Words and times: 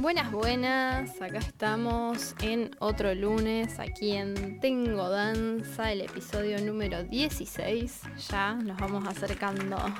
Buenas, 0.00 0.32
buenas. 0.32 1.20
Acá 1.20 1.40
estamos 1.40 2.34
en 2.40 2.70
otro 2.78 3.14
lunes, 3.14 3.78
aquí 3.78 4.12
en 4.12 4.58
Tengo 4.58 5.10
Danza, 5.10 5.92
el 5.92 6.00
episodio 6.00 6.58
número 6.62 7.04
16. 7.04 8.00
Ya 8.30 8.54
nos 8.54 8.78
vamos 8.78 9.06
acercando 9.06 9.76
a 9.76 9.92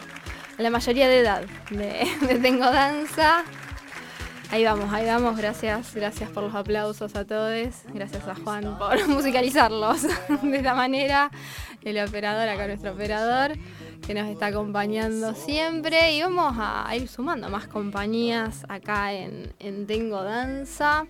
la 0.57 0.71
mayoría 0.71 1.07
de 1.07 1.19
edad 1.19 1.43
de, 1.69 2.07
de 2.27 2.39
Tengo 2.39 2.65
Danza. 2.65 3.45
Ahí 4.51 4.65
vamos, 4.65 4.91
ahí 4.91 5.05
vamos. 5.05 5.37
Gracias, 5.37 5.95
gracias 5.95 6.31
por 6.31 6.45
los 6.45 6.55
aplausos 6.55 7.15
a 7.15 7.27
todos. 7.27 7.83
Gracias 7.93 8.27
a 8.27 8.35
Juan 8.37 8.79
por 8.79 9.07
musicalizarlos 9.09 10.03
de 10.43 10.57
esta 10.57 10.75
manera. 10.75 11.31
El 11.83 12.03
operador, 12.03 12.49
acá 12.49 12.67
nuestro 12.67 12.93
operador 12.93 13.53
que 14.07 14.15
nos 14.15 14.29
está 14.29 14.47
acompañando 14.47 15.35
siempre 15.35 16.13
y 16.13 16.23
vamos 16.23 16.55
a 16.59 16.95
ir 16.97 17.09
sumando 17.09 17.49
más 17.49 17.67
compañías 17.69 18.65
acá 18.69 19.13
en, 19.13 19.53
en 19.59 19.87
Tengo 19.87 20.23
Danza. 20.23 21.07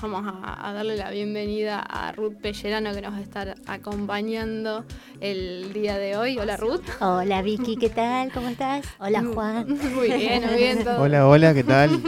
Vamos 0.00 0.32
a, 0.44 0.72
darle 0.72 0.96
la 0.96 1.10
bienvenida 1.10 1.80
a 1.80 2.12
Ruth 2.12 2.36
Pellerano 2.40 2.94
que 2.94 3.02
nos 3.02 3.14
va 3.14 3.16
a 3.16 3.20
estar 3.20 3.56
acompañando 3.66 4.84
el 5.20 5.72
día 5.72 5.98
de 5.98 6.16
hoy. 6.16 6.38
Hola 6.38 6.56
Ruth. 6.56 6.84
Hola 7.00 7.42
Vicky, 7.42 7.76
¿qué 7.76 7.90
tal? 7.90 8.30
¿Cómo 8.30 8.48
estás? 8.48 8.86
Hola 9.00 9.24
Juan. 9.24 9.66
Muy 9.94 10.12
bien, 10.12 10.46
muy 10.46 10.56
bien. 10.56 10.84
Todo. 10.84 11.02
Hola, 11.02 11.26
hola, 11.26 11.52
¿qué 11.52 11.64
tal? 11.64 12.00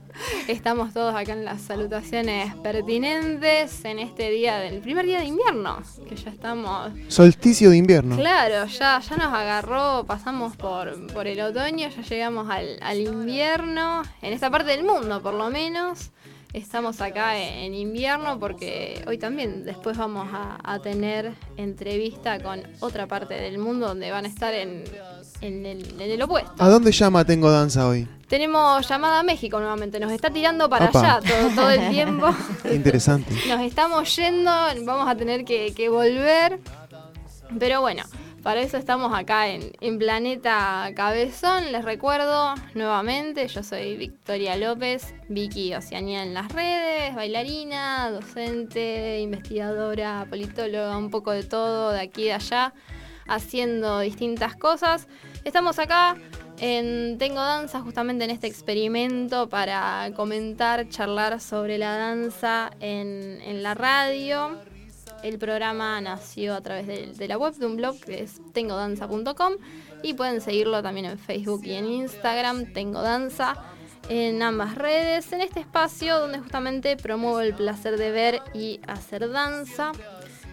Estamos 0.48 0.92
todos 0.92 1.14
acá 1.14 1.32
en 1.32 1.46
las 1.46 1.62
salutaciones 1.62 2.54
pertinentes 2.56 3.82
en 3.84 3.98
este 3.98 4.28
día 4.30 4.58
del 4.58 4.80
primer 4.80 5.06
día 5.06 5.20
de 5.20 5.26
invierno, 5.26 5.80
que 6.08 6.16
ya 6.16 6.30
estamos... 6.30 6.90
Solsticio 7.08 7.70
de 7.70 7.76
invierno. 7.76 8.16
Claro, 8.16 8.66
ya, 8.66 9.00
ya 9.00 9.16
nos 9.16 9.32
agarró, 9.32 10.04
pasamos 10.06 10.56
por, 10.56 11.06
por 11.12 11.26
el 11.26 11.40
otoño, 11.40 11.88
ya 11.88 12.02
llegamos 12.02 12.50
al, 12.50 12.78
al 12.82 13.00
invierno, 13.00 14.02
en 14.20 14.32
esta 14.32 14.50
parte 14.50 14.72
del 14.72 14.84
mundo 14.84 15.22
por 15.22 15.34
lo 15.34 15.50
menos 15.50 16.10
estamos 16.52 17.00
acá 17.00 17.38
en 17.38 17.74
invierno 17.74 18.38
porque 18.38 19.02
hoy 19.06 19.18
también 19.18 19.64
después 19.64 19.96
vamos 19.96 20.28
a, 20.32 20.78
tener 20.82 21.34
entrevista 21.56 22.40
con 22.40 22.62
otra 22.80 23.06
parte 23.06 23.34
del 23.34 23.58
mundo 23.58 23.88
donde 23.88 24.10
van 24.10 24.24
a 24.24 24.28
estar 24.28 24.54
en, 24.54 24.84
el, 25.40 26.22
opuesto. 26.22 26.52
¿A 26.58 26.68
dónde 26.68 26.92
llama 26.92 27.24
Tengo 27.24 27.50
Danza 27.50 27.86
hoy? 27.88 28.08
Tenemos 28.28 28.86
llamada 28.88 29.20
a 29.20 29.22
México 29.22 29.58
nuevamente, 29.58 29.98
nos 29.98 30.12
está 30.12 30.30
tirando 30.30 30.68
para 30.68 30.86
allá 30.86 31.20
todo, 31.54 31.70
el 31.70 31.90
tiempo. 31.90 32.28
Interesante. 32.70 33.34
Nos 33.48 33.60
estamos 33.62 34.14
yendo, 34.16 34.50
vamos 34.84 35.08
a 35.08 35.16
tener 35.16 35.44
que, 35.44 35.72
que 35.74 35.88
volver. 35.88 36.60
Pero 37.58 37.80
bueno, 37.80 38.04
para 38.48 38.62
eso 38.62 38.78
estamos 38.78 39.12
acá 39.12 39.46
en, 39.46 39.98
Planeta 39.98 40.90
Cabezón. 40.96 41.70
Les 41.70 41.84
recuerdo 41.84 42.54
nuevamente, 42.72 43.46
yo 43.46 43.62
soy 43.62 43.94
Victoria 43.98 44.56
López, 44.56 45.14
Vicky 45.28 45.74
Oceanía 45.74 46.22
en 46.22 46.32
las 46.32 46.50
redes, 46.50 47.14
bailarina, 47.14 48.10
docente, 48.10 49.20
investigadora, 49.20 50.26
politóloga, 50.30 50.96
un 50.96 51.10
poco 51.10 51.32
de 51.32 51.42
todo, 51.42 51.92
de 51.92 52.00
aquí 52.00 52.22
y 52.22 52.24
de 52.24 52.32
allá, 52.32 52.72
haciendo 53.26 54.00
distintas 54.00 54.56
cosas. 54.56 55.08
Estamos 55.44 55.78
acá 55.78 56.16
en 56.58 57.18
Tengo 57.18 57.42
Danza 57.42 57.82
justamente 57.82 58.24
en 58.24 58.30
este 58.30 58.46
experimento 58.46 59.50
para 59.50 60.10
comentar, 60.16 60.88
charlar 60.88 61.38
sobre 61.42 61.76
la 61.76 61.98
danza 61.98 62.70
en, 62.80 63.62
la 63.62 63.74
radio 63.74 64.58
el 65.22 65.38
programa 65.38 66.00
nació 66.00 66.54
a 66.54 66.60
través 66.60 66.86
de, 66.86 67.28
la 67.28 67.38
web 67.38 67.54
de 67.54 67.66
un 67.66 67.76
blog 67.76 67.98
que 68.00 68.22
es 68.22 68.40
tengodanza.com 68.52 69.54
y 70.02 70.14
pueden 70.14 70.40
seguirlo 70.40 70.82
también 70.82 71.06
en 71.06 71.18
Facebook 71.18 71.62
y 71.64 71.74
en 71.74 71.86
Instagram, 71.86 72.72
Tengo 72.72 73.02
Danza, 73.02 73.54
en 74.08 74.42
ambas 74.42 74.74
redes, 74.74 75.32
en 75.32 75.40
este 75.40 75.60
espacio 75.60 76.18
donde 76.18 76.38
justamente 76.38 76.96
promuevo 76.96 77.40
el 77.40 77.54
placer 77.54 77.98
de 77.98 78.10
ver 78.10 78.42
y 78.54 78.80
hacer 78.86 79.30
danza. 79.30 79.92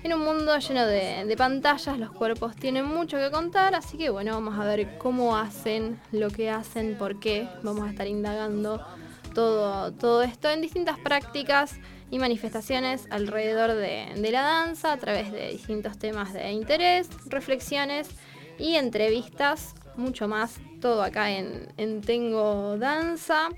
En 0.03 0.13
un 0.13 0.21
mundo 0.21 0.55
lleno 0.59 0.85
de, 0.85 1.25
de 1.25 1.37
pantallas, 1.37 1.97
los 1.97 2.11
cuerpos 2.11 2.55
tienen 2.55 2.85
mucho 2.85 3.17
que 3.17 3.31
contar, 3.31 3.73
así 3.73 3.97
que 3.97 4.11
bueno, 4.11 4.33
vamos 4.33 4.59
a 4.59 4.63
ver 4.63 4.97
cómo 4.99 5.35
hacen, 5.35 5.99
lo 6.11 6.29
que 6.29 6.51
hacen, 6.51 6.95
por 6.97 7.19
qué. 7.19 7.47
Vamos 7.63 7.87
a 7.87 7.89
estar 7.89 8.05
indagando 8.05 8.85
todo, 9.33 9.91
todo 9.93 10.21
esto 10.21 10.49
en 10.49 10.61
distintas 10.61 10.99
prácticas 10.99 11.79
y 12.11 12.19
manifestaciones 12.19 13.07
alrededor 13.09 13.73
de, 13.73 14.13
la 14.31 14.41
danza 14.41 14.93
a 14.93 14.97
través 14.97 15.31
de 15.31 15.51
distintos 15.51 15.97
temas 15.97 16.33
de 16.33 16.51
interés, 16.51 17.09
reflexiones 17.25 18.09
y 18.57 18.75
entrevistas, 18.75 19.75
mucho 19.95 20.27
más, 20.27 20.59
todo 20.81 21.03
acá 21.03 21.31
en, 21.31 21.67
en 21.77 22.01
Tengo 22.01 22.77
Danza. 22.77 23.49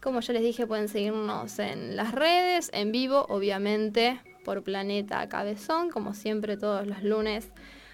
Como 0.00 0.20
ya 0.20 0.32
les 0.32 0.42
dije, 0.42 0.66
pueden 0.66 0.88
seguirnos 0.88 1.58
en 1.58 1.96
las 1.96 2.12
redes, 2.12 2.70
en 2.72 2.92
vivo, 2.92 3.26
obviamente, 3.28 4.20
por 4.44 4.62
Planeta 4.62 5.28
Cabezón, 5.28 5.90
como 5.90 6.14
siempre 6.14 6.56
todos 6.56 6.86
los 6.86 7.02
lunes 7.02 7.50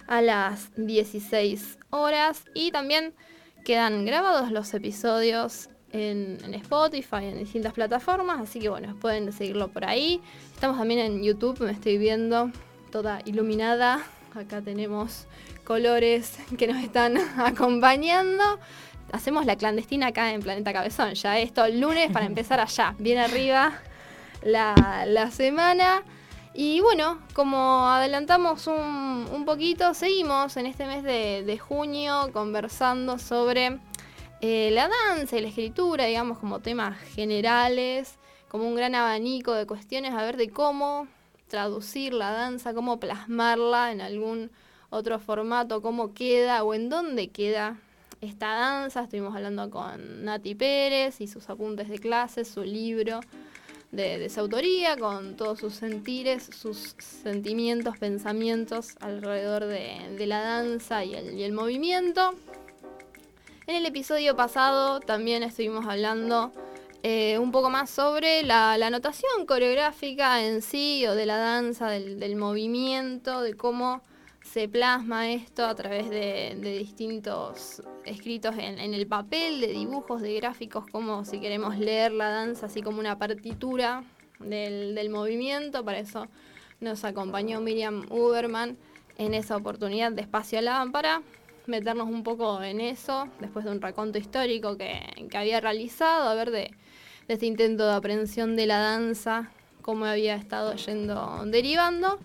a 0.06 0.20
las 0.20 0.70
16 0.76 1.78
horas. 1.90 2.44
Y 2.54 2.70
también 2.70 3.14
quedan 3.64 4.04
grabados 4.04 4.50
los 4.52 4.72
episodios 4.74 5.70
en, 5.94 6.54
Spotify, 6.54 7.24
en 7.26 7.38
distintas 7.38 7.72
plataformas, 7.72 8.40
así 8.40 8.58
que 8.58 8.68
bueno, 8.68 8.94
pueden 8.96 9.32
seguirlo 9.32 9.68
por 9.68 9.84
ahí. 9.84 10.20
Estamos 10.52 10.76
también 10.76 11.00
en 11.00 11.22
YouTube, 11.22 11.60
me 11.60 11.70
estoy 11.70 11.98
viendo 11.98 12.50
toda 12.90 13.20
iluminada. 13.24 14.04
Acá 14.34 14.60
tenemos 14.60 15.26
colores 15.62 16.36
que 16.58 16.66
nos 16.66 16.82
están 16.82 17.16
acompañando. 17.38 18.42
Hacemos 19.12 19.46
la 19.46 19.54
clandestina 19.54 20.08
acá 20.08 20.32
en 20.32 20.42
Planeta 20.42 20.72
Cabezón. 20.72 21.14
Ya 21.14 21.38
esto 21.38 21.66
lunes 21.68 22.10
para 22.10 22.26
empezar 22.32 22.58
allá, 22.58 22.96
bien 22.98 23.18
arriba 23.18 23.80
la, 24.42 25.30
semana. 25.30 26.02
Y 26.54 26.80
bueno, 26.80 27.20
como 27.34 27.86
adelantamos 27.86 28.66
un, 28.66 29.44
poquito, 29.46 29.94
seguimos 29.94 30.56
en 30.56 30.66
este 30.66 30.86
mes 30.86 31.04
de 31.04 31.58
junio 31.58 32.30
conversando 32.32 33.18
sobre 33.18 33.78
eh, 34.46 34.70
la 34.72 34.90
danza 35.08 35.38
y 35.38 35.40
la 35.40 35.48
escritura, 35.48 36.04
digamos, 36.04 36.38
como 36.38 36.60
temas 36.60 36.98
generales, 36.98 38.18
como 38.50 38.68
un 38.68 38.74
gran 38.74 38.94
abanico 38.94 39.54
de 39.54 39.66
cuestiones, 39.66 40.12
a 40.12 40.22
ver 40.22 40.36
de 40.36 40.50
cómo 40.50 41.08
traducir 41.48 42.12
la 42.12 42.30
danza, 42.30 42.74
cómo 42.74 43.00
plasmarla 43.00 43.90
en 43.90 44.02
algún 44.02 44.50
otro 44.90 45.18
formato, 45.18 45.80
cómo 45.80 46.12
queda 46.12 46.62
o 46.62 46.74
en 46.74 46.90
dónde 46.90 47.28
queda 47.28 47.78
esta 48.20 48.48
danza. 48.48 49.04
Estuvimos 49.04 49.34
hablando 49.34 49.70
con 49.70 50.26
Nati 50.26 50.54
Pérez 50.54 51.22
y 51.22 51.26
sus 51.26 51.48
apuntes 51.48 51.88
de 51.88 51.98
clase, 51.98 52.44
su 52.44 52.64
libro 52.64 53.20
de, 53.92 54.28
su 54.28 54.40
autoría, 54.40 54.98
con 54.98 55.38
todos 55.38 55.58
sus 55.58 55.72
sentires, 55.72 56.50
sus 56.54 56.94
sentimientos, 56.98 57.96
pensamientos 57.96 58.96
alrededor 59.00 59.64
de, 59.64 60.26
la 60.26 60.42
danza 60.42 61.02
y 61.02 61.14
el 61.14 61.52
movimiento. 61.54 62.34
En 63.66 63.76
el 63.76 63.86
episodio 63.86 64.36
pasado 64.36 65.00
también 65.00 65.42
estuvimos 65.42 65.86
hablando 65.86 66.52
eh, 67.02 67.38
un 67.38 67.50
poco 67.50 67.70
más 67.70 67.88
sobre 67.88 68.42
la, 68.42 68.76
notación 68.90 69.46
coreográfica 69.46 70.44
en 70.44 70.60
sí 70.60 71.06
o 71.06 71.14
de 71.14 71.24
la 71.24 71.38
danza, 71.38 71.88
del, 71.88 72.36
movimiento, 72.36 73.40
de 73.40 73.54
cómo 73.54 74.02
se 74.42 74.68
plasma 74.68 75.30
esto 75.30 75.64
a 75.64 75.74
través 75.74 76.10
de, 76.10 76.58
distintos 76.60 77.82
escritos 78.04 78.54
en, 78.58 78.92
el 78.92 79.06
papel, 79.06 79.62
de 79.62 79.68
dibujos, 79.68 80.20
de 80.20 80.34
gráficos, 80.34 80.84
como 80.92 81.24
si 81.24 81.40
queremos 81.40 81.78
leer 81.78 82.12
la 82.12 82.28
danza 82.28 82.66
así 82.66 82.82
como 82.82 83.00
una 83.00 83.18
partitura 83.18 84.04
del, 84.40 84.94
del 84.94 85.08
movimiento. 85.08 85.82
Para 85.86 86.00
eso 86.00 86.28
nos 86.80 87.02
acompañó 87.04 87.62
Miriam 87.62 88.04
Uberman 88.10 88.76
en 89.16 89.32
esa 89.32 89.56
oportunidad 89.56 90.12
de 90.12 90.20
Espacio 90.20 90.58
a 90.58 90.62
la 90.62 90.72
Lámpara 90.74 91.22
meternos 91.66 92.08
un 92.08 92.22
poco 92.22 92.62
en 92.62 92.80
eso, 92.80 93.28
después 93.40 93.64
de 93.64 93.70
un 93.70 93.80
raconto 93.80 94.18
histórico 94.18 94.76
que, 94.76 95.00
había 95.34 95.60
realizado, 95.60 96.28
a 96.28 96.34
ver 96.34 96.50
de, 96.50 96.70
este 97.28 97.46
intento 97.46 97.86
de 97.86 97.94
aprehensión 97.94 98.56
de 98.56 98.66
la 98.66 98.78
danza, 98.78 99.50
cómo 99.82 100.04
había 100.04 100.34
estado 100.34 100.74
yendo 100.74 101.42
derivando. 101.46 102.18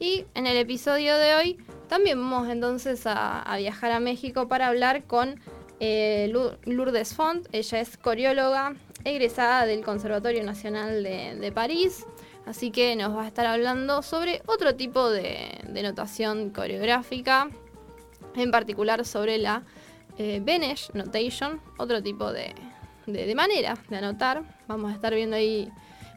Y 0.00 0.24
en 0.34 0.46
el 0.46 0.56
episodio 0.56 1.16
de 1.16 1.34
hoy 1.34 1.58
también 1.88 2.18
vamos 2.18 2.48
entonces 2.48 3.02
a, 3.04 3.54
viajar 3.58 3.92
a 3.92 4.00
México 4.00 4.48
para 4.48 4.68
hablar 4.68 5.04
con 5.04 5.40
eh, 5.80 6.32
Lourdes 6.64 7.14
Font. 7.14 7.46
Ella 7.52 7.80
es 7.80 7.96
coreóloga 7.96 8.74
egresada 9.04 9.66
del 9.66 9.84
Conservatorio 9.84 10.44
Nacional 10.44 11.02
de, 11.02 11.52
París. 11.54 12.06
Así 12.46 12.70
que 12.70 12.96
nos 12.96 13.14
va 13.14 13.24
a 13.24 13.26
estar 13.26 13.44
hablando 13.44 14.02
sobre 14.02 14.40
otro 14.46 14.74
tipo 14.74 15.10
de 15.10 15.82
notación 15.82 16.50
coreográfica 16.50 17.50
en 18.38 18.50
particular 18.50 19.04
sobre 19.04 19.38
la 19.38 19.62
eh, 20.18 20.42
Notation, 20.94 21.60
otro 21.76 22.02
tipo 22.02 22.32
de, 22.32 22.54
manera 23.34 23.78
de 23.88 23.96
anotar. 23.96 24.42
Vamos 24.66 24.92
a 24.92 24.94
estar 24.94 25.14
viendo 25.14 25.36
ahí 25.36 25.70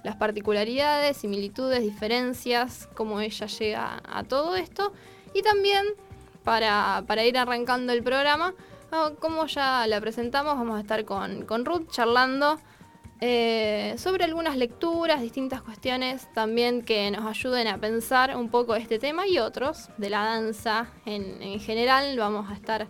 las 0.04 0.16
particularidades, 0.16 1.18
similitudes, 1.18 1.82
diferencias, 1.82 2.90
cómo 2.96 3.20
ella 3.22 3.46
llega 3.48 4.02
a 4.04 4.24
todo 4.24 4.56
esto. 4.56 4.92
Y 5.34 5.44
también, 5.44 5.86
para, 6.44 7.26
ir 7.26 7.38
arrancando 7.38 7.94
el 7.94 8.04
programa, 8.04 8.54
como 9.20 9.46
ya 9.46 9.86
la 9.88 10.02
presentamos, 10.02 10.56
vamos 10.56 10.78
a 10.78 10.82
estar 10.82 11.06
con, 11.06 11.46
con 11.46 11.66
Ruth 11.66 11.90
charlando 11.92 12.60
eh, 13.24 13.94
sobre 14.00 14.24
algunas 14.24 14.58
lecturas, 14.58 15.22
distintas 15.22 15.62
cuestiones 15.62 16.28
también 16.34 16.82
que 16.82 17.12
nos 17.12 17.24
ayuden 17.26 17.68
a 17.68 17.78
pensar 17.78 18.36
un 18.36 18.50
poco 18.50 18.74
este 18.74 18.98
tema 18.98 19.28
y 19.28 19.38
otros 19.38 19.90
de 19.98 20.10
la 20.10 20.26
danza 20.26 20.88
en, 21.06 21.40
en 21.44 21.60
general. 21.60 22.18
Vamos 22.18 22.50
a 22.50 22.56
estar 22.56 22.88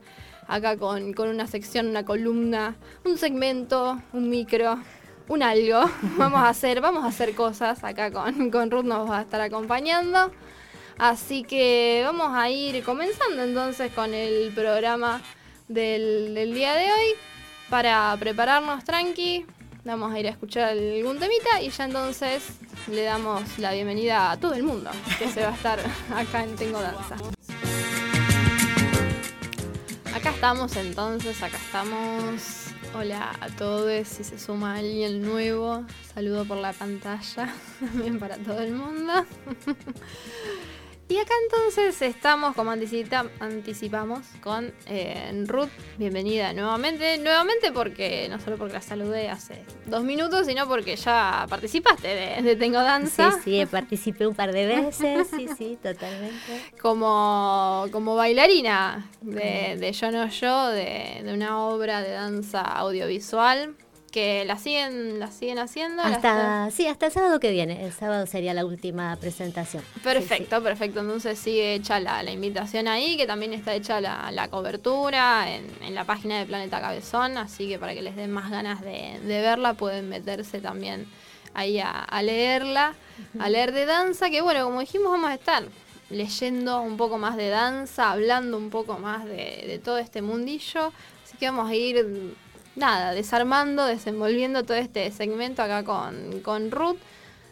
acá 0.48 0.78
con, 0.78 1.12
con 1.12 1.28
una 1.28 1.48
sección, 1.48 1.88
una 1.88 2.06
columna, 2.06 2.78
un 3.04 3.18
segmento, 3.18 4.02
un 4.14 4.30
micro, 4.30 4.80
un 5.28 5.44
algo. 5.44 5.82
Vamos 6.18 6.40
a 6.40 6.48
hacer, 6.48 6.80
vamos 6.80 7.04
a 7.04 7.08
hacer 7.08 7.36
cosas 7.36 7.84
acá 7.84 8.10
con, 8.10 8.52
con 8.52 8.72
Ruth 8.72 8.86
nos 8.86 9.10
va 9.10 9.20
a 9.20 9.22
estar 9.24 9.42
acompañando. 9.42 10.32
Así 10.98 11.44
que 11.44 12.04
vamos 12.06 12.30
a 12.34 12.50
ir 12.50 12.84
comenzando 12.84 13.44
entonces 13.44 13.92
con 13.92 14.14
el 14.14 14.54
programa 14.54 15.22
del, 15.68 16.34
del 16.36 16.54
día 16.54 16.74
de 16.76 16.86
hoy 16.86 17.16
para 17.70 18.16
prepararnos 18.18 18.84
tranqui. 18.86 19.46
Vamos 19.84 20.14
a 20.14 20.20
ir 20.20 20.28
a 20.28 20.30
escuchar 20.30 20.70
algún 20.70 21.18
temita 21.18 21.60
y 21.60 21.72
ya 21.72 21.86
entonces 21.86 22.44
le 22.88 23.02
damos 23.02 23.58
la 23.58 23.72
bienvenida 23.72 24.32
a 24.32 24.40
todo 24.40 24.54
el 24.54 24.62
mundo 24.62 24.92
que 25.18 25.28
se 25.28 25.42
va 25.42 25.50
a 25.50 25.56
estar 25.56 25.80
acá 26.16 26.44
en 26.44 26.56
Tengo 26.56 26.80
Danza. 26.80 27.16
Acá 30.14 30.30
estamos 30.30 30.76
entonces, 30.76 31.42
acá 31.42 31.58
estamos. 31.58 32.68
Hola 32.94 33.32
a 33.40 33.48
todos, 33.48 34.08
si 34.08 34.24
se 34.24 34.38
suma 34.38 34.76
alguien 34.76 35.24
nuevo, 35.24 35.84
saludo 36.14 36.46
por 36.46 36.58
la 36.58 36.74
pantalla, 36.74 37.52
también 37.80 38.20
para 38.20 38.38
todo 38.38 38.60
el 38.60 38.74
mundo. 38.74 39.26
Y 41.12 41.18
acá 41.18 41.34
entonces 41.44 42.02
estamos, 42.02 42.56
como 42.56 42.72
anticipa- 42.72 43.30
anticipamos, 43.42 44.22
con 44.42 44.74
eh, 44.86 45.44
Ruth. 45.46 45.68
Bienvenida 45.98 46.54
nuevamente. 46.54 47.18
Nuevamente 47.18 47.74
porque, 47.74 48.30
no 48.30 48.40
solo 48.40 48.56
porque 48.58 48.76
la 48.76 48.82
saludé 48.82 49.28
hace 49.30 49.62
dos 49.88 50.06
minutos, 50.06 50.46
sino 50.48 50.70
porque 50.70 50.96
ya 50.96 51.46
participaste 51.50 52.08
de, 52.08 52.42
de 52.42 52.56
Tengo 52.56 52.80
Danza. 52.80 53.34
Sí, 53.44 53.60
sí, 53.60 53.66
participé 53.66 54.26
un 54.26 54.36
par 54.36 54.54
de 54.54 54.66
veces, 54.66 55.28
sí, 55.36 55.50
sí, 55.58 55.78
totalmente. 55.84 56.72
como, 56.82 57.88
como 57.92 58.16
bailarina 58.16 59.10
de, 59.20 59.76
de 59.78 59.92
Yo 59.92 60.12
No 60.12 60.30
Yo, 60.30 60.68
de, 60.70 61.24
de 61.26 61.34
una 61.34 61.60
obra 61.66 62.02
de 62.02 62.12
danza 62.12 62.62
audiovisual 62.62 63.76
que 64.12 64.46
la 64.46 64.58
siguen, 64.58 65.20
la 65.20 65.32
siguen 65.32 65.58
haciendo. 65.60 66.04
Hasta, 66.04 66.70
sí, 66.72 66.86
hasta 66.88 67.08
el 67.08 67.12
sábado 67.12 67.40
que 67.40 67.52
viene. 67.52 67.86
El 67.86 67.94
sábado 67.94 68.28
sería 68.28 68.54
la 68.54 68.66
última 68.66 69.16
presentación. 69.16 69.84
Sí, 69.94 70.00
Perfecto, 70.02 70.62
perfecto. 70.62 71.00
Entonces 71.00 71.40
sigue 71.40 71.74
hecha 71.74 72.00
la, 72.00 72.22
la 72.22 72.32
invitación 72.32 72.88
ahí, 72.88 73.18
que 73.18 73.26
también 73.26 73.54
está 73.54 73.74
hecha 73.74 74.02
la, 74.02 74.30
la 74.32 74.50
cobertura 74.50 75.50
en, 75.56 75.66
en 75.82 75.96
la 75.96 76.04
página 76.06 76.40
de 76.40 76.46
Planeta 76.46 76.82
Cabezón, 76.82 77.38
así 77.38 77.68
que 77.68 77.80
para 77.80 77.94
que 77.94 78.02
les 78.02 78.16
den 78.16 78.32
más 78.32 78.52
ganas 78.52 78.82
de, 78.82 79.20
de 79.24 79.42
verla 79.42 79.74
pueden 79.74 80.10
meterse 80.10 80.60
también 80.60 81.08
ahí 81.54 81.80
a, 81.80 81.90
a 81.90 82.22
leerla, 82.22 82.94
a 83.40 83.50
leer 83.50 83.72
de 83.72 83.86
danza, 83.86 84.30
que 84.30 84.42
bueno, 84.42 84.64
como 84.66 84.80
dijimos 84.80 85.12
vamos 85.12 85.30
a 85.32 85.34
estar 85.34 85.64
leyendo 86.10 86.82
un 86.82 86.98
poco 86.98 87.18
más 87.18 87.38
de 87.38 87.50
danza, 87.50 88.12
hablando 88.12 88.58
un 88.58 88.70
poco 88.70 88.98
más 88.98 89.26
de, 89.26 89.64
de 89.68 89.80
todo 89.84 89.98
este 89.98 90.22
mundillo, 90.22 90.92
así 91.24 91.38
que 91.40 91.46
vamos 91.48 91.70
a 91.70 91.76
ir, 91.76 92.36
nada, 92.76 93.14
desarmando, 93.14 93.86
desenvolviendo 93.86 94.64
todo 94.64 94.78
este 94.78 95.12
segmento 95.12 95.62
acá 95.62 95.84
con, 95.84 96.42
con 96.42 96.72
Ruth. 96.72 96.98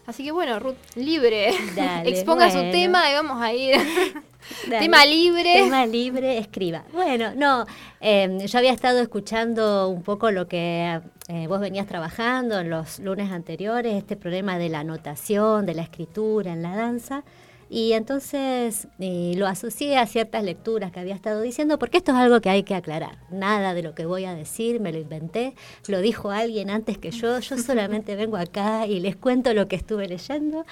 Así 0.06 0.24
que 0.24 0.32
bueno, 0.32 0.60
Ruth, 0.60 0.76
libre. 0.96 1.54
Dale, 1.76 2.10
Exponga 2.12 2.50
su 2.50 2.72
tema 2.72 3.12
y 3.12 3.14
vamos 3.14 3.42
a 3.42 3.54
ir. 3.54 3.76
Dale. 4.68 4.80
tema 4.80 5.06
libre. 5.06 5.54
Tema 5.54 5.86
libre, 5.86 6.40
escriba. 6.40 6.84
Bueno, 6.92 7.34
no, 7.36 7.66
eh, 8.02 8.40
yo 8.48 8.58
había 8.58 8.72
estado 8.72 9.00
escuchando 9.00 9.90
un 9.90 10.02
poco 10.02 10.32
lo 10.32 10.48
que 10.48 11.00
eh, 11.28 11.46
vos 11.48 11.60
venías 11.60 11.86
trabajando 11.86 12.60
en 12.60 12.72
los 12.72 12.98
lunes 12.98 13.32
anteriores, 13.32 13.94
este 13.96 14.16
problema 14.16 14.58
de 14.58 14.70
la 14.70 14.80
anotación, 14.80 15.68
de 15.68 15.76
la 15.76 15.84
escritura 15.84 16.54
en 16.54 16.64
la 16.64 16.76
danza. 16.76 17.24
Y 17.70 17.94
entonces 17.94 18.88
eh, 18.98 19.34
lo 19.38 19.46
asocié 19.46 19.98
a 19.98 20.08
ciertas 20.08 20.44
lecturas 20.44 20.92
que 20.92 21.00
había 21.00 21.14
estado 21.14 21.42
diciendo, 21.42 21.78
porque 21.78 21.98
esto 21.98 22.12
es 22.12 22.18
algo 22.18 22.42
que 22.42 22.50
hay 22.50 22.64
que 22.64 22.74
aclarar. 22.74 23.20
Nada 23.30 23.76
de 23.76 23.84
lo 23.84 23.94
que 23.94 24.08
voy 24.08 24.26
a 24.26 24.34
decir 24.34 24.80
me 24.80 24.92
lo 24.92 24.98
inventé, 24.98 25.54
lo 25.88 26.02
dijo 26.02 26.32
alguien 26.32 26.72
antes 26.72 26.98
que 26.98 27.12
yo, 27.12 27.40
yo 27.40 27.58
solamente 27.60 28.16
vengo 28.16 28.38
acá 28.38 28.88
y 28.88 29.00
les 29.00 29.16
cuento 29.16 29.54
lo 29.54 29.68
que 29.68 29.76
estuve 29.76 30.08
leyendo. 30.08 30.66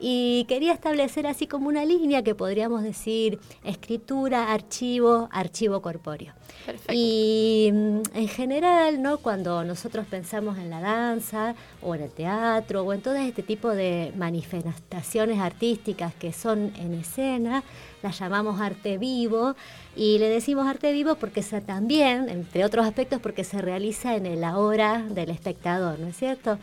Y 0.00 0.44
quería 0.48 0.72
establecer 0.72 1.26
así 1.26 1.46
como 1.46 1.68
una 1.68 1.84
línea 1.84 2.22
que 2.22 2.34
podríamos 2.34 2.82
decir 2.82 3.38
escritura, 3.64 4.52
archivo, 4.52 5.28
archivo 5.32 5.82
corpóreo. 5.82 6.32
Perfecto. 6.64 6.92
Y 6.94 7.70
mm, 7.72 8.00
en 8.14 8.28
general, 8.28 9.02
¿no? 9.02 9.18
cuando 9.18 9.64
nosotros 9.64 10.06
pensamos 10.06 10.58
en 10.58 10.70
la 10.70 10.80
danza 10.80 11.54
o 11.82 11.94
en 11.94 12.02
el 12.02 12.10
teatro 12.10 12.82
o 12.82 12.92
en 12.92 13.00
todo 13.00 13.14
este 13.14 13.42
tipo 13.42 13.70
de 13.70 14.12
manifestaciones 14.16 15.38
artísticas 15.38 16.14
que 16.14 16.32
son 16.32 16.72
en 16.76 16.94
escena, 16.94 17.64
las 18.02 18.18
llamamos 18.18 18.60
arte 18.60 18.98
vivo 18.98 19.56
y 19.96 20.18
le 20.18 20.28
decimos 20.28 20.66
arte 20.66 20.92
vivo 20.92 21.16
porque 21.16 21.42
se, 21.42 21.60
también, 21.60 22.28
entre 22.28 22.64
otros 22.64 22.86
aspectos, 22.86 23.20
porque 23.20 23.44
se 23.44 23.60
realiza 23.60 24.14
en 24.14 24.26
el 24.26 24.44
ahora 24.44 25.02
del 25.02 25.30
espectador, 25.30 25.98
¿no 25.98 26.06
es 26.06 26.16
cierto? 26.16 26.58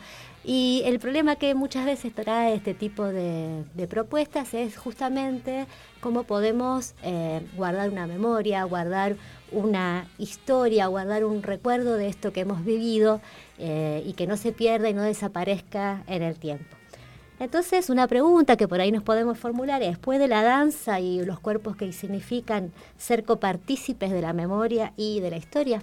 Y 0.48 0.82
el 0.84 1.00
problema 1.00 1.34
que 1.34 1.56
muchas 1.56 1.84
veces 1.84 2.14
trae 2.14 2.54
este 2.54 2.72
tipo 2.72 3.02
de, 3.04 3.64
de 3.74 3.88
propuestas 3.88 4.54
es 4.54 4.76
justamente 4.76 5.66
cómo 6.00 6.22
podemos 6.22 6.94
eh, 7.02 7.40
guardar 7.56 7.90
una 7.90 8.06
memoria, 8.06 8.62
guardar 8.62 9.16
una 9.50 10.06
historia, 10.18 10.86
guardar 10.86 11.24
un 11.24 11.42
recuerdo 11.42 11.94
de 11.94 12.06
esto 12.06 12.32
que 12.32 12.42
hemos 12.42 12.64
vivido 12.64 13.20
eh, 13.58 14.04
y 14.06 14.12
que 14.12 14.28
no 14.28 14.36
se 14.36 14.52
pierda 14.52 14.88
y 14.88 14.94
no 14.94 15.02
desaparezca 15.02 16.04
en 16.06 16.22
el 16.22 16.36
tiempo. 16.38 16.76
Entonces, 17.40 17.90
una 17.90 18.06
pregunta 18.06 18.56
que 18.56 18.68
por 18.68 18.80
ahí 18.80 18.92
nos 18.92 19.02
podemos 19.02 19.36
formular 19.40 19.82
es, 19.82 19.98
¿puede 19.98 20.28
la 20.28 20.44
danza 20.44 21.00
y 21.00 21.24
los 21.24 21.40
cuerpos 21.40 21.74
que 21.76 21.92
significan 21.92 22.70
ser 22.96 23.24
copartícipes 23.24 24.12
de 24.12 24.22
la 24.22 24.32
memoria 24.32 24.92
y 24.96 25.18
de 25.18 25.30
la 25.30 25.38
historia? 25.38 25.82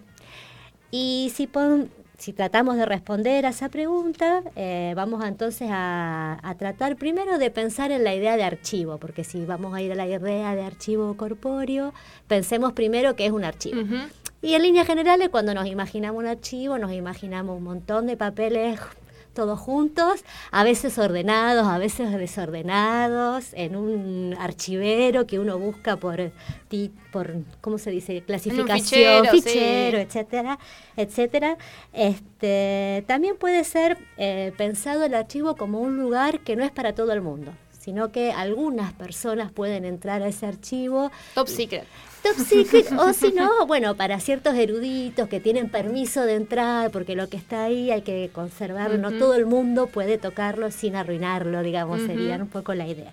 Y 0.90 1.34
si, 1.36 1.48
pon- 1.48 1.90
si 2.24 2.32
tratamos 2.32 2.78
de 2.78 2.86
responder 2.86 3.46
a 3.46 3.50
esa 3.50 3.68
pregunta, 3.68 4.44
eh, 4.56 4.94
vamos 4.96 5.26
entonces 5.26 5.68
a, 5.70 6.40
a 6.42 6.56
tratar 6.56 6.96
primero 6.96 7.38
de 7.38 7.52
pensar 7.52 7.92
en 7.92 8.06
la 8.06 8.16
idea 8.16 8.38
de 8.38 8.46
archivo, 8.46 8.98
porque 8.98 9.26
si 9.26 9.44
vamos 9.44 9.74
a 9.74 9.82
ir 9.82 9.92
a 9.92 9.96
la 9.96 10.08
idea 10.08 10.56
de 10.56 10.64
archivo 10.64 11.18
corpóreo, 11.18 11.94
pensemos 12.30 12.72
primero 12.72 13.18
que 13.18 13.26
es 13.26 13.34
un 13.34 13.44
archivo. 13.44 13.82
Y 14.42 14.54
en 14.54 14.62
líneas 14.62 14.88
generales, 14.88 15.28
cuando 15.28 15.54
nos 15.54 15.68
imaginamos 15.68 16.18
un 16.18 16.28
archivo, 16.28 16.78
nos 16.78 16.94
imaginamos 16.94 17.58
un 17.58 17.64
montón 17.64 18.08
de 18.08 18.16
papeles 18.16 18.80
todos 19.34 19.60
juntos, 19.60 20.24
a 20.52 20.64
veces 20.64 20.98
ordenados, 20.98 21.66
a 21.68 21.78
veces 21.78 22.12
desordenados, 22.12 23.48
en 23.54 23.76
un 23.76 24.36
archivero 24.40 25.26
que 25.28 25.40
uno 25.40 25.58
busca 25.58 25.98
por, 25.98 26.32
ti- 26.70 26.92
por 27.12 27.34
¿cómo 27.62 27.78
se 27.78 27.92
dice? 27.92 28.22
Clasificación, 28.22 29.26
fichero, 29.26 29.32
fichero, 29.32 29.98
sí. 29.98 30.04
etcétera, 30.04 30.60
etcétera. 30.96 31.58
Este, 31.92 33.04
también 33.08 33.36
puede 33.38 33.64
ser 33.64 33.98
eh, 34.18 34.54
pensado 34.58 35.04
el 35.04 35.14
archivo 35.14 35.56
como 35.56 35.80
un 35.80 35.98
lugar 35.98 36.40
que 36.42 36.56
no 36.56 36.64
es 36.64 36.72
para 36.72 36.94
todo 36.94 37.12
el 37.14 37.22
mundo, 37.22 37.52
sino 37.80 38.12
que 38.12 38.32
algunas 38.32 38.94
personas 38.94 39.52
pueden 39.52 39.86
entrar 39.86 40.22
a 40.22 40.28
ese 40.28 40.46
archivo 40.46 41.12
Top 41.34 41.48
secret. 41.48 41.86
Top 42.24 42.38
secret, 42.38 42.92
o 42.94 43.12
si 43.12 43.34
no, 43.34 43.66
bueno, 43.68 43.96
para 43.96 44.20
ciertos 44.20 44.56
eruditos 44.56 45.28
que 45.28 45.42
tienen 45.42 45.70
permiso 45.70 46.26
de 46.26 46.36
entrar, 46.36 46.90
porque 46.90 47.16
lo 47.16 47.28
que 47.28 47.36
está 47.38 47.66
ahí 47.66 47.92
hay 47.92 48.02
que 48.02 48.30
conservarlo, 48.34 48.98
no 48.98 49.12
todo 49.12 49.36
el 49.36 49.46
mundo 49.46 49.88
puede 49.88 50.18
tocarlo 50.18 50.72
sin 50.72 50.96
arruinarlo, 50.96 51.62
digamos, 51.62 52.00
Ujú. 52.00 52.08
sería 52.08 52.38
un 52.38 52.48
poco 52.48 52.74
la 52.74 52.88
idea. 52.88 53.12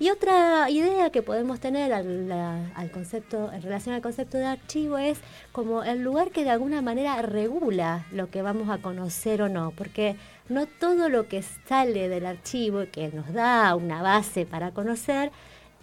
Y 0.00 0.10
otra 0.10 0.70
idea 0.70 1.10
que 1.10 1.22
podemos 1.22 1.58
tener 1.58 1.92
al 1.92 2.90
concepto, 2.92 3.50
en 3.52 3.62
relación 3.62 3.96
al 3.96 4.00
concepto 4.00 4.38
de 4.38 4.46
archivo 4.46 4.96
es 4.96 5.18
como 5.50 5.82
el 5.82 6.02
lugar 6.02 6.30
que 6.30 6.44
de 6.44 6.50
alguna 6.50 6.82
manera 6.82 7.20
regula 7.20 8.06
lo 8.12 8.30
que 8.30 8.40
vamos 8.40 8.70
a 8.70 8.78
conocer 8.78 9.42
o 9.42 9.48
no, 9.48 9.72
porque 9.72 10.14
no 10.48 10.66
todo 10.66 11.08
lo 11.08 11.26
que 11.26 11.42
sale 11.42 12.08
del 12.08 12.26
archivo 12.26 12.84
y 12.84 12.86
que 12.86 13.08
nos 13.08 13.32
da 13.32 13.74
una 13.74 14.00
base 14.00 14.46
para 14.46 14.70
conocer, 14.70 15.32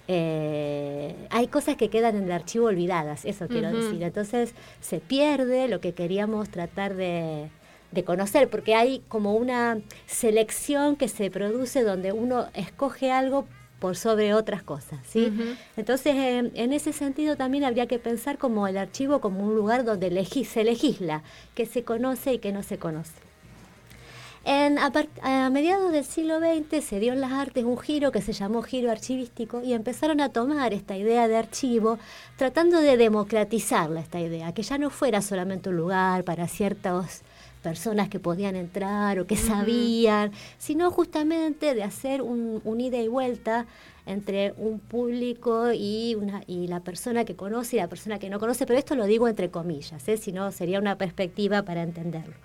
eh, 0.08 1.16
hay 1.30 1.48
cosas 1.48 1.76
que 1.78 1.90
quedan 1.90 2.16
en 2.16 2.24
el 2.26 2.32
archivo 2.32 2.68
olvidadas, 2.68 3.26
eso 3.26 3.48
quiero 3.48 3.72
decir. 3.72 4.04
Entonces 4.04 4.54
se 4.82 5.00
pierde 5.00 5.68
lo 5.68 5.80
que 5.80 5.94
queríamos 5.94 6.50
tratar 6.50 6.96
de, 6.96 7.50
de 7.92 8.04
conocer, 8.04 8.50
porque 8.50 8.76
hay 8.76 9.02
como 9.08 9.36
una 9.36 9.80
selección 10.06 10.96
que 10.96 11.08
se 11.08 11.32
produce 11.32 11.84
donde 11.84 12.12
uno 12.12 12.48
escoge 12.54 13.12
algo 13.12 13.46
por 13.80 13.98
sobre 13.98 14.34
otras 14.34 14.64
cosas, 14.64 15.00
¿sí? 15.08 15.32
Entonces, 15.76 16.16
eh, 16.16 16.52
en 16.54 16.74
ese 16.74 16.94
sentido 16.94 17.36
también 17.36 17.64
habría 17.64 17.88
que 17.88 18.00
pensar 18.00 18.38
como 18.38 18.68
el 18.68 18.78
archivo 18.78 19.20
como 19.20 19.46
un 19.46 19.56
lugar 19.56 19.84
donde 19.84 20.26
se 20.26 20.64
legisla, 20.64 21.24
que 21.54 21.66
se 21.66 21.84
conoce 21.84 22.34
y 22.34 22.40
que 22.40 22.52
no 22.52 22.64
se 22.64 22.78
conoce. 22.78 23.14
En, 24.48 24.78
a, 24.78 25.50
mediados 25.50 25.92
del 25.92 26.06
siglo 26.06 26.38
XX 26.38 26.86
se 26.86 27.00
dio 27.00 27.14
en 27.14 27.20
las 27.20 27.32
artes 27.32 27.64
un 27.64 27.80
giro 27.80 28.12
que 28.12 28.22
se 28.22 28.32
llamó 28.32 28.62
giro 28.62 28.92
archivístico 28.92 29.64
y 29.64 29.74
empezaron 29.74 30.22
a 30.22 30.30
tomar 30.30 30.72
esta 30.72 30.96
idea 30.96 31.28
de 31.28 31.36
archivo 31.36 31.98
tratando 32.38 32.80
de 32.80 32.96
democratizarla, 32.96 34.02
esta 34.02 34.20
idea, 34.20 34.54
que 34.54 34.62
ya 34.62 34.78
no 34.78 34.92
fuera 34.92 35.24
solamente 35.24 35.70
un 35.70 35.78
lugar 35.78 36.24
para 36.25 36.48
ciertos 36.48 37.24
personas 37.64 38.08
que 38.08 38.20
podían 38.20 38.56
entrar 38.56 39.20
o 39.20 39.25
que 39.25 39.36
sabían, 39.36 40.32
sino 40.60 40.92
justamente 40.92 41.74
de 41.74 41.82
hacer 41.82 42.22
un, 42.22 42.62
un 42.64 42.80
ida 42.80 43.00
y 43.00 43.08
vuelta 43.08 43.66
entre 44.06 44.54
un 44.58 44.78
público 44.78 45.74
y, 45.74 46.14
una, 46.14 46.44
y 46.46 46.68
la 46.68 46.82
persona 46.82 47.25
que 47.25 47.36
conoce 47.36 47.78
y 47.78 47.80
la 47.80 47.88
persona 47.88 48.20
que 48.20 48.30
no 48.30 48.40
conoce, 48.40 48.68
pero 48.68 48.78
esto 48.78 48.94
lo 48.94 49.06
digo 49.06 49.28
entre 49.28 49.50
comillas, 49.50 50.08
¿eh? 50.08 50.18
si 50.18 50.32
no 50.32 50.52
sería 50.52 50.78
una 50.78 51.00
perspectiva 51.00 51.64
para 51.64 51.82
entenderlo. 51.82 52.36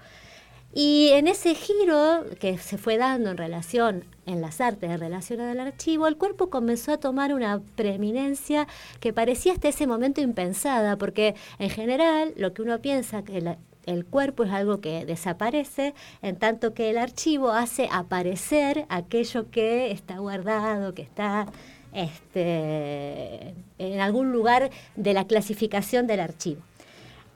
Y 0.72 1.10
en 1.14 1.26
ese 1.26 1.56
giro 1.56 2.24
que 2.38 2.56
se 2.58 2.78
fue 2.78 2.96
dando 2.96 3.30
en 3.30 3.36
relación, 3.36 4.04
en 4.26 4.40
las 4.40 4.60
artes 4.60 4.88
en 4.88 5.00
relación 5.00 5.40
al 5.40 5.58
archivo, 5.58 6.06
el 6.06 6.16
cuerpo 6.16 6.48
comenzó 6.48 6.92
a 6.92 6.98
tomar 6.98 7.34
una 7.34 7.60
preeminencia 7.74 8.68
que 9.00 9.12
parecía 9.12 9.52
hasta 9.52 9.68
ese 9.68 9.88
momento 9.88 10.20
impensada, 10.20 10.96
porque 10.96 11.34
en 11.58 11.70
general 11.70 12.34
lo 12.36 12.54
que 12.54 12.62
uno 12.62 12.80
piensa 12.80 13.24
que 13.24 13.56
el 13.86 14.04
cuerpo 14.06 14.44
es 14.44 14.52
algo 14.52 14.80
que 14.80 15.04
desaparece, 15.04 15.92
en 16.22 16.36
tanto 16.36 16.72
que 16.72 16.90
el 16.90 16.98
archivo 16.98 17.50
hace 17.50 17.88
aparecer 17.90 18.86
aquello 18.90 19.50
que 19.50 19.90
está 19.90 20.18
guardado, 20.18 20.94
que 20.94 21.02
está 21.02 21.46
este, 21.92 23.54
en 23.78 24.00
algún 24.00 24.30
lugar 24.30 24.70
de 24.94 25.14
la 25.14 25.26
clasificación 25.26 26.06
del 26.06 26.20
archivo. 26.20 26.62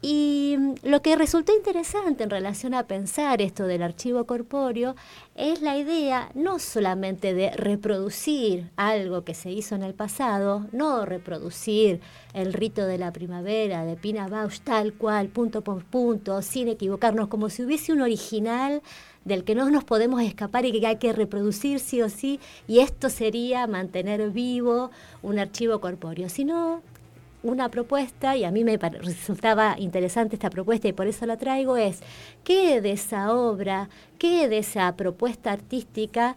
Y 0.07 0.57
mm, 0.59 0.75
lo 0.83 1.01
que 1.01 1.17
resultó 1.17 1.57
interesante 1.57 2.25
en 2.25 2.29
relación 2.29 2.75
a 2.75 2.87
pensar 2.87 3.41
esto 3.41 3.67
del 3.67 3.83
archivo 3.83 4.27
corpóreo 4.27 4.97
es 5.35 5.63
la 5.63 5.79
idea 5.79 6.31
no 6.35 6.59
solamente 6.59 7.33
de 7.33 7.53
reproducir 7.53 8.71
algo 8.77 9.25
que 9.25 9.33
se 9.33 9.51
hizo 9.51 9.75
en 9.75 9.83
el 9.83 9.95
pasado, 9.95 10.67
no 10.73 11.07
reproducir 11.07 12.03
el 12.35 12.53
rito 12.53 12.85
de 12.87 12.99
la 12.99 13.15
primavera 13.15 13.87
de 13.87 13.97
Pina 13.97 14.29
Bausch 14.29 14.61
tal 14.61 14.93
cual, 14.93 15.29
punto 15.29 15.63
por 15.63 15.83
punto, 15.87 16.43
sin 16.43 16.69
equivocarnos, 16.69 17.29
como 17.29 17.49
si 17.49 17.63
hubiese 17.63 17.95
un 17.95 18.03
original 18.03 18.83
del 19.25 19.43
que 19.43 19.55
no 19.55 19.71
nos 19.71 19.85
podemos 19.85 20.21
escapar 20.21 20.67
y 20.67 20.79
que 20.79 20.87
hay 20.87 20.97
que 20.97 21.15
reproducir 21.15 21.81
sí 21.81 22.03
o 22.03 22.11
sí, 22.11 22.41
y 22.69 22.81
esto 22.81 23.09
sería 23.09 23.67
mantener 23.67 24.29
vivo 24.33 24.91
un 25.23 25.39
archivo 25.39 25.81
corpóreo, 25.81 26.29
sino 26.29 26.83
una 27.45 27.69
propuesta, 27.69 28.37
y 28.37 28.45
a 28.45 28.51
mí 28.51 28.65
me 28.65 28.77
resultaba 28.77 29.77
interesante 29.79 30.35
esta 30.35 30.51
propuesta 30.51 30.89
y 30.89 30.93
por 30.93 31.07
eso 31.07 31.27
la 31.27 31.37
traigo, 31.37 31.77
es 31.77 32.01
qué 32.43 32.81
de 32.81 32.93
esa 32.93 33.33
obra, 33.33 33.89
qué 34.19 34.49
de 34.49 34.59
esa 34.59 34.97
propuesta 34.97 35.53
artística 35.53 36.37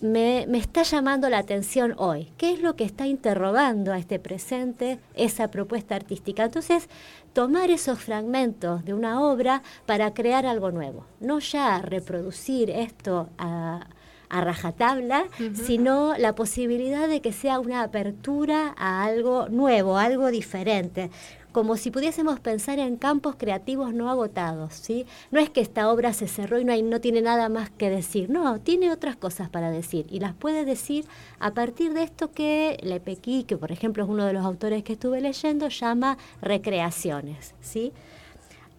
me, 0.00 0.46
me, 0.46 0.58
está 0.58 0.84
llamando 0.84 1.28
la 1.28 1.38
atención 1.38 1.94
hoy? 1.96 2.30
¿Qué 2.36 2.52
es 2.52 2.60
lo 2.60 2.76
que 2.76 2.84
está 2.84 3.06
interrogando 3.06 3.92
a 3.92 3.98
este 3.98 4.20
presente 4.20 5.00
esa 5.14 5.48
propuesta 5.48 5.96
artística? 5.96 6.44
Entonces, 6.44 6.88
tomar 7.32 7.70
esos 7.70 7.98
fragmentos 7.98 8.84
de 8.84 8.94
una 8.94 9.20
obra 9.22 9.62
para 9.86 10.14
crear 10.14 10.46
algo 10.46 10.70
nuevo, 10.70 11.04
no 11.20 11.40
ya 11.40 11.80
reproducir 11.80 12.70
esto 12.70 13.28
a, 13.38 13.86
a 14.28 14.40
rajatabla, 14.40 15.24
sino 15.54 16.16
la 16.18 16.34
posibilidad 16.34 17.08
de 17.08 17.20
que 17.20 17.32
sea 17.32 17.60
una 17.60 17.82
apertura 17.82 18.74
a 18.76 19.04
algo 19.04 19.48
nuevo, 19.48 19.98
algo 19.98 20.30
diferente 20.30 21.10
como 21.52 21.76
si 21.76 21.90
pudiésemos 21.90 22.38
pensar 22.40 22.78
en 22.78 22.96
campos 22.96 23.34
creativos 23.36 23.94
no 23.94 24.10
agotados, 24.10 24.74
¿sí? 24.74 25.06
No 25.30 25.40
es 25.40 25.50
que 25.50 25.60
esta 25.60 25.90
obra 25.90 26.12
se 26.12 26.28
cerró 26.28 26.60
y 26.60 26.64
no, 26.64 26.72
hay, 26.72 26.82
no 26.82 27.00
tiene 27.00 27.22
nada 27.22 27.48
más 27.48 27.70
que 27.70 27.90
decir, 27.90 28.30
no, 28.30 28.60
tiene 28.60 28.92
otras 28.92 29.16
cosas 29.16 29.48
para 29.48 29.70
decir 29.70 30.06
y 30.10 30.20
las 30.20 30.34
puede 30.34 30.64
decir 30.64 31.06
a 31.40 31.52
partir 31.54 31.94
de 31.94 32.02
esto 32.02 32.30
que 32.30 32.78
Lepequi, 32.82 33.44
que 33.44 33.56
por 33.56 33.72
ejemplo 33.72 34.04
es 34.04 34.08
uno 34.08 34.24
de 34.26 34.34
los 34.34 34.44
autores 34.44 34.84
que 34.84 34.92
estuve 34.92 35.20
leyendo, 35.20 35.68
llama 35.68 36.18
recreaciones, 36.42 37.54
¿sí? 37.60 37.92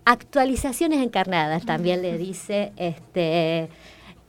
Actualizaciones 0.05 1.03
encarnadas, 1.03 1.65
también 1.65 2.01
le 2.01 2.17
dice 2.17 2.71
este 2.77 3.69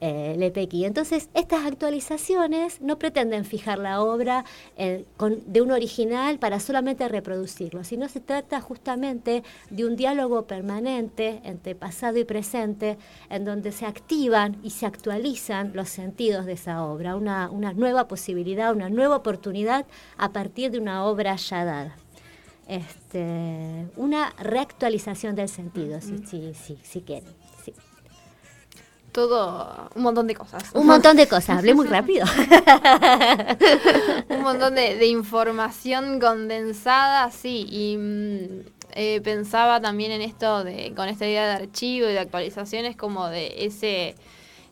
eh, 0.00 0.34
Lepequi. 0.38 0.86
Entonces, 0.86 1.28
estas 1.34 1.66
actualizaciones 1.66 2.80
no 2.80 2.98
pretenden 2.98 3.44
fijar 3.44 3.78
la 3.78 4.02
obra 4.02 4.46
eh, 4.76 5.04
de 5.46 5.60
un 5.60 5.70
original 5.70 6.38
para 6.38 6.58
solamente 6.58 7.06
reproducirlo, 7.06 7.84
sino 7.84 8.08
se 8.08 8.20
trata 8.20 8.62
justamente 8.62 9.42
de 9.68 9.84
un 9.84 9.96
diálogo 9.96 10.46
permanente 10.46 11.42
entre 11.44 11.74
pasado 11.74 12.18
y 12.18 12.24
presente, 12.24 12.96
en 13.28 13.44
donde 13.44 13.72
se 13.72 13.84
activan 13.84 14.58
y 14.62 14.70
se 14.70 14.86
actualizan 14.86 15.72
los 15.74 15.90
sentidos 15.90 16.46
de 16.46 16.52
esa 16.54 16.82
obra, 16.84 17.14
una, 17.16 17.50
nueva 17.74 18.08
posibilidad, 18.08 18.74
una 18.74 18.88
nueva 18.88 19.16
oportunidad 19.16 19.86
a 20.16 20.32
partir 20.32 20.70
de 20.70 20.78
una 20.78 21.04
obra 21.04 21.36
ya 21.36 21.64
dada. 21.64 21.96
Este, 22.66 23.88
una 23.96 24.32
reactualización 24.38 25.34
del 25.34 25.48
sentido, 25.48 26.00
si, 26.00 26.18
si, 26.18 26.54
si, 26.54 26.78
si 26.82 27.00
quieren 27.02 27.39
todo, 29.12 29.90
un 29.94 30.02
montón 30.02 30.26
de 30.26 30.34
cosas. 30.34 30.64
Un 30.74 30.86
montón 30.86 31.16
de 31.16 31.26
cosas, 31.26 31.58
hablé 31.58 31.74
muy 31.74 31.86
rápido. 31.86 32.26
un 34.28 34.42
montón 34.42 34.74
de, 34.74 35.06
información 35.06 36.20
condensada, 36.20 37.30
sí, 37.30 37.66
y 37.68 37.96
mm, 37.96 38.60
eh, 38.92 39.20
pensaba 39.22 39.80
también 39.80 40.12
en 40.12 40.22
esto 40.22 40.64
de, 40.64 40.92
con 40.94 41.08
esta 41.08 41.26
idea 41.26 41.46
de 41.46 41.64
archivo 41.64 42.08
y 42.08 42.12
de 42.12 42.20
actualizaciones 42.20 42.96
como 42.96 43.28
de 43.28 43.64
ese, 43.64 44.14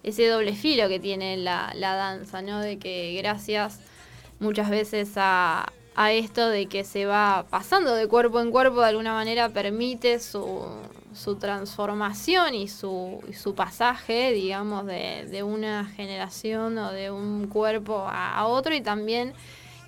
ese 0.02 0.26
doble 0.28 0.54
filo 0.54 0.88
que 0.88 1.00
tiene 1.00 1.37
la, 1.37 1.73
la 1.75 1.95
danza, 1.95 2.42
¿no? 2.42 2.61
De 2.61 2.78
que 2.78 3.14
gracias 3.18 3.80
muchas 4.40 4.71
veces 4.71 5.11
a, 5.16 5.73
a 5.97 6.12
esto 6.12 6.49
de 6.49 6.66
que 6.66 6.85
se 6.85 7.07
va 7.07 7.47
pasando 7.50 7.95
de 7.95 8.07
cuerpo 8.07 8.40
en 8.40 8.52
cuerpo, 8.52 8.80
de 8.80 8.88
alguna 8.88 9.14
manera 9.14 9.49
permite 9.49 10.21
su, 10.21 10.64
su 11.18 11.37
transformación 11.37 12.54
y 12.54 12.68
su, 12.68 13.20
su 13.37 13.54
pasaje, 13.54 14.32
digamos, 14.32 14.87
de, 14.87 15.26
de, 15.26 15.42
una 15.42 15.84
generación 15.84 16.78
o 16.78 16.92
de 16.92 17.10
un 17.10 17.48
cuerpo 17.48 18.06
a, 18.08 18.46
otro 18.46 18.75
y 18.75 18.80
también 18.80 19.32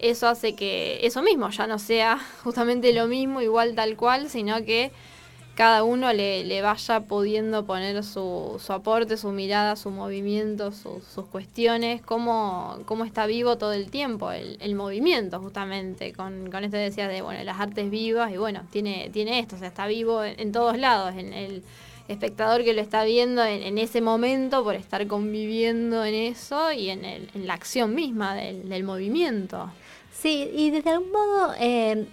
eso 0.01 0.27
hace 0.27 0.55
que 0.57 0.99
eso 1.07 1.23
mismo 1.23 1.49
ya 1.51 1.67
no 1.67 1.79
sea 1.79 2.19
justamente 2.43 2.93
lo 2.93 3.07
mismo, 3.07 3.41
igual 3.41 3.75
tal 3.75 3.97
cual, 3.97 4.29
sino 4.29 4.65
que 4.65 4.91
cada 5.61 5.85
uno 5.85 6.11
le, 6.15 6.63
vaya 6.63 7.01
pudiendo 7.01 7.67
poner 7.67 8.03
su, 8.03 8.59
su, 8.65 8.73
aporte, 8.73 9.19
su 9.19 9.31
mirada, 9.31 9.77
su 9.77 9.91
movimiento, 9.91 10.73
sus 10.73 11.27
cuestiones, 11.31 12.01
cómo, 12.01 12.79
cómo, 12.87 13.05
está 13.05 13.27
vivo 13.27 13.59
todo 13.59 13.75
el 13.75 13.91
tiempo 13.91 14.33
el, 14.33 14.75
movimiento 14.75 15.39
justamente, 15.39 16.15
con, 16.15 16.51
con 16.51 16.65
esto 16.65 16.79
decías 16.79 17.11
de 17.11 17.21
bueno, 17.21 17.45
las 17.45 17.61
artes 17.61 17.91
vivas 17.91 18.33
y 18.33 18.39
bueno, 18.39 18.63
tiene, 18.71 19.11
tiene 19.13 19.39
esto, 19.39 19.57
o 19.57 19.59
sea, 19.59 19.69
está 19.69 19.87
vivo 19.87 20.25
en, 20.25 20.51
todos 20.51 20.79
lados, 20.79 21.15
en 21.15 21.35
el 21.35 21.63
espectador 22.09 22.65
que 22.65 22.73
lo 22.73 22.81
está 22.81 23.05
viendo 23.05 23.45
en, 23.45 23.77
ese 23.77 24.01
momento 24.01 24.65
por 24.65 24.77
estar 24.77 25.07
conviviendo 25.09 26.07
en 26.07 26.15
eso 26.15 26.73
y 26.73 26.89
en, 26.89 27.05
el, 27.05 27.29
en 27.35 27.47
la 27.47 27.53
acción 27.53 27.95
misma 27.95 28.35
del, 28.35 28.67
del, 28.67 28.83
movimiento. 28.83 29.71
Sí, 30.11 30.51
y 30.55 30.71
desde 30.71 30.89
algún 30.89 31.13
modo 31.13 31.53
eh, 31.61 32.07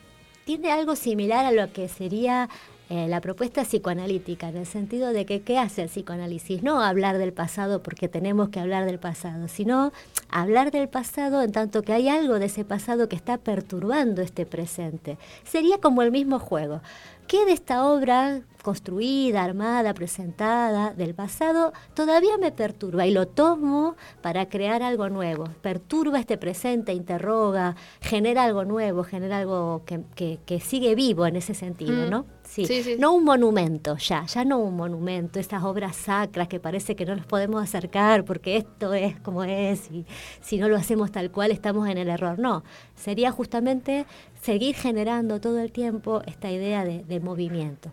tiene 0.43 0.69
algo 0.69 0.97
similar 0.97 1.45
a 1.45 1.53
lo 1.53 1.71
que 1.71 1.87
sería 1.87 2.49
eh, 2.89 3.07
la 3.09 3.19
propuesta 3.19 3.63
psicoanalítica, 3.63 4.47
en 4.47 4.57
el 4.57 4.65
sentido 4.65 5.11
de 5.11 5.25
que 5.25 5.41
qué 5.41 5.59
hace 5.59 5.81
el 5.81 5.89
psicoanálisis, 5.89 6.63
no 6.63 6.81
hablar 6.81 7.17
del 7.17 7.33
pasado 7.33 7.83
porque 7.83 8.07
tenemos 8.07 8.47
que 8.47 8.61
hablar 8.61 8.85
del 8.85 8.97
pasado, 8.97 9.49
sino 9.49 9.91
hablar 10.29 10.71
del 10.71 10.87
pasado 10.87 11.41
en 11.41 11.51
tanto 11.51 11.81
que 11.81 11.91
hay 11.91 12.07
algo 12.07 12.39
de 12.39 12.45
ese 12.45 12.63
pasado 12.63 13.09
que 13.09 13.17
está 13.17 13.37
perturbando 13.37 14.21
este 14.21 14.45
presente. 14.45 15.17
Sería 15.43 15.79
como 15.79 16.01
el 16.01 16.11
mismo 16.11 16.39
juego. 16.39 16.81
¿Qué 17.27 17.45
de 17.45 17.51
esta 17.51 17.85
obra 17.85 18.39
construida, 18.63 19.43
armada, 19.43 19.93
presentada 19.93 20.93
del 20.93 21.13
pasado 21.13 21.73
todavía 21.93 22.37
me 22.37 22.53
perturba 22.53 23.05
y 23.05 23.11
lo 23.11 23.27
tomo 23.27 23.97
para 24.21 24.47
crear 24.47 24.81
algo 24.81 25.09
nuevo? 25.09 25.43
Perturba 25.61 26.21
este 26.21 26.37
presente, 26.37 26.93
interroga, 26.93 27.75
genera 27.99 28.43
algo 28.43 28.63
nuevo, 28.63 29.03
genera 29.03 29.39
algo 29.39 29.81
que, 29.85 30.39
que, 30.45 30.59
sigue 30.61 30.95
vivo 30.95 31.25
en 31.25 31.35
ese 31.35 31.53
sentido, 31.53 32.07
mm. 32.07 32.09
¿no? 32.09 32.25
Sí. 32.47 32.95
no 32.97 33.13
un 33.13 33.23
monumento 33.23 33.97
ya, 33.97 34.25
ya 34.25 34.45
no 34.45 34.59
un 34.59 34.75
monumento, 34.75 35.39
estas 35.39 35.63
obras 35.63 35.95
sacras 35.95 36.47
que 36.47 36.59
parece 36.59 36.95
que 36.95 37.05
no 37.05 37.15
nos 37.15 37.25
podemos 37.25 37.61
acercar 37.61 38.25
porque 38.25 38.57
esto 38.57 38.93
es 38.93 39.19
como 39.19 39.43
es 39.43 39.91
y 39.91 40.05
si 40.41 40.57
no 40.57 40.67
lo 40.69 40.77
hacemos 40.77 41.11
tal 41.11 41.29
cual 41.29 41.51
estamos 41.51 41.87
en 41.89 41.97
el 41.97 42.09
error. 42.09 42.39
No, 42.39 42.63
sería 42.95 43.31
justamente 43.31 44.05
seguir 44.41 44.75
generando 44.75 45.39
todo 45.39 45.59
el 45.59 45.71
tiempo 45.71 46.21
esta 46.25 46.51
idea 46.51 46.83
de, 46.85 47.19
movimiento. 47.19 47.91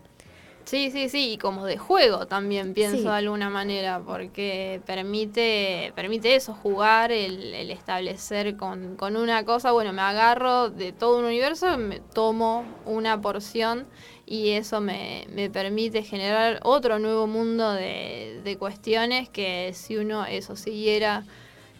Sí, 0.65 0.89
sí, 0.89 1.09
sí, 1.09 1.33
y 1.33 1.37
como 1.37 1.65
de 1.67 1.77
juego 1.77 2.25
también 2.25 2.73
pienso 2.73 3.03
de 3.03 3.17
alguna 3.17 3.51
manera, 3.51 4.01
porque 4.03 4.81
permite, 4.87 5.93
permite 5.95 6.33
eso, 6.33 6.55
jugar, 6.55 7.11
el, 7.11 7.53
el 7.53 7.69
establecer 7.69 8.57
con, 8.57 8.95
con, 8.95 9.15
una 9.15 9.45
cosa, 9.45 9.71
bueno, 9.73 9.93
me 9.93 10.01
agarro 10.01 10.71
de 10.71 10.91
todo 10.91 11.19
un 11.19 11.25
universo, 11.25 11.77
me 11.77 11.99
tomo 11.99 12.65
una 12.85 13.21
porción 13.21 13.85
y 14.25 14.49
eso 14.51 14.81
me, 14.81 15.27
me 15.35 15.51
permite 15.51 16.01
generar 16.01 16.59
otro 16.63 16.97
nuevo 16.97 17.27
mundo 17.27 17.71
de, 17.71 18.41
de 18.43 18.57
cuestiones 18.57 19.29
que 19.29 19.71
si 19.75 19.97
uno 19.97 20.25
eso 20.25 20.55
siguiera 20.55 21.25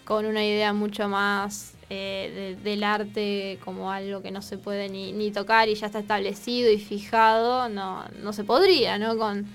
con 0.06 0.28
una 0.28 0.46
idea 0.46 0.74
mucho 0.74 1.10
más 1.10 1.75
eh, 1.90 2.58
del 2.64 2.84
arte 2.84 3.60
como 3.64 3.92
algo 3.92 4.22
que 4.24 4.32
no 4.32 4.42
se 4.42 4.58
puede 4.58 4.90
ni, 4.90 5.32
tocar 5.32 5.70
y 5.70 5.76
ya 5.76 5.86
está 5.88 6.00
establecido 6.00 6.72
y 6.72 6.80
fijado, 6.80 7.70
no, 7.70 8.04
no 8.24 8.34
se 8.34 8.44
podría, 8.44 8.98
¿no? 8.98 9.18
Con, 9.18 9.46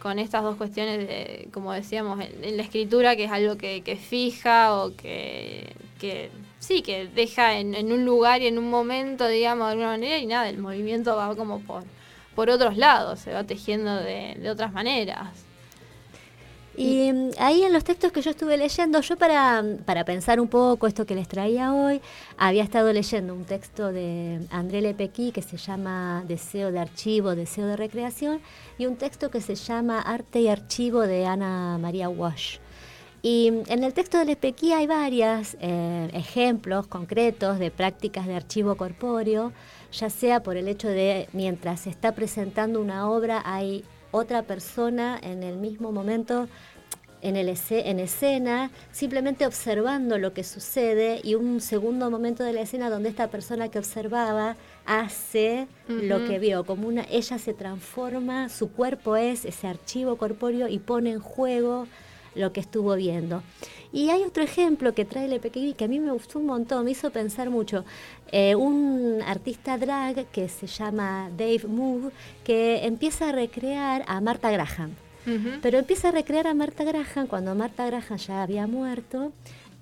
con 0.00 0.18
estas 0.18 0.42
dos 0.42 0.56
cuestiones, 0.56 0.98
de, 1.06 1.48
como 1.52 1.72
decíamos, 1.72 2.20
en, 2.20 2.56
la 2.56 2.62
escritura, 2.62 3.16
que 3.16 3.24
es 3.24 3.32
algo 3.32 3.56
que, 3.56 3.98
fija 4.00 4.76
o 4.76 4.94
que, 4.96 5.74
que, 6.00 6.30
sí, 6.60 6.82
que 6.82 7.08
deja 7.08 7.58
en, 7.58 7.92
un 7.92 8.04
lugar 8.04 8.42
y 8.42 8.46
en 8.46 8.58
un 8.58 8.70
momento, 8.70 9.26
digamos, 9.26 9.66
de 9.66 9.72
alguna 9.72 9.88
manera, 9.88 10.18
y 10.18 10.26
nada, 10.26 10.48
el 10.48 10.58
movimiento 10.58 11.16
va 11.16 11.34
como 11.34 11.60
por, 11.60 11.84
por 12.34 12.48
otros 12.48 12.76
lados, 12.76 13.20
se 13.20 13.32
va 13.32 13.44
tejiendo 13.44 13.94
de, 13.96 14.36
de 14.38 14.50
otras 14.50 14.72
maneras. 14.72 15.51
Y 16.76 17.12
mm, 17.12 17.30
ahí 17.38 17.62
en 17.62 17.72
los 17.72 17.84
textos 17.84 18.12
que 18.12 18.22
yo 18.22 18.30
estuve 18.30 18.56
leyendo, 18.56 19.00
yo 19.00 19.16
para, 19.16 19.62
para, 19.84 20.04
pensar 20.04 20.40
un 20.40 20.48
poco 20.48 20.86
esto 20.86 21.04
que 21.04 21.14
les 21.14 21.28
traía 21.28 21.74
hoy, 21.74 22.00
había 22.38 22.62
estado 22.62 22.92
leyendo 22.92 23.34
un 23.34 23.44
texto 23.44 23.92
de 23.92 24.40
André 24.50 24.80
Lepequi 24.80 25.32
que 25.32 25.42
se 25.42 25.56
llama 25.56 26.24
Deseo 26.26 26.72
de 26.72 26.78
Archivo, 26.78 27.34
Deseo 27.34 27.66
de 27.66 27.76
Recreación, 27.76 28.40
y 28.78 28.86
un 28.86 28.96
texto 28.96 29.30
que 29.30 29.40
se 29.40 29.54
llama 29.54 30.00
Arte 30.00 30.40
y 30.40 30.48
Archivo 30.48 31.00
de 31.00 31.26
Ana 31.26 31.78
María 31.78 32.08
Walsh. 32.08 32.58
Y 33.20 33.50
mm, 33.50 33.62
en 33.68 33.84
el 33.84 33.92
texto 33.92 34.18
de 34.18 34.24
Lepequi 34.24 34.72
hay 34.72 34.86
varios 34.86 35.56
eh, 35.60 36.08
ejemplos 36.12 36.86
concretos 36.86 37.58
de 37.58 37.70
prácticas 37.70 38.26
de 38.26 38.34
archivo 38.34 38.76
corpóreo, 38.76 39.52
ya 39.92 40.08
sea 40.08 40.42
por 40.42 40.56
el 40.56 40.68
hecho 40.68 40.88
de 40.88 41.28
mientras 41.32 41.80
se 41.80 41.90
está 41.90 42.12
presentando 42.12 42.80
una 42.80 43.10
obra 43.10 43.42
hay 43.44 43.84
otra 44.12 44.42
persona 44.44 45.18
en 45.20 45.42
el 45.42 45.56
mismo 45.56 45.90
momento 45.90 46.48
en, 47.22 47.36
el 47.36 47.56
en 47.70 48.00
escena, 48.00 48.70
simplemente 48.90 49.46
observando 49.46 50.18
lo 50.18 50.34
que 50.34 50.44
sucede 50.44 51.20
y 51.22 51.34
un 51.34 51.60
segundo 51.60 52.10
momento 52.10 52.42
de 52.42 52.52
la 52.52 52.62
escena 52.62 52.90
donde 52.90 53.08
esta 53.08 53.28
persona 53.28 53.68
que 53.68 53.78
observaba 53.78 54.56
hace 54.84 55.68
lo 55.88 56.26
que 56.26 56.38
vio, 56.40 56.64
como 56.64 56.88
una, 56.88 57.06
ella 57.10 57.38
se 57.38 57.54
transforma, 57.54 58.48
su 58.48 58.72
cuerpo 58.72 59.16
es 59.16 59.44
ese 59.44 59.68
archivo 59.68 60.16
corpóreo 60.16 60.66
y 60.66 60.78
pone 60.78 61.10
en 61.10 61.20
juego 61.20 61.86
lo 62.34 62.52
que 62.52 62.60
estuvo 62.60 62.94
viendo. 62.94 63.42
Y 63.92 64.08
hay 64.08 64.22
otro 64.22 64.42
ejemplo 64.42 64.94
que 64.94 65.04
trae 65.04 65.28
Lepequevi 65.28 65.74
que 65.74 65.84
a 65.84 65.88
mí 65.88 66.00
me 66.00 66.12
gustó 66.12 66.38
un 66.38 66.46
montón, 66.46 66.84
me 66.84 66.92
hizo 66.92 67.10
pensar 67.10 67.50
mucho. 67.50 67.84
Eh, 68.30 68.54
un 68.54 69.20
artista 69.26 69.76
drag 69.76 70.26
que 70.26 70.48
se 70.48 70.66
llama 70.66 71.30
Dave 71.36 71.64
Moog, 71.68 72.10
que 72.42 72.86
empieza 72.86 73.28
a 73.28 73.32
recrear 73.32 74.04
a 74.06 74.20
Marta 74.20 74.50
Graham. 74.50 74.92
Pero 75.62 75.78
empieza 75.78 76.08
a 76.08 76.10
recrear 76.10 76.48
a 76.48 76.54
Marta 76.54 76.82
Graham 76.82 77.28
cuando 77.28 77.54
Marta 77.54 77.86
Graham 77.86 78.18
ya 78.18 78.42
había 78.42 78.66
muerto 78.66 79.32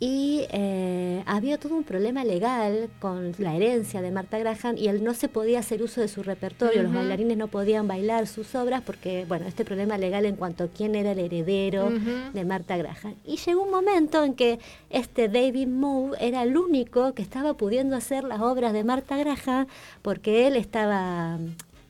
y 0.02 0.46
eh, 0.50 1.22
había 1.26 1.58
todo 1.58 1.76
un 1.76 1.84
problema 1.84 2.24
legal 2.24 2.88
con 3.00 3.34
la 3.38 3.54
herencia 3.54 4.00
de 4.00 4.10
Marta 4.10 4.38
Graham 4.38 4.78
y 4.78 4.88
él 4.88 5.04
no 5.04 5.12
se 5.12 5.28
podía 5.28 5.58
hacer 5.58 5.82
uso 5.82 6.00
de 6.00 6.08
su 6.08 6.22
repertorio, 6.22 6.82
los 6.82 6.94
bailarines 6.94 7.36
no 7.36 7.48
podían 7.48 7.86
bailar 7.86 8.26
sus 8.26 8.54
obras 8.54 8.80
porque, 8.80 9.26
bueno, 9.28 9.46
este 9.46 9.66
problema 9.66 9.98
legal 9.98 10.24
en 10.24 10.36
cuanto 10.36 10.64
a 10.64 10.68
quién 10.68 10.94
era 10.94 11.12
el 11.12 11.18
heredero 11.18 11.90
de 11.90 12.44
Marta 12.46 12.78
Graham. 12.78 13.14
Y 13.26 13.36
llegó 13.36 13.62
un 13.62 13.70
momento 13.70 14.24
en 14.24 14.32
que 14.32 14.58
este 14.88 15.28
David 15.28 15.68
Moe 15.68 16.16
era 16.18 16.44
el 16.44 16.56
único 16.56 17.12
que 17.12 17.20
estaba 17.20 17.52
pudiendo 17.52 17.94
hacer 17.94 18.24
las 18.24 18.40
obras 18.40 18.72
de 18.72 18.84
Marta 18.84 19.18
Graham 19.18 19.66
porque 20.00 20.46
él 20.46 20.56
estaba 20.56 21.38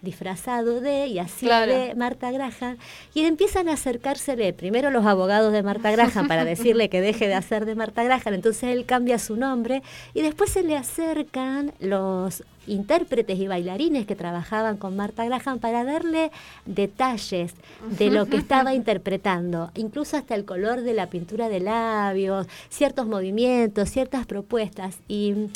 disfrazado 0.03 0.81
de 0.81 1.07
y 1.07 1.19
así 1.19 1.47
de 1.47 1.95
Marta 1.95 2.31
Graham 2.31 2.77
y 3.15 3.25
empiezan 3.25 3.69
a 3.69 3.75
acercársele 3.75 4.53
primero 4.53 4.91
los 4.91 5.07
abogados 5.07 5.53
de 5.53 5.63
Marta 5.63 5.91
Graham 5.91 6.29
para 6.29 6.45
decirle 6.45 6.89
que 6.89 7.01
deje 7.01 7.29
de 7.29 7.35
hacer 7.35 7.67
de 7.67 7.75
Marta 7.75 8.03
Graham, 8.05 8.35
entonces 8.35 8.65
él 8.65 8.87
cambia 8.87 9.19
su 9.19 9.37
nombre 9.37 9.83
y 10.15 10.23
después 10.23 10.51
se 10.51 10.63
le 10.63 10.77
acercan 10.77 11.73
los 11.81 12.45
intérpretes 12.67 13.39
y 13.39 13.49
bailarines 13.49 14.07
que 14.07 14.15
trabajaban 14.15 14.77
con 14.77 14.97
Marta 14.97 15.25
Graham 15.25 15.59
para 15.59 15.85
darle 15.85 16.31
detalles 16.67 17.55
de 17.99 18.11
lo 18.11 18.27
que 18.27 18.37
estaba 18.37 18.75
interpretando, 18.75 19.71
incluso 19.75 20.17
hasta 20.17 20.35
el 20.35 20.45
color 20.45 20.83
de 20.83 20.95
la 20.95 21.09
pintura 21.09 21.49
de 21.49 21.61
labios, 21.61 22.47
ciertos 22.69 23.07
movimientos, 23.07 23.91
ciertas 23.91 24.27
propuestas 24.27 24.99
y 25.09 25.49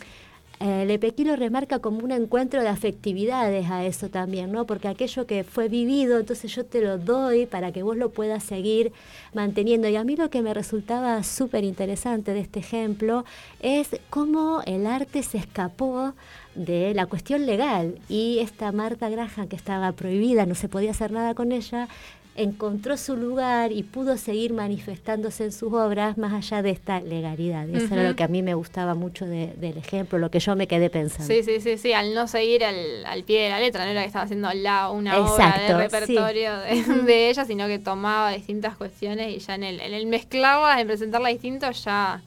eh, 0.60 1.00
lo 1.24 1.36
remarca 1.36 1.78
como 1.78 1.98
un 1.98 2.12
encuentro 2.12 2.62
de 2.62 2.68
afectividades 2.68 3.70
a 3.70 3.84
eso 3.84 4.08
también, 4.08 4.52
¿no? 4.52 4.66
Porque 4.66 4.88
aquello 4.88 5.26
que 5.26 5.44
fue 5.44 5.68
vivido, 5.68 6.18
entonces 6.18 6.54
yo 6.54 6.64
te 6.64 6.80
lo 6.80 6.98
doy 6.98 7.46
para 7.46 7.72
que 7.72 7.82
vos 7.82 7.96
lo 7.96 8.10
puedas 8.10 8.44
seguir 8.44 8.92
manteniendo. 9.32 9.88
Y 9.88 9.96
a 9.96 10.04
mí 10.04 10.16
lo 10.16 10.30
que 10.30 10.42
me 10.42 10.54
resultaba 10.54 11.22
súper 11.22 11.64
interesante 11.64 12.32
de 12.32 12.40
este 12.40 12.60
ejemplo 12.60 13.24
es 13.60 13.88
cómo 14.10 14.62
el 14.66 14.86
arte 14.86 15.22
se 15.22 15.38
escapó 15.38 16.14
de 16.54 16.94
la 16.94 17.06
cuestión 17.06 17.46
legal 17.46 17.98
y 18.08 18.38
esta 18.38 18.70
Marta 18.70 19.08
Graham 19.08 19.48
que 19.48 19.56
estaba 19.56 19.92
prohibida, 19.92 20.46
no 20.46 20.54
se 20.54 20.68
podía 20.68 20.92
hacer 20.92 21.10
nada 21.10 21.34
con 21.34 21.52
ella, 21.52 21.88
encontró 22.36 22.96
su 22.96 23.16
lugar 23.16 23.70
y 23.70 23.84
pudo 23.84 24.16
seguir 24.16 24.52
manifestándose 24.52 25.44
en 25.44 25.52
sus 25.52 25.72
obras 25.72 26.18
más 26.18 26.32
allá 26.32 26.62
de 26.62 26.70
esta 26.70 27.00
legalidad. 27.00 27.68
Eso 27.68 27.94
era 27.94 28.08
lo 28.08 28.16
que 28.16 28.24
a 28.24 28.28
mí 28.28 28.42
me 28.42 28.54
gustaba 28.54 28.94
mucho 28.94 29.24
del 29.24 29.76
ejemplo, 29.76 30.18
lo 30.18 30.30
que 30.30 30.40
yo 30.40 30.56
me 30.56 30.66
quedé 30.66 30.90
pensando. 30.90 31.32
Sí, 31.32 31.42
sí, 31.42 31.60
sí, 31.60 31.78
sí, 31.78 31.92
al 31.92 32.14
no 32.14 32.26
seguir 32.26 32.64
al, 32.64 33.22
pie 33.24 33.44
de 33.44 33.50
la 33.50 33.60
letra, 33.60 33.84
no 33.84 33.92
era 33.92 34.00
que 34.00 34.08
estaba 34.08 34.24
haciendo 34.24 34.52
la, 34.52 34.90
una 34.90 35.18
obra 35.18 35.58
de 35.58 35.76
repertorio 35.76 36.58
de, 37.06 37.30
ella, 37.30 37.44
sino 37.44 37.68
que 37.68 37.78
tomaba 37.78 38.32
distintas 38.32 38.76
cuestiones 38.76 39.36
y 39.36 39.38
ya 39.38 39.54
en 39.54 39.62
el, 39.62 39.80
en 39.80 39.94
el 39.94 40.06
mezclarlas, 40.06 40.80
en 40.80 40.86
presentarlas 40.86 41.32
distintos, 41.32 41.84
ya 41.84 42.22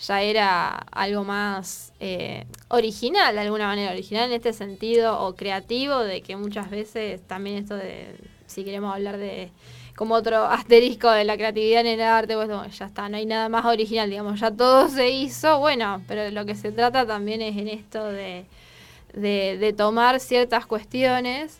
ya 0.00 0.22
era 0.22 0.68
algo 0.92 1.24
más 1.24 1.92
eh, 1.98 2.46
original, 2.68 3.34
de 3.34 3.40
alguna 3.40 3.66
manera, 3.66 3.90
original 3.90 4.26
en 4.26 4.34
este 4.34 4.52
sentido, 4.52 5.20
o 5.20 5.34
creativo, 5.34 5.98
de 5.98 6.22
que 6.22 6.36
muchas 6.36 6.70
veces 6.70 7.20
también 7.26 7.56
esto 7.56 7.76
de 7.76 8.14
si 8.48 8.64
queremos 8.64 8.94
hablar 8.94 9.16
de 9.18 9.50
como 9.98 10.14
otro 10.14 10.44
asterisco 10.44 11.10
de 11.10 11.24
la 11.24 11.36
creatividad 11.36 11.80
en 11.80 11.86
el 11.88 12.00
arte, 12.02 12.36
pues 12.36 12.78
ya 12.78 12.86
está, 12.86 13.08
no 13.08 13.16
hay 13.16 13.26
nada 13.26 13.48
más 13.48 13.64
original, 13.64 14.08
digamos, 14.08 14.38
ya 14.38 14.52
todo 14.52 14.88
se 14.88 15.10
hizo, 15.10 15.58
bueno, 15.58 16.02
pero 16.06 16.30
lo 16.30 16.46
que 16.46 16.54
se 16.54 16.70
trata 16.70 17.04
también 17.04 17.42
es 17.42 17.56
en 17.56 17.66
esto 17.66 18.04
de, 18.04 18.46
de, 19.12 19.74
tomar 19.76 20.20
ciertas 20.20 20.66
cuestiones. 20.66 21.58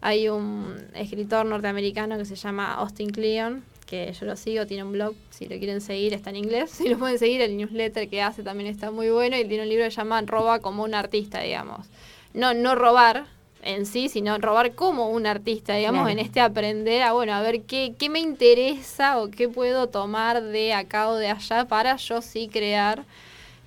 Hay 0.00 0.28
un 0.28 0.76
escritor 0.94 1.44
norteamericano 1.46 2.16
que 2.16 2.24
se 2.24 2.36
llama 2.36 2.74
Austin 2.74 3.10
Kleon, 3.10 3.64
que 3.86 4.12
yo 4.12 4.24
lo 4.24 4.36
sigo, 4.36 4.66
tiene 4.66 4.84
un 4.84 4.92
blog, 4.92 5.14
si 5.30 5.48
lo 5.48 5.58
quieren 5.58 5.80
seguir 5.80 6.14
está 6.14 6.30
en 6.30 6.36
inglés, 6.36 6.70
si 6.74 6.88
lo 6.88 6.96
pueden 6.96 7.18
seguir, 7.18 7.40
el 7.40 7.56
newsletter 7.56 8.08
que 8.08 8.22
hace 8.22 8.44
también 8.44 8.70
está 8.70 8.92
muy 8.92 9.10
bueno 9.10 9.36
y 9.36 9.44
tiene 9.44 9.64
un 9.64 9.68
libro 9.68 9.84
que 9.84 9.90
se 9.90 9.96
llama 9.96 10.22
Roba 10.22 10.60
como 10.60 10.84
un 10.84 10.94
artista, 10.94 11.40
digamos. 11.40 11.88
No, 12.34 12.54
no 12.54 12.76
robar, 12.76 13.26
en 13.62 13.86
sí, 13.86 14.08
sino 14.08 14.38
robar 14.38 14.74
como 14.74 15.10
un 15.10 15.26
artista, 15.26 15.74
digamos, 15.74 16.08
en 16.10 16.18
este 16.18 16.40
aprender 16.40 17.02
a, 17.02 17.12
bueno, 17.12 17.34
a 17.34 17.42
ver 17.42 17.62
qué, 17.62 17.94
qué 17.98 18.08
me 18.08 18.20
interesa 18.20 19.18
o 19.18 19.30
qué 19.30 19.48
puedo 19.48 19.88
tomar 19.88 20.42
de 20.42 20.72
acá 20.72 21.08
o 21.08 21.16
de 21.16 21.28
allá 21.28 21.66
para 21.66 21.96
yo 21.96 22.22
sí 22.22 22.48
crear 22.48 23.04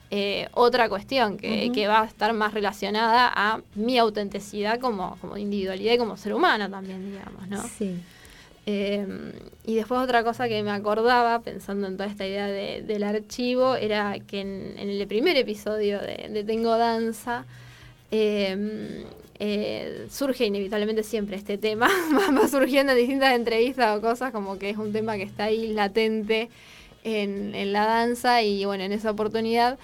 eh, 0.09 0.47
otra 0.53 0.89
cuestión 0.89 1.37
que, 1.37 1.71
que, 1.71 1.87
va 1.87 2.01
a 2.01 2.05
estar 2.05 2.33
más 2.33 2.53
relacionada 2.53 3.31
a 3.33 3.61
mi 3.75 3.97
autenticidad 3.97 4.79
como, 4.79 5.17
como 5.19 5.37
individualidad 5.37 5.93
y 5.93 5.97
como 5.97 6.17
ser 6.17 6.33
humano 6.33 6.69
también, 6.69 7.11
digamos, 7.11 7.47
¿no? 7.47 7.63
Sí. 7.67 7.99
Em, 8.65 9.33
y 9.65 9.75
después 9.75 9.99
otra 9.99 10.23
cosa 10.23 10.47
que 10.47 10.61
me 10.63 10.71
acordaba, 10.71 11.41
pensando 11.41 11.87
en 11.87 11.97
toda 11.97 12.09
esta 12.09 12.25
idea 12.25 12.47
de, 12.47 12.83
del 12.83 13.03
archivo, 13.03 13.75
era 13.75 14.17
que 14.19 14.41
en, 14.41 14.77
el 14.77 15.07
primer 15.07 15.35
episodio 15.35 15.99
de, 15.99 16.29
de 16.29 16.43
Tengo 16.43 16.77
Danza, 16.77 17.45
eh, 18.11 19.05
eh, 19.39 20.07
surge 20.09 20.45
inevitablemente 20.45 21.03
siempre 21.03 21.35
este 21.37 21.57
tema, 21.57 21.89
va 22.37 22.47
surgiendo 22.47 22.93
en 22.93 22.99
distintas 22.99 23.33
entrevistas 23.33 23.97
o 23.97 24.01
cosas, 24.01 24.31
como 24.31 24.57
que 24.57 24.69
es 24.69 24.77
un 24.77 24.93
tema 24.93 25.15
que 25.17 25.23
está 25.23 25.45
ahí 25.45 25.73
latente 25.73 26.49
en, 27.03 27.73
la 27.73 27.85
danza 27.85 28.41
y 28.41 28.65
bueno, 28.65 28.83
en 28.83 28.91
esa 28.91 29.11
oportunidad 29.11 29.77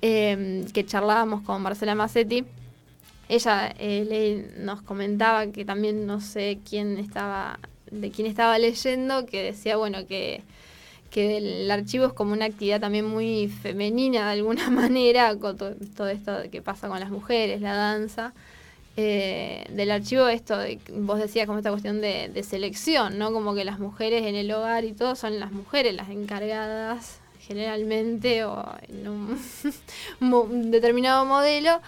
em, 0.00 0.64
que 0.66 0.84
charlábamos 0.84 1.42
con 1.42 1.62
Marcela 1.62 1.94
Massetti, 1.94 2.44
ella 3.28 3.74
eh, 3.78 4.54
nos 4.58 4.82
comentaba 4.82 5.46
que 5.48 5.64
también 5.64 6.06
no 6.06 6.20
sé 6.20 6.58
quién 6.68 6.98
estaba, 6.98 7.58
de 7.90 8.10
quién 8.10 8.26
estaba 8.26 8.58
leyendo, 8.58 9.26
que 9.26 9.42
decía, 9.42 9.76
bueno, 9.76 10.06
que 10.06 10.42
que 11.12 11.36
el 11.36 11.70
archivo 11.70 12.06
es 12.06 12.12
como 12.14 12.32
una 12.32 12.46
actividad 12.46 12.80
también 12.80 13.04
muy 13.04 13.46
femenina 13.48 14.26
de 14.26 14.32
alguna 14.32 14.70
manera, 14.70 15.36
con 15.36 15.56
todo 15.56 16.08
esto 16.08 16.38
que 16.50 16.62
pasa 16.62 16.88
con 16.88 16.98
las 16.98 17.10
mujeres, 17.10 17.60
la 17.60 17.74
danza, 17.74 18.32
eh, 18.96 19.64
del 19.70 19.90
archivo 19.90 20.28
esto, 20.28 20.58
de, 20.58 20.78
vos 20.92 21.18
decías 21.18 21.46
como 21.46 21.58
esta 21.58 21.70
cuestión 21.70 22.02
de, 22.02 22.42
selección, 22.42 23.18
¿no? 23.18 23.32
Como 23.32 23.54
que 23.54 23.64
las 23.64 23.78
mujeres 23.78 24.26
en 24.26 24.34
el 24.34 24.52
hogar 24.52 24.84
y 24.84 24.92
todo 24.92 25.16
son 25.16 25.40
las 25.40 25.50
mujeres 25.50 25.94
las 25.94 26.10
encargadas 26.10 27.20
generalmente 27.40 28.44
o 28.44 28.64
en 28.88 29.08
un, 30.20 30.70
determinado 30.70 31.24
modelo. 31.24 31.80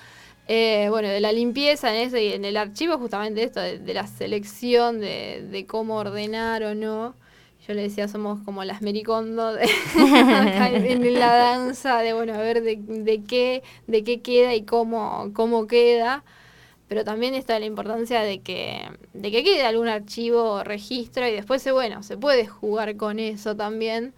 Eh, 0.47 0.89
bueno, 0.91 1.09
de 1.09 1.21
la 1.21 1.33
limpieza 1.33 1.95
en 1.95 2.07
eso 2.07 2.19
y 2.19 2.33
en 2.33 2.45
el 2.45 2.59
archivo 2.59 2.99
justamente 2.99 3.43
esto 3.43 3.61
de, 3.61 3.95
la 3.95 4.07
selección, 4.07 5.01
de, 5.01 5.67
cómo 5.69 5.97
ordenar 5.97 6.63
o 6.63 6.75
no. 6.75 7.15
Yo 7.67 7.73
le 7.75 7.83
decía, 7.83 8.09
somos 8.09 8.41
como 8.45 8.63
las 8.65 8.83
mericondo 8.83 9.55
de, 9.55 9.65
en 9.97 11.15
la 11.15 11.35
danza, 11.35 11.99
de 11.99 12.13
bueno, 12.13 12.35
a 12.35 12.39
ver 12.39 12.63
de, 12.63 13.23
qué, 13.27 13.63
de 13.87 14.05
qué 14.05 14.21
queda 14.21 14.55
y 14.55 14.63
cómo, 14.63 15.31
cómo 15.35 15.67
queda. 15.67 16.25
Pero 16.89 17.05
también 17.05 17.35
está 17.35 17.59
la 17.59 17.67
importancia 17.67 18.21
de 18.21 18.41
que, 18.41 18.89
de 19.13 19.31
que 19.31 19.43
quede 19.43 19.63
algún 19.65 19.89
archivo 19.89 20.43
o 20.43 20.65
registro 20.65 21.27
y 21.27 21.33
después, 21.33 21.67
bueno, 21.73 22.03
se 22.03 22.17
puede 22.17 22.47
jugar 22.47 22.97
con 22.97 23.19
eso 23.19 23.57
también, 23.57 24.13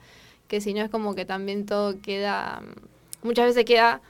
que 0.48 0.61
si 0.61 0.74
no 0.74 0.83
es 0.83 0.90
como 0.90 1.14
que 1.14 1.24
también 1.24 1.66
todo 1.66 2.00
queda, 2.00 2.62
muchas 3.22 3.46
veces 3.46 3.64
queda 3.64 4.00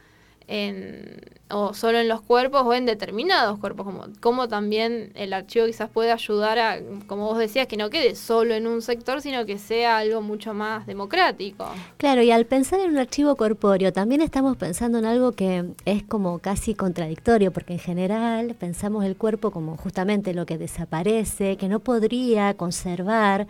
en, 0.49 1.21
o 1.51 1.75
solo 1.75 1.99
en 1.99 2.09
los 2.09 2.21
cuerpos 2.21 2.63
o 2.65 2.75
en 2.75 2.87
determinados 2.87 3.59
cuerpos, 3.59 3.87
como, 3.87 4.05
como 4.21 4.49
también 4.49 5.13
el 5.15 5.33
archivo 5.33 5.67
quizás 5.67 5.91
puede 5.91 6.13
ayudar 6.13 6.59
a, 6.59 6.79
como 7.07 7.27
vos 7.27 7.39
decías, 7.39 7.67
que 7.67 7.77
no 7.77 7.91
quede 7.91 8.15
solo 8.15 8.55
en 8.55 8.67
un 8.67 8.83
sector, 8.83 9.21
sino 9.21 9.47
que 9.47 9.59
sea 9.59 9.99
algo 9.99 10.23
mucho 10.23 10.55
más 10.55 10.87
democrático. 10.87 11.67
Claro, 11.97 12.23
y 12.23 12.31
al 12.31 12.47
pensar 12.47 12.81
en 12.81 12.91
un 12.91 12.99
archivo 12.99 13.37
corpóreo, 13.37 13.93
también 13.93 14.21
estamos 14.21 14.57
pensando 14.57 14.99
en 14.99 15.05
algo 15.05 15.33
que 15.33 15.65
es 15.85 16.03
como 16.03 16.39
casi 16.39 16.75
contradictorio, 16.75 17.53
porque 17.53 17.75
en 17.75 17.81
general 17.81 18.55
pensamos 18.59 19.05
el 19.05 19.17
cuerpo 19.17 19.51
como 19.51 19.77
justamente 19.77 20.35
lo 20.35 20.47
que 20.47 20.59
desaparece, 20.59 21.57
que 21.57 21.69
no 21.69 21.81
podría 21.81 22.55
conservar 22.55 23.47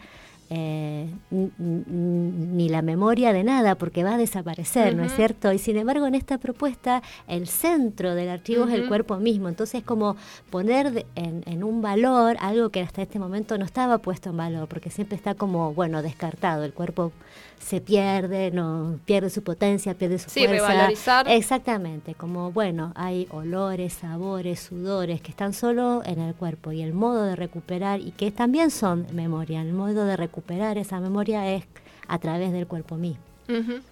eh, 0.50 1.08
ni 1.30 2.68
la 2.68 2.82
memoria 2.82 3.32
de 3.32 3.44
nada, 3.44 3.74
porque 3.74 4.04
va 4.04 4.14
a 4.14 4.18
desaparecer, 4.18 4.94
¿no 4.94 5.04
es 5.04 5.14
cierto? 5.14 5.52
Y 5.52 5.58
sin 5.58 5.76
embargo, 5.76 6.06
en 6.06 6.14
esta 6.14 6.38
propuesta, 6.38 7.02
el 7.26 7.48
centro 7.48 8.14
del 8.14 8.28
archivo 8.28 8.64
es 8.66 8.74
el 8.74 8.88
cuerpo 8.88 9.16
mismo. 9.16 9.48
Entonces, 9.48 9.80
es 9.80 9.84
como 9.84 10.16
poner 10.50 11.06
en, 11.14 11.42
en, 11.46 11.64
un 11.64 11.82
valor 11.82 12.36
algo 12.40 12.70
que 12.70 12.80
hasta 12.80 13.02
este 13.02 13.18
momento 13.18 13.58
no 13.58 13.64
estaba 13.64 13.98
puesto 13.98 14.30
en 14.30 14.36
valor, 14.36 14.68
porque 14.68 14.90
siempre 14.90 15.16
está 15.16 15.34
como, 15.34 15.74
bueno, 15.74 16.02
descartado. 16.02 16.64
El 16.64 16.72
cuerpo 16.72 17.12
se 17.58 17.80
pierde, 17.80 18.50
no 18.50 18.98
pierde 19.04 19.30
su 19.30 19.42
potencia, 19.42 19.94
pierde 19.94 20.18
su 20.18 20.30
sí, 20.30 20.46
fuerza. 20.46 20.68
Revalorizar. 20.68 21.28
Exactamente, 21.28 22.14
como 22.14 22.52
bueno, 22.52 22.92
hay 22.94 23.26
olores, 23.30 23.94
sabores, 23.94 24.60
sudores 24.60 25.20
que 25.20 25.30
están 25.30 25.52
solo 25.52 26.02
en 26.04 26.20
el 26.20 26.34
cuerpo 26.34 26.72
y 26.72 26.82
el 26.82 26.92
modo 26.92 27.24
de 27.24 27.36
recuperar 27.36 28.00
y 28.00 28.12
que 28.12 28.30
también 28.30 28.70
son 28.70 29.06
memoria, 29.12 29.62
el 29.62 29.72
modo 29.72 30.04
de 30.04 30.16
recuperar 30.16 30.78
esa 30.78 31.00
memoria 31.00 31.52
es 31.52 31.64
a 32.08 32.18
través 32.18 32.52
del 32.52 32.66
cuerpo 32.66 32.96
mismo. 32.96 33.22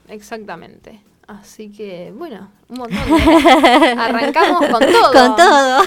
exactamente. 0.08 1.00
Así 1.26 1.72
que, 1.72 2.12
bueno, 2.14 2.50
un 2.68 2.78
montón. 2.78 2.98
Arrancamos 3.98 4.66
con 4.66 4.80
todo. 4.92 5.12
Con 5.12 5.36
todo. 5.36 5.82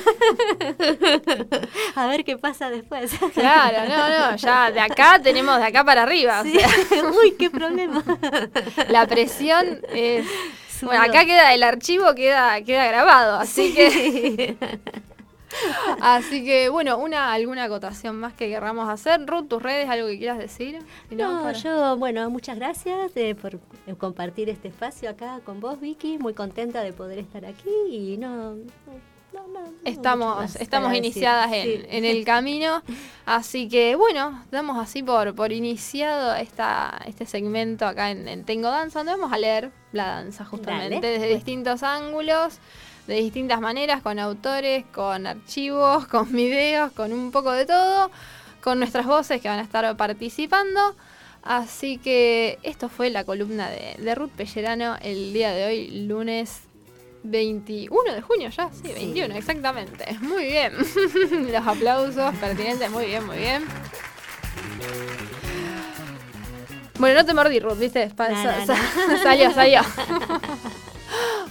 A 1.95 2.07
ver 2.07 2.23
qué 2.23 2.37
pasa 2.37 2.71
después. 2.71 3.11
Claro, 3.33 3.87
no, 3.87 4.09
no, 4.09 4.35
ya 4.35 4.71
de 4.71 4.79
acá 4.79 5.19
tenemos 5.21 5.59
de 5.59 5.65
acá 5.65 5.83
para 5.83 6.01
arriba. 6.03 6.43
Uy, 6.43 7.35
qué 7.37 7.49
problema. 7.51 8.03
La 8.89 9.05
presión 9.05 9.81
es... 9.93 10.25
Bueno, 10.81 11.03
acá 11.03 11.25
queda 11.25 11.53
el 11.53 11.61
archivo, 11.63 12.15
queda, 12.15 12.61
queda 12.61 12.87
grabado, 12.87 13.39
así 13.39 13.73
que... 13.73 14.55
Así 16.01 16.43
que, 16.43 16.69
bueno, 16.69 16.97
una 16.97 17.33
alguna 17.33 17.65
acotación 17.65 18.17
más 18.17 18.33
que 18.33 18.49
querramos 18.49 18.89
hacer. 18.89 19.25
Ruth, 19.25 19.47
tus 19.47 19.61
redes, 19.61 19.89
algo 19.89 20.07
que 20.07 20.17
quieras 20.17 20.37
decir. 20.37 20.79
no, 21.11 21.51
yo, 21.51 21.97
bueno, 21.97 22.29
muchas 22.29 22.57
gracias 22.57 23.11
eh, 23.15 23.35
por 23.35 23.59
compartir 23.97 24.49
este 24.49 24.67
espacio 24.67 25.09
acá 25.09 25.39
con 25.43 25.59
vos, 25.59 25.79
Vicky. 25.79 26.17
Muy 26.17 26.33
contenta 26.33 26.81
de 26.81 26.93
poder 26.93 27.19
estar 27.19 27.45
aquí 27.45 27.69
y 27.89 28.17
no. 28.17 28.55
estamos 29.85 30.55
estamos 30.55 30.93
iniciadas 30.93 31.51
en, 31.53 32.05
el 32.05 32.25
camino, 32.25 32.81
así 33.25 33.67
que 33.67 33.95
bueno, 33.95 34.43
damos 34.51 34.77
así 34.77 35.03
por, 35.03 35.35
por 35.35 35.51
iniciado 35.51 36.35
esta, 36.35 37.01
este 37.05 37.25
segmento 37.25 37.85
acá 37.85 38.11
en, 38.11 38.43
Tengo 38.45 38.69
Danza, 38.69 38.99
donde 38.99 39.13
vamos 39.13 39.31
a 39.31 39.37
leer 39.37 39.71
la 39.91 40.07
danza 40.07 40.43
justamente 40.43 41.05
desde 41.05 41.29
distintos 41.29 41.83
ángulos 41.83 42.59
de 43.07 43.15
distintas 43.15 43.61
maneras, 43.61 44.01
con 44.01 44.19
autores, 44.19 44.85
con 44.93 45.25
archivos, 45.25 46.07
con 46.11 46.31
videos, 46.31 46.91
con 46.91 47.13
un 47.13 47.31
poco 47.31 47.51
de 47.51 47.65
todo, 47.65 48.11
con 48.61 48.79
nuestras 48.79 49.05
voces 49.05 49.41
que 49.41 49.47
van 49.47 49.59
a 49.59 49.63
estar 49.63 49.95
participando. 49.97 50.95
Así 51.43 51.97
que 51.97 52.59
esto 52.63 52.89
fue 52.89 53.09
la 53.09 53.23
columna 53.23 53.69
de, 53.69 54.15
Ruth 54.15 54.31
Pellerano 54.31 54.97
el 55.01 55.31
día 55.31 55.51
de 55.51 55.65
hoy, 55.65 56.05
lunes 56.05 56.63
21 57.23 58.13
de 58.13 58.21
junio 58.21 58.49
ya, 58.49 58.69
sí, 58.71 58.91
21, 58.93 59.33
exactamente. 59.35 60.17
Muy 60.19 60.45
bien. 60.45 60.73
Los 61.51 61.67
aplausos 61.67 62.35
pertinentes, 62.35 62.91
muy 62.91 63.05
bien, 63.05 63.25
muy 63.25 63.37
bien. 63.37 63.65
Bueno, 66.99 67.21
no 67.21 67.25
te 67.25 67.33
mordí, 67.33 67.59
Ruth, 67.59 67.77
¿viste? 67.77 68.09
salió, 69.23 69.51
salió. 69.53 69.81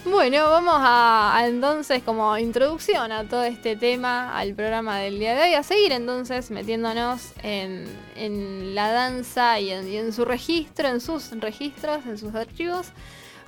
Bueno, 0.09 0.49
vamos 0.49 0.75
a, 0.77 1.43
entonces 1.47 2.01
como 2.01 2.37
introducción 2.37 3.11
a 3.11 3.27
todo 3.27 3.43
este 3.43 3.75
tema, 3.75 4.37
al 4.37 4.53
programa 4.53 4.99
del 4.99 5.19
día 5.19 5.35
de 5.35 5.41
hoy, 5.41 5.53
a 5.53 5.63
seguir 5.63 5.91
entonces 5.91 6.49
metiéndonos 6.49 7.33
en, 7.43 8.73
la 8.73 8.91
danza 8.91 9.59
y 9.59 9.69
en, 9.71 10.13
su 10.13 10.23
registro, 10.23 10.87
en 10.87 11.01
sus 11.01 11.31
registros, 11.31 12.05
en 12.05 12.17
sus 12.17 12.33
archivos. 12.35 12.87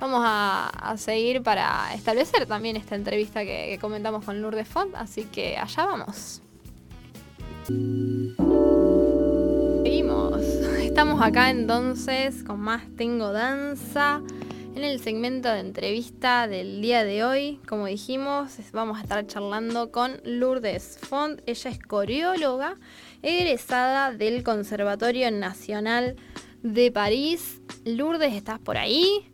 Vamos 0.00 0.22
a, 0.24 0.94
seguir 0.96 1.42
para 1.42 1.92
establecer 1.94 2.46
también 2.46 2.76
esta 2.76 2.94
entrevista 2.94 3.42
que, 3.42 3.78
comentamos 3.80 4.24
con 4.24 4.40
Lourdes 4.40 4.68
Font, 4.68 4.94
así 4.96 5.24
que 5.24 5.56
allá 5.56 5.86
vamos. 5.86 6.42
Seguimos. 9.82 10.42
Estamos 10.80 11.22
acá 11.22 11.50
entonces 11.50 12.42
con 12.44 12.60
más 12.60 12.82
Tengo 12.96 13.32
Danza. 13.32 14.20
En 14.76 14.84
el 14.84 15.00
segmento 15.00 15.48
de 15.48 15.60
entrevista 15.60 16.46
del 16.46 16.80
día 16.80 17.02
de 17.02 17.24
hoy, 17.24 17.60
como 17.68 17.86
dijimos, 17.86 18.52
vamos 18.72 18.98
a 18.98 19.02
estar 19.02 19.26
charlando 19.26 19.90
con 19.90 20.20
Lourdes 20.24 20.98
Font. 21.02 21.40
Ella 21.46 21.70
es 21.70 21.78
coreóloga, 21.80 22.76
egresada 23.20 24.12
del 24.12 24.44
Conservatorio 24.44 25.30
Nacional 25.32 26.14
de 26.62 26.92
París. 26.92 27.60
Lourdes, 27.84 28.32
¿estás 28.34 28.60
por 28.60 28.76
ahí? 28.76 29.28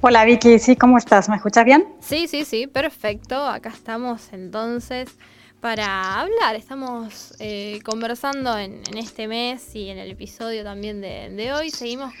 Hola 0.00 0.24
Vicky, 0.24 0.58
sí, 0.58 0.74
¿cómo 0.74 0.98
estás? 0.98 1.28
¿Me 1.28 1.36
escuchas 1.36 1.64
bien? 1.64 1.86
Sí, 2.00 2.26
sí, 2.26 2.44
sí, 2.44 2.66
perfecto. 2.66 3.46
Acá 3.46 3.68
estamos 3.68 4.32
entonces 4.32 5.16
para 5.64 6.20
hablar. 6.20 6.56
Estamos 6.56 7.32
eh, 7.38 7.80
conversando 7.86 8.58
en, 8.58 8.82
este 8.98 9.26
mes 9.26 9.74
y 9.74 9.88
en 9.88 9.96
el 9.96 10.10
episodio 10.10 10.62
también 10.62 11.00
de, 11.00 11.54
hoy. 11.54 11.70
Seguimos 11.70 12.12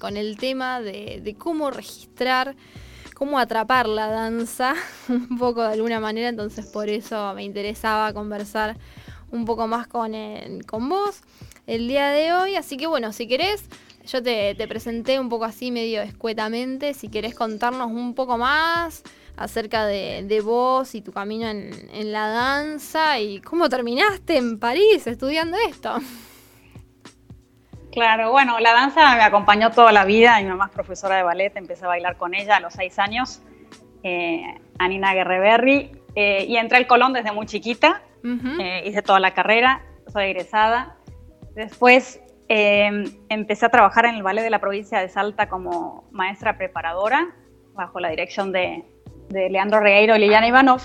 con, 0.00 0.16
el 0.16 0.38
tema 0.38 0.80
de, 0.80 1.36
cómo 1.38 1.70
registrar, 1.70 2.56
cómo 3.12 3.38
atrapar 3.38 3.86
la 3.86 4.06
danza, 4.06 4.74
un 5.10 5.36
poco 5.36 5.62
de 5.62 5.74
alguna 5.74 6.00
manera. 6.00 6.30
Entonces 6.30 6.64
por 6.64 6.88
eso 6.88 7.34
me 7.34 7.44
interesaba 7.44 8.14
conversar 8.14 8.78
un 9.30 9.44
poco 9.44 9.66
más 9.66 9.86
con, 9.88 10.14
con 10.66 10.88
vos 10.88 11.20
el 11.66 11.88
día 11.88 12.08
de 12.08 12.32
hoy. 12.32 12.54
Así 12.54 12.78
que 12.78 12.86
bueno, 12.86 13.12
si 13.12 13.28
querés... 13.28 13.62
Yo 14.06 14.22
te, 14.22 14.54
te 14.54 14.68
presenté 14.68 15.18
un 15.18 15.28
poco 15.28 15.46
así 15.46 15.72
medio 15.72 16.00
escuetamente, 16.00 16.94
si 16.94 17.08
querés 17.08 17.34
contarnos 17.34 17.90
un 17.90 18.14
poco 18.14 18.38
más, 18.38 19.02
acerca 19.36 19.86
de, 19.86 20.40
vos 20.42 20.94
y 20.94 21.02
tu 21.02 21.12
camino 21.12 21.48
en, 21.48 22.12
la 22.12 22.28
danza 22.28 23.18
y 23.18 23.40
cómo 23.40 23.68
terminaste 23.68 24.36
en 24.36 24.58
París 24.58 25.06
estudiando 25.06 25.56
esto. 25.68 25.96
Claro, 27.92 28.30
bueno, 28.30 28.58
la 28.60 28.72
danza 28.72 29.16
me 29.16 29.22
acompañó 29.22 29.70
toda 29.70 29.92
la 29.92 30.04
vida. 30.04 30.38
Mi 30.40 30.48
mamá 30.48 30.66
es 30.66 30.72
profesora 30.72 31.16
de 31.16 31.22
ballet, 31.22 31.56
empecé 31.56 31.84
a 31.84 31.88
bailar 31.88 32.16
con 32.16 32.34
ella 32.34 32.56
a 32.56 32.60
los 32.60 32.74
seis 32.74 32.98
años, 32.98 33.42
eh, 34.02 34.42
Anina 34.78 35.14
Guerreberry, 35.14 35.92
eh, 36.14 36.44
y 36.46 36.56
entré 36.56 36.78
al 36.78 36.86
Colón 36.86 37.12
desde 37.12 37.32
muy 37.32 37.46
chiquita, 37.46 38.02
eh, 38.24 38.82
hice 38.84 39.02
toda 39.02 39.20
la 39.20 39.32
carrera, 39.32 39.82
soy 40.12 40.24
egresada. 40.24 40.96
Después 41.54 42.20
empecé 42.48 43.66
a 43.66 43.70
trabajar 43.70 44.04
en 44.06 44.14
el 44.14 44.22
ballet 44.22 44.42
de 44.42 44.50
la 44.50 44.60
provincia 44.60 45.00
de 45.00 45.08
Salta 45.08 45.48
como 45.48 46.06
maestra 46.12 46.58
preparadora, 46.58 47.34
bajo 47.74 47.98
la 47.98 48.10
dirección 48.10 48.52
de, 48.52 48.84
de 49.28 49.50
Leandro 49.50 49.80
Regueiro 49.80 50.16
y 50.16 50.20
Liliana 50.20 50.48
Ivanov. 50.48 50.80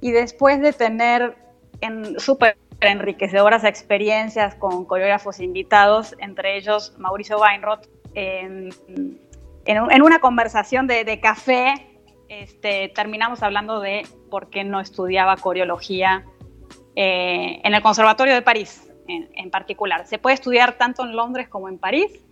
Y 0.00 0.12
después 0.12 0.60
de 0.60 0.72
tener 0.72 1.36
en 1.80 2.18
súper 2.18 2.56
enriquecedoras 2.80 3.64
experiencias 3.64 4.54
con 4.54 4.84
coreógrafos 4.84 5.40
invitados, 5.40 6.14
entre 6.18 6.56
ellos 6.56 6.94
Mauricio 6.98 7.38
Weinroth, 7.38 7.86
en, 8.14 8.70
en, 9.64 10.02
una 10.02 10.20
conversación 10.20 10.86
de, 10.86 11.20
café, 11.20 11.74
este, 12.28 12.88
terminamos 12.94 13.42
hablando 13.42 13.80
de 13.80 14.06
por 14.30 14.50
qué 14.50 14.64
no 14.64 14.80
estudiaba 14.80 15.36
coreología 15.36 16.24
eh, 16.96 17.60
en 17.62 17.74
el 17.74 17.82
Conservatorio 17.82 18.34
de 18.34 18.42
París 18.42 18.90
en, 19.08 19.50
particular. 19.50 20.06
Se 20.06 20.18
puede 20.18 20.34
estudiar 20.34 20.76
tanto 20.76 21.04
en 21.04 21.16
Londres 21.16 21.48
como 21.48 21.68
en 21.68 21.78
París. 21.78 22.24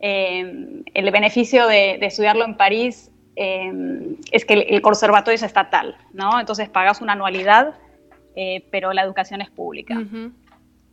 Eh, 0.00 0.82
el 0.92 1.10
beneficio 1.10 1.66
de, 1.68 1.96
de, 1.98 2.06
estudiarlo 2.06 2.44
en 2.44 2.56
París 2.56 3.10
Em, 3.38 4.16
es 4.32 4.46
que 4.46 4.54
el, 4.54 4.80
conservatorio 4.80 5.36
es 5.36 5.42
estatal, 5.42 5.96
¿no? 6.14 6.40
Entonces 6.40 6.70
pagas 6.70 7.02
una 7.02 7.12
anualidad, 7.12 7.74
eh, 8.34 8.66
pero 8.70 8.94
la 8.94 9.02
educación 9.02 9.42
es 9.42 9.50
pública. 9.50 10.02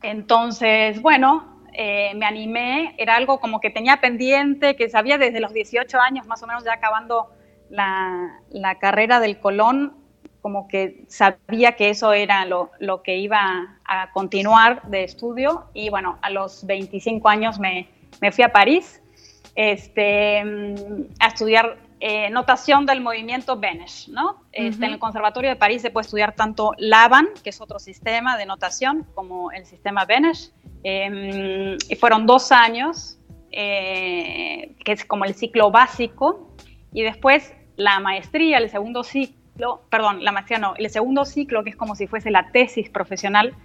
Entonces, 0.02 1.02
bueno, 1.02 1.62
eh, 1.72 2.12
me 2.16 2.26
animé, 2.26 2.96
era 2.98 3.16
algo 3.16 3.40
como 3.40 3.62
que 3.62 3.70
tenía 3.70 4.02
pendiente, 4.02 4.76
que 4.76 4.90
sabía 4.90 5.18
desde 5.18 5.40
los 5.40 5.54
18 5.54 5.98
años, 6.02 6.28
más 6.28 6.44
o 6.44 6.48
menos 6.48 6.66
ya 6.66 6.74
acabando 6.74 7.30
la, 7.70 8.42
carrera 8.82 9.22
del 9.22 9.40
Colón, 9.40 9.94
como 10.42 10.68
que 10.68 11.06
sabía 11.08 11.78
que 11.78 11.90
eso 11.90 12.12
era 12.12 12.46
lo, 12.46 12.72
lo, 12.80 13.02
que 13.04 13.16
iba 13.16 13.78
a 13.86 14.12
continuar 14.12 14.84
de 14.90 15.06
estudio 15.06 15.70
y 15.74 15.90
bueno, 15.90 16.20
a 16.22 16.30
los 16.30 16.66
25 16.66 17.30
años 17.30 17.58
me, 17.58 17.88
me 18.20 18.34
fui 18.34 18.44
a 18.44 18.52
París 18.52 19.02
este, 19.56 20.40
a 21.20 21.28
estudiar 21.28 21.78
eh, 22.06 22.30
notación 22.32 22.86
del 22.86 23.00
movimiento 23.00 23.58
Benesch, 23.58 24.10
¿no? 24.10 24.44
Este, 24.52 24.88
en 24.88 24.92
el 24.92 25.00
Conservatorio 25.00 25.50
de 25.50 25.56
París 25.56 25.82
se 25.82 25.90
puede 25.90 26.04
estudiar 26.04 26.36
tanto 26.36 26.74
Laban, 26.78 27.30
que 27.46 27.52
es 27.52 27.62
otro 27.62 27.80
sistema 27.80 28.38
de 28.38 28.46
notación, 28.46 29.08
como 29.16 29.54
el 29.54 29.66
sistema 29.66 30.04
Benesch. 30.04 30.52
Em, 30.84 31.78
y 31.88 31.96
fueron 31.96 32.26
dos 32.26 32.52
años, 32.52 33.18
eh, 33.52 34.76
que 34.84 34.92
es 34.92 35.06
como 35.06 35.24
el 35.24 35.34
ciclo 35.34 35.72
básico, 35.72 36.54
y 36.92 37.04
después 37.04 37.54
la 37.78 38.02
maestría, 38.02 38.58
el 38.58 38.70
segundo 38.70 39.06
ciclo, 39.06 39.84
perdón, 39.90 40.26
la 40.26 40.34
maestría 40.34 40.60
no, 40.60 40.74
el 40.76 40.90
segundo 40.90 41.24
ciclo, 41.24 41.64
que 41.64 41.70
es 41.70 41.78
como 41.78 41.96
si 41.96 42.08
fuese 42.08 42.32
la 42.32 42.52
tesis 42.52 42.90
profesional, 42.90 43.56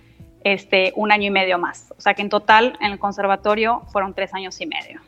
este, 0.44 0.92
un 0.94 1.10
año 1.10 1.26
y 1.26 1.30
medio 1.30 1.58
más. 1.58 1.92
O 1.98 2.00
sea 2.00 2.14
que 2.14 2.22
en 2.22 2.28
total 2.28 2.78
en 2.80 2.92
el 2.92 3.00
conservatorio 3.00 3.82
fueron 3.90 4.14
tres 4.14 4.32
años 4.32 4.60
y 4.60 4.66
medio. 4.66 5.00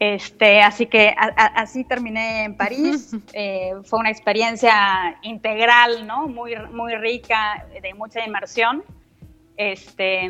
Este, 0.00 0.60
así 0.60 0.86
que 0.86 1.14
así 1.18 1.84
terminé 1.84 2.44
en 2.44 2.56
París. 2.56 3.16
Eh, 3.32 3.72
fue 3.84 4.00
una 4.00 4.10
experiencia 4.10 5.16
integral, 5.22 6.06
¿no? 6.06 6.26
Muy, 6.28 6.54
muy 6.72 6.94
rica, 6.96 7.66
de 7.82 7.94
mucha 7.94 8.24
inmersión. 8.24 8.82
Este, 9.56 10.28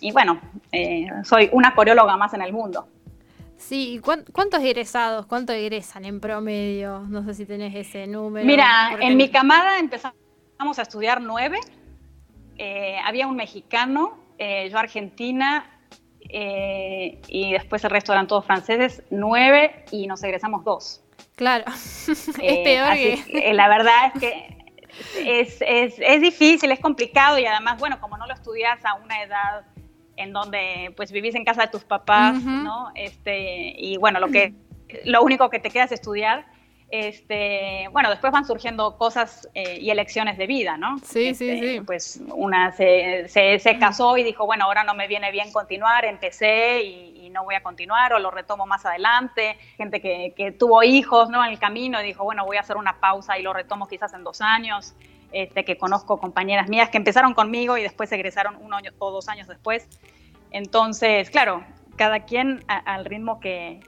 y 0.00 0.12
bueno, 0.12 0.40
eh, 0.72 1.06
soy 1.22 1.48
una 1.52 1.74
coreóloga 1.74 2.16
más 2.16 2.34
en 2.34 2.42
el 2.42 2.52
mundo. 2.52 2.88
Sí, 3.56 4.00
¿cuántos 4.32 4.60
egresados, 4.60 5.26
cuántos 5.26 5.56
egresan 5.56 6.04
en 6.04 6.20
promedio? 6.20 7.00
No 7.08 7.24
sé 7.24 7.34
si 7.34 7.46
tenés 7.46 7.74
ese 7.74 8.06
número. 8.06 8.44
Mira, 8.46 8.96
en 9.00 9.16
mi 9.16 9.30
camada 9.30 9.78
empezamos 9.78 10.78
a 10.78 10.82
estudiar 10.82 11.20
nueve. 11.20 11.58
Eh, 12.56 12.98
había 13.04 13.26
un 13.26 13.36
mexicano, 13.36 14.18
yo 14.38 14.78
argentina, 14.78 15.77
eh, 16.28 17.20
y 17.28 17.52
después 17.52 17.82
el 17.84 17.90
resto 17.90 18.12
eran 18.12 18.26
todos 18.26 18.44
franceses, 18.44 19.02
nueve 19.10 19.84
y 19.90 20.06
nos 20.06 20.22
egresamos 20.22 20.64
dos. 20.64 21.02
Claro, 21.36 21.64
es 22.08 22.28
eh, 22.40 22.62
peor 22.64 22.94
que... 22.94 23.50
Eh, 23.50 23.54
la 23.54 23.68
verdad 23.68 24.12
es 24.14 24.20
que 24.20 24.58
es, 25.18 25.58
es, 25.60 25.94
es, 25.98 26.20
difícil, 26.20 26.70
es 26.72 26.80
complicado 26.80 27.38
y 27.38 27.46
además, 27.46 27.78
bueno, 27.78 28.00
como 28.00 28.16
no 28.16 28.26
lo 28.26 28.34
estudias 28.34 28.84
a 28.84 28.94
una 28.94 29.22
edad 29.22 29.64
en 30.16 30.32
donde 30.32 30.92
pues 30.96 31.12
vivís 31.12 31.34
en 31.34 31.44
casa 31.44 31.62
de 31.62 31.68
tus 31.68 31.84
papás, 31.84 32.42
¿no? 32.42 32.90
Este, 32.96 33.74
y 33.78 33.96
bueno, 33.98 34.18
lo 34.18 34.28
que 34.28 34.54
lo 35.04 35.22
único 35.22 35.48
que 35.50 35.60
te 35.60 35.70
queda 35.70 35.84
es 35.84 35.92
estudiar 35.92 36.46
este, 36.90 37.88
bueno, 37.92 38.08
después 38.08 38.32
van 38.32 38.46
surgiendo 38.46 38.96
cosas 38.96 39.48
eh, 39.54 39.78
y 39.78 39.90
elecciones 39.90 40.38
de 40.38 40.46
vida, 40.46 40.78
¿no? 40.78 40.98
Sí, 41.00 41.34
sí, 41.34 41.50
este, 41.50 41.60
sí. 41.60 41.80
Pues 41.82 42.20
una 42.34 42.72
se, 42.72 43.28
se, 43.28 43.78
casó 43.78 44.16
y 44.16 44.22
dijo, 44.22 44.46
bueno, 44.46 44.64
ahora 44.64 44.84
no 44.84 44.94
me 44.94 45.06
viene 45.06 45.30
bien 45.30 45.52
continuar, 45.52 46.04
empecé 46.04 46.82
y, 46.82 47.18
no 47.28 47.44
voy 47.44 47.56
a 47.56 47.62
continuar 47.62 48.14
o 48.14 48.18
lo 48.18 48.30
retomo 48.30 48.64
más 48.64 48.86
adelante. 48.86 49.58
Gente 49.76 50.00
que, 50.00 50.32
que, 50.34 50.50
tuvo 50.50 50.82
hijos, 50.82 51.28
¿no? 51.28 51.44
En 51.44 51.52
el 51.52 51.58
camino 51.58 52.00
y 52.00 52.04
dijo, 52.06 52.24
bueno, 52.24 52.46
voy 52.46 52.56
a 52.56 52.60
hacer 52.60 52.78
una 52.78 53.00
pausa 53.00 53.38
y 53.38 53.42
lo 53.42 53.52
retomo 53.52 53.86
quizás 53.86 54.14
en 54.14 54.24
dos 54.24 54.40
años. 54.40 54.94
Este, 55.30 55.62
que 55.62 55.76
conozco 55.76 56.18
compañeras 56.18 56.70
mías 56.70 56.88
que 56.88 56.96
empezaron 56.96 57.34
conmigo 57.34 57.76
y 57.76 57.82
después 57.82 58.10
egresaron 58.12 58.56
un 58.62 58.72
año 58.72 58.92
o 58.98 59.10
dos 59.10 59.28
años 59.28 59.46
después. 59.46 59.86
Entonces, 60.50 61.28
claro, 61.28 61.62
cada 61.96 62.20
quien 62.20 62.64
al 62.66 63.04
ritmo 63.04 63.38
que, 63.38 63.80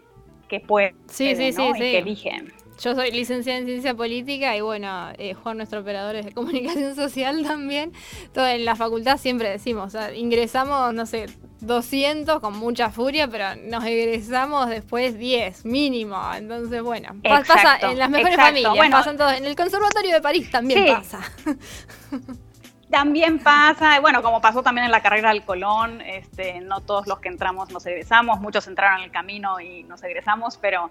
que 0.48 0.60
puede 0.60 0.94
sí, 1.06 1.34
sí, 1.34 1.52
sí, 1.52 1.62
y 1.62 1.78
que 1.78 1.98
elige. 1.98 2.36
Yo 2.80 2.94
soy 2.94 3.10
licenciada 3.10 3.58
en 3.58 3.66
ciencia 3.66 3.94
política 3.94 4.56
y 4.56 4.62
bueno, 4.62 5.10
eh, 5.18 5.34
Juan, 5.34 5.58
nuestro 5.58 5.80
operador 5.80 6.16
es 6.16 6.24
de 6.24 6.32
comunicación 6.32 6.94
social 6.96 7.42
también. 7.42 7.92
Todo 8.32 8.46
en 8.46 8.64
la 8.64 8.74
facultad 8.74 9.18
siempre 9.18 9.50
decimos, 9.50 9.94
ingresamos, 10.14 10.94
no 10.94 11.04
sé, 11.04 11.26
200 11.60 12.40
con 12.40 12.56
mucha 12.58 12.88
furia, 12.88 13.28
pero 13.28 13.54
nos 13.56 13.84
egresamos 13.84 14.68
después 14.68 15.18
10 15.18 15.66
mínimo. 15.66 16.18
Entonces, 16.34 16.82
bueno, 16.82 17.14
pasa 17.22 17.76
en 17.82 17.98
las 17.98 18.08
mejores 18.08 18.36
familias, 18.36 18.90
pasan 18.90 19.18
todos. 19.18 19.34
En 19.34 19.44
el 19.44 19.56
Conservatorio 19.56 20.14
de 20.14 20.22
París 20.22 20.50
también 20.50 20.86
pasa. 20.94 21.20
También 22.90 23.38
pasa, 23.38 24.00
bueno, 24.00 24.20
como 24.20 24.40
pasó 24.40 24.64
también 24.64 24.86
en 24.86 24.90
la 24.90 25.00
carrera 25.00 25.28
del 25.28 25.44
Colón, 25.44 26.00
este, 26.00 26.60
no 26.60 26.80
todos 26.80 27.06
los 27.06 27.20
que 27.20 27.28
entramos 27.28 27.70
nos 27.70 27.86
egresamos, 27.86 28.40
muchos 28.40 28.66
entraron 28.66 28.98
en 28.98 29.04
el 29.04 29.10
camino 29.12 29.60
y 29.60 29.84
nos 29.84 30.02
egresamos, 30.02 30.56
pero 30.56 30.90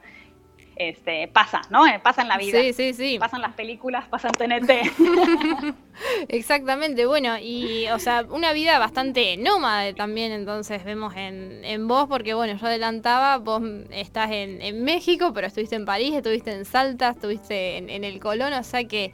este, 0.79 1.27
pasa, 1.27 1.61
¿no? 1.69 1.85
Eh, 1.85 1.99
pasa 2.01 2.21
en 2.21 2.29
la 2.29 2.37
vida. 2.37 2.57
Sí, 2.61 2.71
sí, 2.71 2.93
sí. 2.93 3.19
Pasan 3.19 3.41
las 3.41 3.53
películas, 3.53 4.07
pasan 4.07 4.31
TNT. 4.31 4.71
Exactamente, 6.29 7.05
bueno, 7.05 7.37
y 7.37 7.87
o 7.89 7.99
sea, 7.99 8.25
una 8.29 8.53
vida 8.53 8.79
bastante 8.79 9.35
nómade 9.35 9.93
también, 9.93 10.31
entonces 10.31 10.85
vemos 10.85 11.15
en, 11.17 11.65
en 11.65 11.87
vos, 11.89 12.07
porque 12.07 12.33
bueno, 12.33 12.57
yo 12.57 12.65
adelantaba, 12.65 13.37
vos 13.37 13.61
estás 13.91 14.31
en, 14.31 14.61
en, 14.61 14.85
México, 14.85 15.33
pero 15.33 15.47
estuviste 15.47 15.75
en 15.75 15.83
París, 15.83 16.15
estuviste 16.15 16.53
en 16.53 16.63
Salta, 16.63 17.09
estuviste 17.09 17.75
en, 17.75 17.89
en 17.89 18.05
el 18.05 18.21
Colón, 18.21 18.53
o 18.53 18.63
sea 18.63 18.85
que 18.85 19.11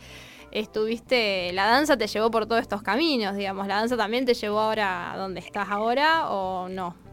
estuviste, 0.51 1.51
la 1.53 1.65
danza 1.65 1.97
te 1.97 2.05
llevó 2.05 2.29
por 2.29 2.45
todos 2.45 2.61
estos 2.61 2.83
caminos, 2.83 3.35
digamos, 3.35 3.65
la 3.65 3.77
danza 3.77 3.97
también 3.97 4.25
te 4.25 4.35
llevó 4.35 4.59
ahora 4.59 5.13
a 5.13 5.17
donde 5.17 5.39
estás 5.39 5.69
ahora 5.69 6.29
o 6.29 6.69
no? 6.69 7.04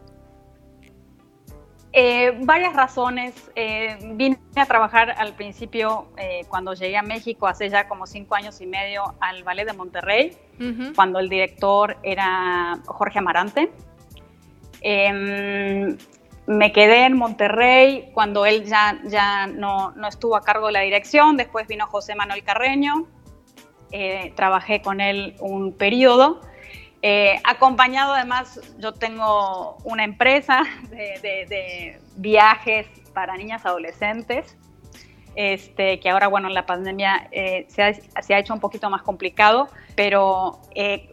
Eh, 1.95 2.39
varias 2.41 2.73
razones. 2.73 3.51
Eh, 3.55 3.97
vine 4.15 4.39
a 4.55 4.65
trabajar 4.65 5.11
al 5.11 5.33
principio, 5.33 6.07
eh, 6.17 6.41
cuando 6.49 6.73
llegué 6.73 6.97
a 6.97 7.03
México, 7.03 7.45
hace 7.45 7.69
ya 7.69 7.87
como 7.87 8.07
cinco 8.07 8.33
años 8.33 8.59
y 8.61 8.65
medio, 8.65 9.13
al 9.19 9.43
Ballet 9.43 9.65
de 9.65 9.73
Monterrey, 9.73 10.35
cuando 10.95 11.19
el 11.19 11.29
director 11.29 11.97
era 12.01 12.79
Jorge 12.85 13.19
Amarante. 13.19 13.71
Em, 14.81 15.97
me 16.47 16.71
quedé 16.73 17.05
en 17.05 17.15
Monterrey 17.15 18.09
cuando 18.13 18.45
él 18.45 18.65
ya, 18.65 18.99
ya 19.05 19.47
no, 19.47 19.91
no, 19.91 20.07
estuvo 20.07 20.35
a 20.35 20.41
cargo 20.41 20.67
de 20.67 20.73
la 20.73 20.81
dirección. 20.81 21.37
Después 21.37 21.67
vino 21.67 21.85
José 21.87 22.15
Manuel 22.15 22.43
Carreño. 22.43 23.07
trabajé 24.35 24.81
con 24.81 24.99
él 24.99 25.35
un 25.39 25.73
periodo. 25.73 26.41
Eh, 27.05 27.37
acompañado 27.43 28.13
además, 28.13 28.61
yo 28.79 28.93
tengo 28.93 29.75
una 29.83 30.05
empresa 30.05 30.63
de, 30.89 31.99
viajes 32.15 32.87
para 33.13 33.35
niñas 33.35 33.65
adolescentes, 33.65 34.55
este, 35.35 35.99
que 35.99 36.09
ahora, 36.09 36.29
bueno, 36.29 36.47
en 36.47 36.53
la 36.53 36.65
pandemia 36.65 37.27
eh, 37.31 37.65
se, 37.67 37.83
ha, 37.83 38.39
hecho 38.39 38.53
un 38.53 38.61
poquito 38.61 38.89
más 38.89 39.01
complicado, 39.01 39.67
pero 39.95 40.61
eh, 40.75 41.09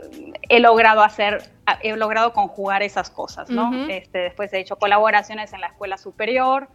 he 0.49 0.61
logrado 0.61 1.03
hacer, 1.03 1.51
he 1.83 1.97
logrado 1.97 2.33
conjugar 2.35 2.85
esas 2.85 3.11
cosas, 3.11 3.51
¿no? 3.51 3.89
este, 3.89 4.19
después 4.19 4.53
he 4.53 4.61
hecho 4.61 4.77
colaboraciones 4.77 5.53
en 5.55 5.61
la 5.61 5.67
escuela 5.67 5.99
superior 5.99 6.69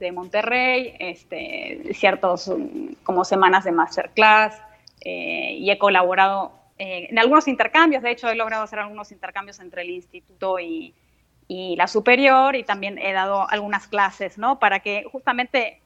de 0.00 0.10
Monterrey, 0.10 0.96
este, 0.98 1.94
ciertos 1.94 2.50
como 3.04 3.24
semanas 3.24 3.62
de 3.62 3.70
masterclass, 3.70 4.60
y 5.04 5.70
he 5.70 5.78
colaborado 5.78 6.61
eh, 6.82 7.06
en 7.10 7.18
algunos 7.20 7.46
intercambios, 7.46 8.02
de 8.02 8.10
hecho 8.10 8.28
he 8.28 8.34
logrado 8.34 8.64
hacer 8.64 8.80
algunos 8.80 9.12
intercambios 9.12 9.60
entre 9.60 9.82
el 9.82 9.90
instituto 9.90 10.58
y, 10.58 10.92
la 11.48 11.86
superior 11.86 12.56
y 12.56 12.64
también 12.64 12.96
he 12.96 13.12
dado 13.12 13.46
algunas 13.50 13.86
clases, 13.86 14.38
¿no? 14.38 14.58
Para 14.58 14.80
que 14.80 15.04
justamente 15.12 15.82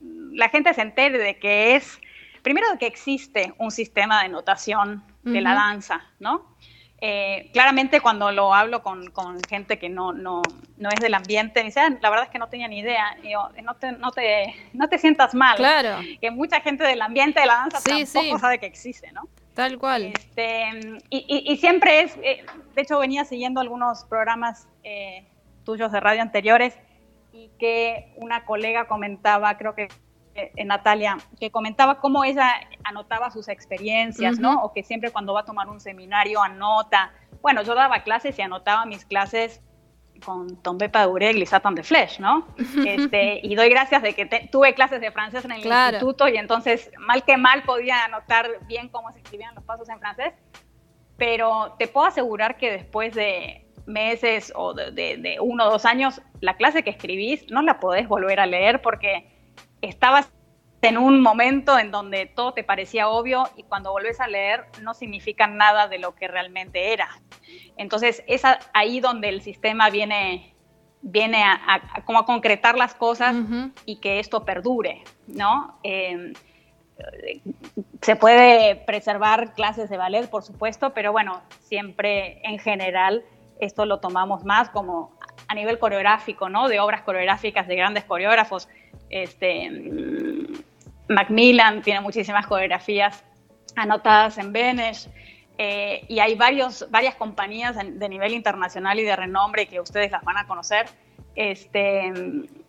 la 0.00 0.48
gente 0.48 0.72
se 0.74 0.80
entere 0.80 1.18
de 1.18 1.40
que 1.40 1.74
es, 1.74 1.98
primero 2.42 2.70
de 2.70 2.78
que 2.78 2.86
existe 2.86 3.52
un 3.58 3.72
sistema 3.72 4.22
de 4.22 4.28
notación 4.28 5.02
de 5.24 5.40
la 5.40 5.54
danza, 5.54 6.04
¿no? 6.20 6.46
Eh, 7.00 7.50
claramente 7.52 8.00
cuando 8.00 8.30
lo 8.30 8.54
hablo 8.54 8.84
con, 8.84 9.10
gente 9.48 9.80
que 9.80 9.88
no, 9.88 10.12
no, 10.12 10.40
no, 10.76 10.88
es 10.88 11.00
del 11.00 11.14
ambiente, 11.14 11.60
me 11.60 11.66
dicen, 11.66 11.94
ah, 11.94 11.98
la 12.00 12.10
verdad 12.10 12.26
es 12.26 12.30
que 12.30 12.38
no 12.38 12.46
tenía 12.46 12.68
ni 12.68 12.78
idea. 12.78 13.16
no 13.64 13.74
te, 13.74 13.90
no, 13.90 14.12
te, 14.12 14.54
no 14.72 14.88
te 14.88 14.98
sientas 14.98 15.34
mal. 15.34 15.56
Claro. 15.56 15.98
Que 16.20 16.30
mucha 16.30 16.60
gente 16.60 16.84
del 16.84 17.02
ambiente 17.02 17.40
de 17.40 17.46
la 17.46 17.54
danza 17.54 17.80
tampoco 17.82 18.38
sabe 18.38 18.60
que 18.60 18.66
existe, 18.66 19.10
¿no? 19.10 19.28
Tal 19.54 19.78
cual. 19.78 20.12
Este, 20.14 21.00
y, 21.10 21.56
siempre 21.58 22.00
es, 22.00 22.16
eh, 22.22 22.44
de 22.74 22.82
hecho 22.82 22.98
venía 22.98 23.24
siguiendo 23.24 23.60
algunos 23.60 24.04
programas 24.04 24.66
eh, 24.82 25.26
tuyos 25.64 25.92
de 25.92 26.00
radio 26.00 26.22
anteriores 26.22 26.78
y 27.32 27.50
que 27.58 28.14
una 28.16 28.44
colega 28.44 28.86
comentaba, 28.86 29.56
creo 29.58 29.74
que 29.74 29.88
eh, 30.34 30.64
Natalia, 30.64 31.18
que 31.38 31.50
comentaba 31.50 32.00
cómo 32.00 32.24
ella 32.24 32.50
anotaba 32.84 33.30
sus 33.30 33.48
experiencias, 33.48 34.38
¿no? 34.38 34.62
O 34.62 34.72
que 34.72 34.82
siempre 34.82 35.10
cuando 35.10 35.34
va 35.34 35.40
a 35.40 35.44
tomar 35.44 35.68
un 35.68 35.80
seminario 35.80 36.42
anota. 36.42 37.12
Bueno, 37.42 37.62
yo 37.62 37.74
daba 37.74 38.02
clases 38.02 38.38
y 38.38 38.42
anotaba 38.42 38.86
mis 38.86 39.04
clases 39.04 39.60
con 40.24 40.56
Tombe 40.62 40.88
Paduré 40.88 41.32
y 41.32 41.46
Satan 41.46 41.74
de 41.74 41.82
Flesh, 41.82 42.20
¿no? 42.20 42.46
Este, 42.86 43.40
y 43.42 43.54
doy 43.54 43.68
gracias 43.68 44.02
de 44.02 44.14
que 44.14 44.26
tuve 44.50 44.74
clases 44.74 45.00
de 45.00 45.10
francés 45.10 45.44
en 45.44 45.52
el 45.52 45.64
instituto 45.64 46.28
y 46.28 46.36
entonces, 46.36 46.90
mal 46.98 47.22
que 47.24 47.36
mal, 47.36 47.62
podía 47.62 48.04
anotar 48.04 48.48
bien 48.66 48.88
cómo 48.88 49.12
se 49.12 49.18
escribían 49.18 49.54
los 49.54 49.64
pasos 49.64 49.88
en 49.88 49.98
francés, 49.98 50.32
pero 51.16 51.74
te 51.78 51.86
puedo 51.86 52.06
asegurar 52.06 52.56
que 52.56 52.70
después 52.70 53.14
de 53.14 53.66
meses 53.86 54.52
o 54.54 54.74
de, 54.74 55.38
uno 55.40 55.66
o 55.66 55.70
dos 55.70 55.84
años, 55.84 56.20
la 56.40 56.56
clase 56.56 56.82
que 56.82 56.90
escribís 56.90 57.50
no 57.50 57.62
la 57.62 57.80
podés 57.80 58.08
volver 58.08 58.40
a 58.40 58.46
leer 58.46 58.82
porque 58.82 59.30
estabas 59.80 60.30
en 60.82 60.98
un 60.98 61.20
momento 61.20 61.78
en 61.78 61.92
donde 61.92 62.26
todo 62.26 62.52
te 62.52 62.64
parecía 62.64 63.08
obvio 63.08 63.48
y 63.56 63.62
cuando 63.62 63.92
volvés 63.92 64.20
a 64.20 64.26
leer 64.26 64.66
no 64.82 64.94
significa 64.94 65.46
nada 65.46 65.86
de 65.86 65.98
lo 65.98 66.14
que 66.16 66.26
realmente 66.26 66.92
era. 66.92 67.08
Entonces 67.76 68.24
es 68.26 68.42
ahí 68.74 68.98
donde 68.98 69.28
el 69.28 69.42
sistema 69.42 69.90
viene, 69.90 70.54
viene 71.00 71.44
a, 71.44 72.02
como 72.04 72.18
a 72.18 72.26
concretar 72.26 72.76
las 72.76 72.94
cosas 72.94 73.36
y 73.86 73.96
que 73.96 74.18
esto 74.18 74.44
perdure, 74.44 75.04
¿no? 75.28 75.78
Em, 75.84 76.34
se 78.00 78.16
puede 78.16 78.74
preservar 78.74 79.54
clases 79.54 79.88
de 79.88 79.96
ballet, 79.96 80.28
por 80.28 80.42
supuesto, 80.42 80.92
pero 80.92 81.12
bueno, 81.12 81.42
siempre 81.60 82.40
en 82.42 82.58
general 82.58 83.24
esto 83.60 83.86
lo 83.86 84.00
tomamos 84.00 84.44
más 84.44 84.68
como 84.70 85.16
a 85.46 85.54
nivel 85.54 85.78
coreográfico, 85.78 86.48
¿no? 86.48 86.68
De 86.68 86.80
obras 86.80 87.02
coreográficas 87.02 87.68
de 87.68 87.76
grandes 87.76 88.04
coreógrafos. 88.04 88.68
Este, 89.10 89.70
Macmillan 91.12 91.82
tiene 91.82 92.00
muchísimas 92.00 92.46
coreografías 92.46 93.24
anotadas 93.76 94.38
en 94.38 94.52
Benes. 94.52 95.10
Eh, 95.58 96.04
y 96.08 96.18
hay 96.18 96.34
varios, 96.34 96.86
varias 96.90 97.14
compañías 97.14 97.76
de, 97.76 98.08
nivel 98.08 98.32
internacional 98.32 98.98
y 98.98 99.02
de 99.02 99.14
renombre 99.14 99.66
que 99.66 99.80
ustedes 99.80 100.10
las 100.10 100.24
van 100.24 100.38
a 100.38 100.46
conocer, 100.46 100.86
este, 101.34 102.12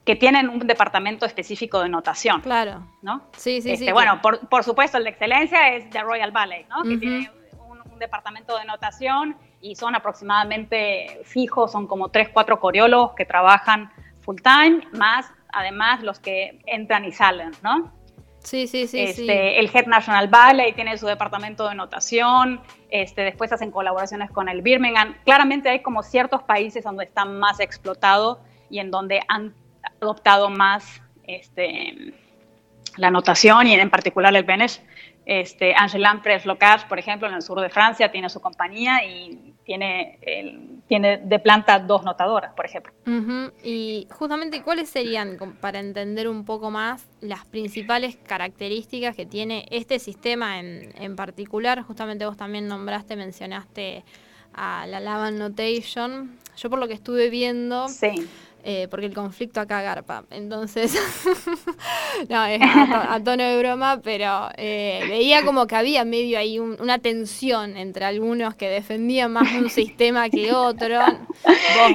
que 0.06 0.16
tienen 0.16 0.50
un 0.50 0.60
departamento 0.60 1.26
específico 1.26 1.82
de 1.82 1.90
notación. 1.90 2.42
Claro. 2.42 2.86
¿no? 3.02 3.24
Sí, 3.38 3.62
sí, 3.62 3.72
este, 3.72 3.86
sí. 3.86 3.92
Bueno, 3.92 4.22
por, 4.22 4.48
por, 4.48 4.64
supuesto, 4.64 4.98
el 4.98 5.06
de 5.06 5.12
excelencia 5.12 5.74
es 5.74 5.90
The 5.90 6.02
Royal 6.02 6.32
Ballet, 6.32 6.68
¿no? 6.68 6.84
Que 6.84 6.98
tiene 6.98 7.32
un, 7.68 7.80
un, 7.92 8.00
departamento 8.00 8.58
de 8.58 8.66
notación 8.66 9.38
y 9.62 9.76
son 9.76 9.96
aproximadamente 9.96 11.22
fijos, 11.24 11.72
son 11.72 11.88
como 11.88 12.10
tres, 12.10 12.30
cuatro 12.30 12.60
coreólogos 12.60 13.14
que 13.16 13.26
trabajan 13.26 13.92
full 14.20 14.38
time, 14.44 14.82
más 14.92 15.32
además 15.54 16.02
los 16.04 16.20
que 16.20 16.60
entran 16.66 17.06
y 17.06 17.12
salen, 17.12 17.52
¿no? 17.62 17.94
Sí, 18.44 18.68
sí, 18.68 18.88
sí, 18.88 19.00
este, 19.00 19.60
El 19.60 19.70
Head 19.74 19.88
National 19.88 20.28
Ballet 20.28 20.76
tiene 20.76 20.98
su 20.98 21.08
departamento 21.08 21.68
de 21.70 21.76
notación, 21.76 22.62
este, 22.90 23.22
después 23.22 23.54
hacen 23.54 23.72
colaboraciones 23.72 24.30
con 24.32 24.50
el 24.50 24.62
Birmingham. 24.62 25.16
Claramente 25.24 25.70
hay 25.70 25.82
como 25.82 26.04
ciertos 26.04 26.44
países 26.44 26.84
donde 26.84 27.06
está 27.06 27.24
más 27.24 27.62
explotado 27.62 28.42
y 28.70 28.80
en 28.80 28.92
donde 28.92 29.22
han 29.30 29.56
adoptado 30.02 30.50
más 30.50 31.02
este, 31.24 32.14
la 32.98 33.12
notación 33.12 33.68
y 33.68 33.76
en 33.76 33.90
particular 33.90 34.36
el 34.36 34.44
Benesch. 34.44 34.82
Este, 35.26 35.74
Angelan 35.74 36.22
Locage, 36.44 36.86
por 36.88 37.00
ejemplo, 37.00 37.30
en 37.30 37.36
el 37.36 37.42
sur 37.42 37.62
de 37.62 37.70
Francia, 37.70 38.12
tiene 38.12 38.30
su 38.30 38.42
compañía 38.42 39.06
y 39.06 39.53
tiene, 39.66 40.20
tiene 40.88 41.18
de 41.18 41.40
planta 41.40 41.80
dos 41.80 42.04
notadoras, 42.04 42.54
por 42.54 42.66
ejemplo. 42.66 42.94
Y 43.64 44.08
justamente, 44.12 44.62
¿cuáles 44.62 44.90
serían, 44.90 45.38
para 45.62 45.80
entender 45.80 46.28
un 46.28 46.46
poco 46.46 46.72
más, 46.72 47.08
las 47.22 47.46
principales 47.46 48.18
características 48.18 49.16
que 49.16 49.26
tiene 49.26 49.66
este 49.72 50.00
sistema 50.00 50.60
en, 50.60 50.94
en 50.98 51.16
particular? 51.16 51.82
Justamente 51.82 52.26
vos 52.26 52.38
también 52.38 52.68
nombraste, 52.68 53.16
mencionaste 53.16 54.04
a 54.54 54.86
la 54.88 55.00
Lavan 55.00 55.38
Notation. 55.38 56.38
Yo 56.58 56.70
por 56.70 56.80
lo 56.80 56.88
que 56.88 56.94
estuve 56.94 57.30
viendo... 57.30 57.88
Sí 57.88 58.28
eh, 58.66 58.88
porque 58.90 59.08
el 59.08 59.14
conflicto 59.14 59.60
acá 59.60 59.82
garpa. 59.82 60.24
Entonces, 60.30 60.94
no, 62.30 62.46
es 62.46 62.62
a, 62.64 63.20
tono 63.22 63.44
de 63.44 63.60
broma, 63.60 64.00
pero 64.02 64.48
eh, 64.56 65.04
veía 65.10 65.44
como 65.44 65.68
que 65.68 65.76
había 65.76 66.06
medio 66.06 66.40
ahí 66.40 66.60
una 66.60 66.98
tensión 67.00 67.76
entre 67.76 68.06
algunos 68.06 68.56
que 68.56 68.70
defendían 68.70 69.34
más 69.34 69.52
un 69.52 69.70
sistema 69.70 70.30
que 70.30 70.54
otro. 70.54 71.00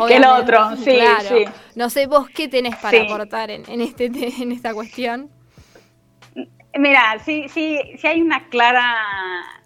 que 0.07 0.17
el 0.17 0.25
otro, 0.27 0.77
sí, 0.77 1.01
sí. 1.27 1.45
No 1.75 1.89
sé, 1.89 2.07
vos 2.07 2.29
qué 2.29 2.49
tenés 2.49 2.77
para 2.77 3.01
aportar 3.03 3.51
en, 3.51 3.63
en, 3.67 3.81
este, 3.81 4.07
en 4.07 4.53
esta 4.53 4.75
cuestión. 4.75 5.31
Mira, 6.79 7.19
sí, 7.25 7.49
sí, 7.49 7.81
sí 7.97 8.07
hay 8.07 8.21
una 8.21 8.47
clara 8.51 8.95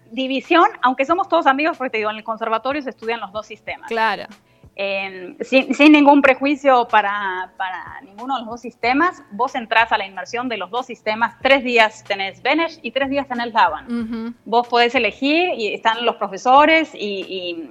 división, 0.09 0.69
aunque 0.81 1.05
somos 1.05 1.27
todos 1.27 1.47
amigos, 1.47 1.77
porque 1.77 1.91
te 1.91 1.97
digo, 1.97 2.11
en 2.11 2.15
el 2.15 2.23
conservatorio 2.23 2.81
se 2.81 2.91
estudian 2.91 3.19
los 3.19 3.33
dos 3.33 3.45
sistemas. 3.45 3.89
Claro 3.89 4.25
sin, 4.75 5.91
ningún 5.91 6.21
prejuicio 6.21 6.87
para, 6.87 7.53
para, 7.57 8.01
ninguno 8.01 8.35
de 8.35 8.41
los 8.41 8.49
dos 8.49 8.61
sistemas, 8.61 9.21
vos 9.31 9.53
entras 9.55 9.91
a 9.91 9.97
la 9.97 10.07
inmersión 10.07 10.49
de 10.49 10.57
los 10.57 10.71
dos 10.71 10.87
sistemas, 10.87 11.35
tres 11.41 11.63
días 11.63 12.03
tenés 12.03 12.41
Benesh 12.41 12.79
y 12.81 12.91
tres 12.91 13.09
días 13.09 13.27
tenés 13.27 13.53
Laban. 13.53 14.35
Vos 14.45 14.67
podés 14.67 14.95
elegir 14.95 15.49
y 15.55 15.73
están 15.73 16.05
los 16.05 16.15
profesores 16.15 16.91
y, 16.95 17.69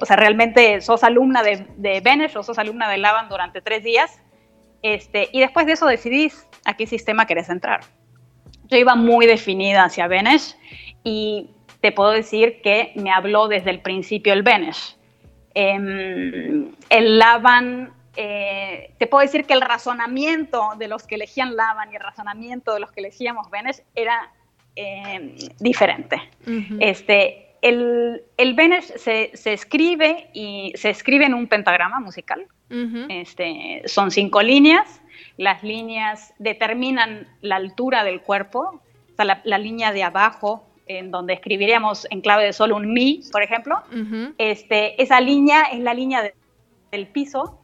o 0.00 0.06
sea, 0.06 0.16
realmente 0.16 0.80
sos 0.80 1.02
alumna 1.02 1.42
de, 1.42 1.66
de 1.76 2.00
Benesh 2.00 2.36
o 2.36 2.42
sos 2.42 2.58
alumna 2.58 2.88
de 2.88 2.98
Laban 2.98 3.28
durante 3.28 3.60
tres 3.60 3.82
días 3.82 4.20
este, 4.82 5.28
y 5.32 5.40
después 5.40 5.66
de 5.66 5.72
eso 5.72 5.86
decidís 5.86 6.46
a 6.64 6.74
qué 6.74 6.86
sistema 6.86 7.26
querés 7.26 7.48
entrar. 7.48 7.80
Yo 8.68 8.78
iba 8.78 8.94
muy 8.94 9.26
definida 9.26 9.84
hacia 9.84 10.06
Benesh 10.06 10.56
y 11.02 11.50
te 11.80 11.90
puedo 11.90 12.10
decir 12.10 12.62
que 12.62 12.92
me 12.94 13.10
habló 13.10 13.48
desde 13.48 13.70
el 13.70 13.80
principio 13.80 14.32
el 14.32 14.42
Benesh 14.42 14.99
Em, 15.54 16.72
el 16.88 17.18
Laban, 17.18 17.92
eh, 18.16 18.92
te 18.98 19.06
puedo 19.06 19.22
decir 19.22 19.44
que 19.44 19.54
el 19.54 19.60
razonamiento 19.60 20.74
de 20.78 20.88
los 20.88 21.06
que 21.06 21.16
elegían 21.16 21.56
Laban 21.56 21.92
y 21.92 21.96
el 21.96 22.02
razonamiento 22.02 22.74
de 22.74 22.80
los 22.80 22.92
que 22.92 23.00
elegíamos 23.00 23.50
Benes 23.50 23.82
era 23.94 24.30
em, 24.76 25.34
diferente. 25.58 26.20
este, 26.78 27.56
el, 27.62 28.22
el 28.36 28.54
Benes 28.54 28.92
se, 28.96 29.32
escribe 29.44 30.30
y 30.32 30.72
se 30.76 30.90
escribe 30.90 31.26
en 31.26 31.34
un 31.34 31.46
pentagrama 31.46 32.00
musical. 32.00 32.46
este, 33.08 33.82
son 33.86 34.10
cinco 34.10 34.42
líneas. 34.42 35.00
Las 35.36 35.62
líneas 35.62 36.32
determinan 36.38 37.26
la 37.40 37.56
altura 37.56 38.04
del 38.04 38.20
cuerpo. 38.20 38.80
O 39.18 39.24
la, 39.24 39.42
la 39.44 39.58
línea 39.58 39.92
de 39.92 40.02
abajo 40.02 40.69
en 40.98 41.12
donde 41.12 41.34
escribiríamos 41.34 42.06
en 42.10 42.20
clave 42.20 42.44
de 42.44 42.52
sol 42.52 42.72
un 42.72 42.92
mi, 42.92 43.22
por 43.30 43.42
ejemplo, 43.42 43.80
este, 44.38 45.00
esa 45.00 45.20
línea 45.20 45.62
es 45.72 45.78
la 45.78 45.94
línea 45.94 46.32
del 46.90 47.06
piso. 47.06 47.62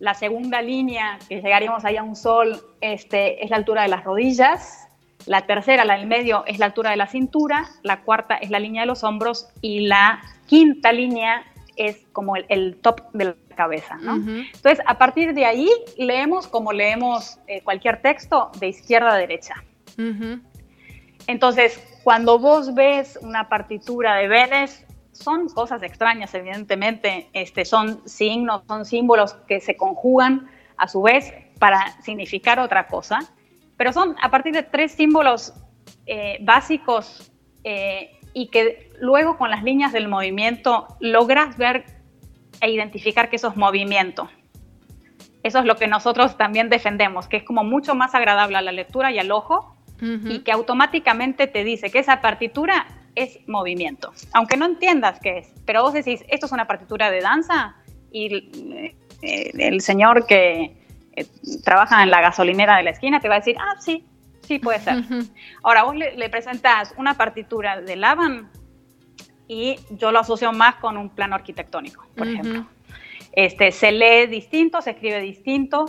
La 0.00 0.14
segunda 0.14 0.60
línea, 0.60 1.18
que 1.28 1.36
llegaríamos 1.36 1.84
ahí 1.84 1.96
a 1.96 2.02
un 2.02 2.16
sol, 2.16 2.60
este, 2.80 3.44
es 3.44 3.50
la 3.50 3.56
altura 3.56 3.82
de 3.82 3.88
las 3.88 4.02
rodillas. 4.02 4.88
La 5.26 5.46
tercera, 5.46 5.84
la 5.84 5.96
del 5.96 6.06
medio, 6.06 6.44
es 6.46 6.58
la 6.58 6.66
altura 6.66 6.90
de 6.90 6.96
la 6.96 7.06
cintura. 7.06 7.68
La 7.82 8.02
cuarta 8.02 8.34
es 8.34 8.50
la 8.50 8.58
línea 8.58 8.82
de 8.82 8.86
los 8.86 9.04
hombros. 9.04 9.48
Y 9.60 9.86
la 9.86 10.20
quinta 10.46 10.90
línea 10.92 11.44
es 11.76 12.04
como 12.12 12.34
el, 12.36 12.76
top 12.82 13.00
de 13.12 13.26
la 13.26 13.36
cabeza. 13.54 13.96
Entonces, 14.02 14.80
a 14.86 14.98
partir 14.98 15.34
de 15.34 15.46
ahí, 15.46 15.70
leemos 15.96 16.48
como 16.48 16.72
leemos 16.72 17.38
eh, 17.46 17.62
cualquier 17.62 18.02
texto 18.02 18.50
de 18.58 18.68
izquierda 18.68 19.14
a 19.14 19.16
derecha. 19.16 19.54
Entonces, 21.26 21.95
cuando 22.06 22.38
vos 22.38 22.72
ves 22.72 23.18
una 23.20 23.48
partitura 23.48 24.14
de 24.14 24.28
Benes, 24.28 24.86
son 25.10 25.48
cosas 25.48 25.82
extrañas, 25.82 26.32
evidentemente, 26.34 27.28
este, 27.32 27.64
son 27.64 28.00
signos, 28.08 28.62
son 28.68 28.84
símbolos 28.84 29.34
que 29.48 29.60
se 29.60 29.76
conjugan 29.76 30.48
a 30.76 30.86
su 30.86 31.02
vez 31.02 31.34
para 31.58 32.00
significar 32.02 32.60
otra 32.60 32.86
cosa, 32.86 33.18
pero 33.76 33.92
son 33.92 34.14
a 34.22 34.30
partir 34.30 34.52
de 34.52 34.62
tres 34.62 34.92
símbolos 34.92 35.52
eh, 36.06 36.38
básicos 36.42 37.32
eh, 37.64 38.12
y 38.32 38.50
que 38.50 38.88
luego 39.00 39.36
con 39.36 39.50
las 39.50 39.64
líneas 39.64 39.92
del 39.92 40.06
movimiento 40.06 40.86
logras 41.00 41.56
ver 41.56 41.86
e 42.60 42.70
identificar 42.70 43.30
que 43.30 43.34
eso 43.34 43.48
es 43.48 43.56
movimiento. 43.56 44.30
Eso 45.42 45.58
es 45.58 45.64
lo 45.64 45.74
que 45.74 45.88
nosotros 45.88 46.36
también 46.36 46.68
defendemos, 46.68 47.26
que 47.26 47.38
es 47.38 47.42
como 47.42 47.64
mucho 47.64 47.96
más 47.96 48.14
agradable 48.14 48.58
a 48.58 48.62
la 48.62 48.70
lectura 48.70 49.10
y 49.10 49.18
al 49.18 49.32
ojo 49.32 49.75
y 50.00 50.40
que 50.40 50.52
automáticamente 50.52 51.46
te 51.46 51.64
dice 51.64 51.90
que 51.90 51.98
esa 51.98 52.20
partitura 52.20 52.86
es 53.14 53.38
movimiento, 53.46 54.12
aunque 54.34 54.56
no 54.56 54.66
entiendas 54.66 55.18
qué 55.20 55.38
es, 55.38 55.52
pero 55.64 55.82
vos 55.82 55.94
decís, 55.94 56.24
esto 56.28 56.46
es 56.46 56.52
una 56.52 56.66
partitura 56.66 57.10
de 57.10 57.20
danza 57.20 57.76
y 58.12 58.94
eh, 59.22 59.52
el 59.58 59.80
señor 59.80 60.26
que 60.26 60.76
eh, 61.12 61.26
trabaja 61.64 62.02
en 62.02 62.10
la 62.10 62.20
gasolinera 62.20 62.76
de 62.76 62.82
la 62.82 62.90
esquina 62.90 63.20
te 63.20 63.28
va 63.28 63.36
a 63.36 63.38
decir, 63.38 63.56
ah, 63.58 63.74
sí, 63.80 64.04
sí 64.42 64.58
puede 64.58 64.80
ser. 64.80 65.02
Ahora 65.62 65.84
vos 65.84 65.96
le, 65.96 66.14
le 66.16 66.28
presentas 66.28 66.94
una 66.98 67.14
partitura 67.14 67.80
de 67.80 67.96
Lavan 67.96 68.50
y 69.48 69.76
yo 69.90 70.12
lo 70.12 70.18
asocio 70.18 70.52
más 70.52 70.76
con 70.76 70.96
un 70.96 71.10
plano 71.10 71.34
arquitectónico, 71.34 72.06
por 72.16 72.28
ejemplo. 72.28 72.66
Este, 73.32 73.70
se 73.70 73.92
lee 73.92 74.26
distinto, 74.26 74.80
se 74.82 74.90
escribe 74.90 75.20
distinto. 75.20 75.86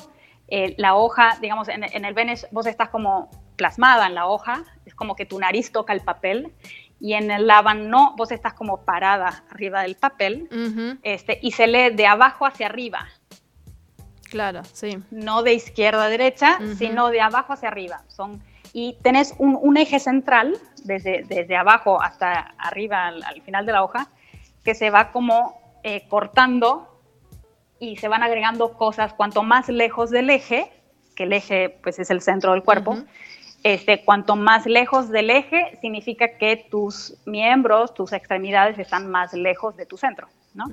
Eh, 0.48 0.76
la 0.78 0.96
hoja, 0.96 1.38
digamos, 1.42 1.68
en, 1.70 1.84
en 1.84 2.06
el 2.06 2.14
Venice 2.14 2.48
vos 2.52 2.66
estás 2.68 2.90
como 2.90 3.30
plasmada 3.58 4.08
en 4.08 4.16
la 4.16 4.28
hoja, 4.28 4.64
es 4.86 4.96
como 4.96 5.16
que 5.16 5.26
tu 5.26 5.40
nariz 5.40 5.72
toca 5.72 5.92
el 5.92 6.02
papel 6.02 6.54
y 7.00 7.14
en 7.14 7.30
el 7.30 7.48
Laban 7.48 7.90
no, 7.90 8.16
vos 8.16 8.32
estás 8.32 8.54
como 8.54 8.82
parada 8.86 9.44
arriba 9.52 9.82
del 9.82 9.96
papel 9.96 10.48
este, 11.04 11.40
y 11.42 11.52
se 11.52 11.68
lee 11.68 11.90
de 11.92 12.08
abajo 12.08 12.46
hacia 12.46 12.68
arriba. 12.68 13.08
Claro, 14.30 14.64
sí. 14.64 15.00
No 15.12 15.44
de 15.44 15.54
izquierda 15.54 16.06
a 16.06 16.10
derecha, 16.10 16.60
sino 16.78 17.10
de 17.10 17.22
abajo 17.22 17.54
hacia 17.54 17.70
arriba. 17.70 18.04
Son, 18.08 18.42
y 18.74 18.98
tenés 19.02 19.34
un, 19.38 19.78
eje 19.78 20.00
central 20.00 20.58
desde, 20.84 21.24
desde 21.28 21.56
abajo 21.56 22.02
hasta 22.02 22.54
arriba 22.58 23.08
al, 23.08 23.42
final 23.42 23.66
de 23.66 23.72
la 23.72 23.84
hoja 23.84 24.10
que 24.64 24.76
se 24.76 24.90
va 24.90 25.12
como 25.12 25.80
eh, 25.84 26.08
cortando 26.10 27.02
y 27.80 27.98
se 27.98 28.08
van 28.08 28.24
agregando 28.24 28.74
cosas 28.74 29.14
cuanto 29.14 29.44
más 29.44 29.70
lejos 29.70 30.10
del 30.10 30.30
eje, 30.30 30.72
que 31.16 31.24
el 31.24 31.34
eje 31.34 31.78
pues 31.82 32.00
es 32.00 32.10
el 32.10 32.22
centro 32.22 32.52
del 32.52 32.64
cuerpo, 32.64 32.98
Este, 33.68 34.06
cuanto 34.06 34.38
más 34.38 34.66
lejos 34.66 35.10
del 35.10 35.30
eje, 35.30 35.78
significa 35.82 36.38
que 36.38 36.56
tus 36.72 37.18
miembros, 37.26 37.94
tus 37.94 38.14
extremidades 38.14 38.80
están 38.80 39.12
más 39.12 39.34
lejos 39.34 39.76
de 39.76 39.86
tu 39.86 39.98
centro, 39.98 40.30
¿no? 40.54 40.68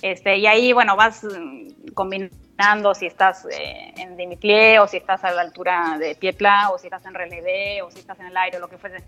este, 0.00 0.38
y 0.38 0.46
ahí, 0.46 0.72
bueno, 0.72 0.96
vas 0.96 1.24
mm, 1.24 1.92
combinando 1.92 2.94
si 2.94 3.04
estás 3.04 3.46
eh, 3.50 3.92
en 3.98 4.16
demi 4.16 4.38
o 4.80 4.88
si 4.88 4.96
estás 4.96 5.22
a 5.24 5.30
la 5.30 5.42
altura 5.42 5.98
de 5.98 6.14
pie 6.14 6.32
pla, 6.32 6.70
o 6.70 6.78
si 6.78 6.86
estás 6.86 7.04
en 7.04 7.12
relevé, 7.12 7.82
o 7.82 7.90
si 7.90 7.98
estás 7.98 8.18
en 8.18 8.24
el 8.28 8.36
aire, 8.38 8.56
o 8.56 8.60
lo 8.60 8.68
que 8.68 8.78
fuese. 8.78 9.04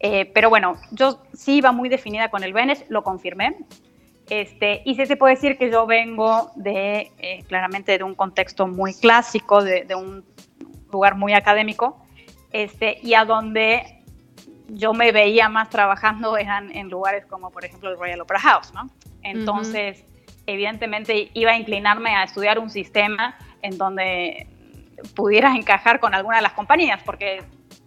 Eh, 0.00 0.28
pero 0.34 0.50
bueno, 0.50 0.76
yo 0.90 1.22
sí 1.32 1.58
iba 1.58 1.70
muy 1.70 1.88
definida 1.88 2.28
con 2.28 2.42
el 2.42 2.52
Benes, 2.52 2.84
lo 2.88 3.04
confirmé. 3.04 3.56
Este, 4.28 4.82
y 4.84 4.96
sí 4.96 5.06
se 5.06 5.14
puede 5.14 5.36
decir 5.36 5.58
que 5.58 5.70
yo 5.70 5.86
vengo 5.86 6.50
de, 6.56 7.12
eh, 7.18 7.44
claramente, 7.46 7.96
de 7.96 8.02
un 8.02 8.16
contexto 8.16 8.66
muy 8.66 8.94
clásico, 8.94 9.62
de, 9.62 9.84
de 9.84 9.94
un 9.94 10.24
lugar 10.90 11.14
muy 11.14 11.34
académico, 11.34 12.03
este, 12.54 13.00
y 13.02 13.14
a 13.14 13.24
donde 13.24 13.98
yo 14.68 14.94
me 14.94 15.10
veía 15.10 15.48
más 15.48 15.70
trabajando 15.70 16.38
eran 16.38 16.70
en 16.70 16.88
lugares 16.88 17.26
como, 17.26 17.50
por 17.50 17.64
ejemplo, 17.64 17.90
el 17.90 17.98
Royal 17.98 18.20
Opera 18.20 18.38
House, 18.38 18.72
¿no? 18.72 18.88
Entonces, 19.22 20.04
evidentemente, 20.46 21.30
iba 21.34 21.50
a 21.50 21.56
inclinarme 21.56 22.14
a 22.14 22.22
estudiar 22.22 22.60
un 22.60 22.70
sistema 22.70 23.36
en 23.60 23.76
donde 23.76 24.46
pudieras 25.16 25.56
encajar 25.56 25.98
con 25.98 26.14
alguna 26.14 26.36
de 26.36 26.42
las 26.42 26.52
compañías, 26.52 27.02
porque 27.04 27.42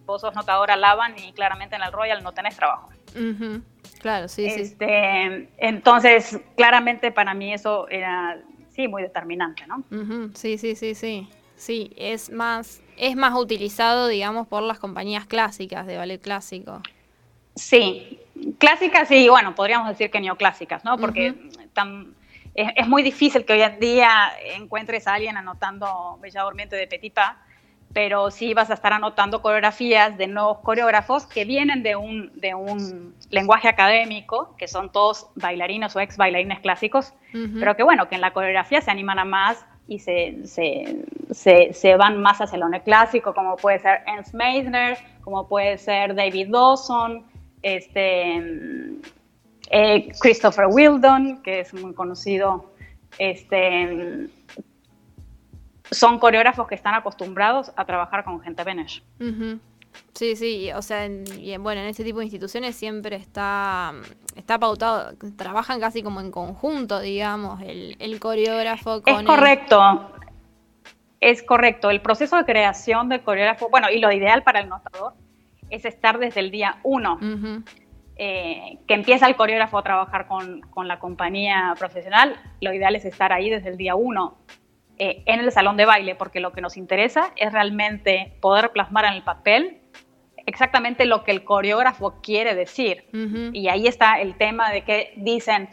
vos 0.06 0.20
sos 0.20 0.36
notadora 0.36 0.76
Laban 0.76 1.16
y 1.18 1.32
claramente 1.32 1.78
en 1.78 1.84
el 1.84 1.92
Royal 1.94 2.22
no 2.22 2.34
tenés 2.34 2.58
trabajo. 2.58 2.90
Claro, 4.02 4.28
sí, 4.28 4.48
este, 4.48 5.48
sí. 5.48 5.50
Entonces, 5.60 6.42
claramente 6.58 7.14
para 7.14 7.34
mí 7.34 7.54
eso 7.54 7.88
era, 7.88 8.38
sí, 8.76 8.90
muy 8.90 9.02
determinante, 9.02 9.66
¿no? 9.66 9.82
Sí, 10.36 10.58
sí, 10.58 10.76
sí, 10.76 10.94
sí. 10.94 11.30
Sí, 11.56 11.94
es 11.96 12.30
más, 12.30 12.82
es 12.98 13.16
más 13.16 13.34
utilizado, 13.36 14.08
digamos, 14.08 14.48
por 14.48 14.64
las 14.64 14.80
compañías 14.80 15.26
clásicas 15.26 15.88
de 15.88 15.98
ballet 15.98 16.22
clásico. 16.22 16.82
Sí, 17.56 18.20
clásicas 18.58 19.10
y, 19.12 19.30
bueno, 19.30 19.56
podríamos 19.56 19.88
decir 19.88 20.12
que 20.12 20.20
neoclásicas, 20.20 20.84
¿no? 20.84 20.98
Porque 20.98 21.36
es, 22.54 22.88
muy 22.88 23.04
difícil 23.04 23.46
que 23.46 23.54
hoy 23.54 23.62
en 23.62 23.80
día 23.80 24.32
encuentres 24.56 25.08
a 25.08 25.16
alguien 25.16 25.38
anotando 25.38 26.18
Bella 26.22 26.44
Durmiente 26.44 26.76
de 26.76 26.88
Petipa, 26.88 27.38
pero 27.94 28.30
sí 28.32 28.54
vas 28.54 28.70
a 28.70 28.74
estar 28.74 28.94
anotando 28.94 29.42
coreografías 29.42 30.18
de 30.18 30.28
nuevos 30.28 30.60
coreógrafos 30.60 31.26
que 31.26 31.46
vienen 31.46 31.84
de 31.84 31.96
un, 31.96 32.32
de 32.36 32.54
un 32.54 33.16
lenguaje 33.30 33.68
académico, 33.68 34.56
que 34.58 34.68
son 34.68 34.92
todos 34.92 35.28
bailarinos 35.36 35.96
o 35.96 36.00
ex 36.00 36.18
bailarines 36.18 36.60
clásicos, 36.60 37.14
pero 37.60 37.76
que, 37.76 37.84
bueno, 37.84 38.10
que 38.10 38.16
en 38.16 38.22
la 38.22 38.34
coreografía 38.34 38.82
se 38.82 38.92
animan 38.92 39.20
a 39.20 39.26
más 39.26 39.66
y 39.88 40.00
se, 40.00 40.46
se, 40.46 41.74
se, 41.74 41.96
van 41.96 42.22
más 42.22 42.42
hacia 42.42 42.58
lo 42.58 42.68
neoclásico, 42.68 43.34
como 43.34 43.56
puede 43.56 43.80
ser 43.80 44.02
Ernst 44.06 44.34
Meisner, 44.34 44.98
como 45.22 45.48
puede 45.48 45.78
ser 45.78 46.14
David 46.14 46.50
Dawson, 46.50 47.26
este, 47.62 48.38
eh, 49.70 50.10
Christopher 50.20 50.66
Wildon, 50.70 51.42
que 51.42 51.62
es 51.62 51.74
muy 51.74 51.94
conocido. 51.94 52.72
Este, 53.18 54.28
son 55.92 56.20
coreógrafos 56.20 56.68
que 56.68 56.76
están 56.76 56.94
acostumbrados 56.94 57.72
a 57.76 57.86
trabajar 57.86 58.24
con 58.24 58.42
gente 58.42 58.64
Benesh. 58.64 59.04
Sí, 60.14 60.36
sí, 60.36 60.72
o 60.72 60.82
sea, 60.82 61.06
en, 61.06 61.26
bueno, 61.60 61.82
en 61.82 61.88
este 61.88 62.04
tipo 62.04 62.20
de 62.20 62.26
instituciones 62.26 62.76
siempre 62.76 63.16
está, 63.16 63.94
está 64.36 64.58
pautado, 64.58 65.16
trabajan 65.36 65.80
casi 65.80 66.02
como 66.02 66.22
en 66.22 66.32
conjunto, 66.32 67.00
digamos, 67.00 67.62
el, 67.62 68.20
coreógrafo 68.20 69.04
con... 69.04 69.14
Es 69.14 69.24
correcto, 69.24 70.12
es 71.20 71.44
correcto. 71.44 71.92
El 71.92 72.02
proceso 72.02 72.36
de 72.36 72.46
creación 72.46 73.10
del 73.10 73.22
coreógrafo, 73.22 73.70
bueno, 73.70 73.92
y 73.92 74.00
lo 74.00 74.12
ideal 74.12 74.42
para 74.42 74.60
el 74.60 74.70
notador 74.70 75.14
es 75.70 75.86
estar 75.86 76.18
desde 76.18 76.40
el 76.40 76.50
día 76.50 76.80
uno, 76.84 77.20
eh, 78.16 78.80
que 78.88 78.96
empieza 78.96 79.28
el 79.28 79.36
coreógrafo 79.36 79.78
a 79.78 79.84
trabajar 79.84 80.26
con, 80.26 80.62
con, 80.62 80.88
la 80.88 80.98
compañía 80.98 81.76
profesional, 81.78 82.36
lo 82.60 82.74
ideal 82.74 82.96
es 82.96 83.06
estar 83.06 83.32
ahí 83.32 83.52
desde 83.52 83.70
el 83.70 83.78
día 83.78 83.94
uno. 83.94 84.38
Eh, 85.00 85.22
en 85.28 85.42
el 85.42 85.52
salón 85.52 85.78
de 85.78 85.86
baile, 85.86 86.16
porque 86.16 86.40
lo 86.40 86.54
que 86.54 86.62
nos 86.62 86.76
interesa 86.76 87.32
es 87.36 87.54
realmente 87.54 88.34
poder 88.42 88.72
plasmar 88.72 89.06
en 89.06 89.14
el 89.14 89.22
papel 89.22 89.77
exactamente 90.48 91.06
lo 91.06 91.24
que 91.24 91.32
el 91.32 91.44
coreógrafo 91.44 92.16
quiere 92.24 92.56
decir. 92.56 93.04
Y 93.54 93.68
ahí 93.68 93.86
está 93.86 94.20
el 94.20 94.36
tema 94.36 94.72
de 94.72 94.82
que 94.84 95.14
dicen, 95.18 95.70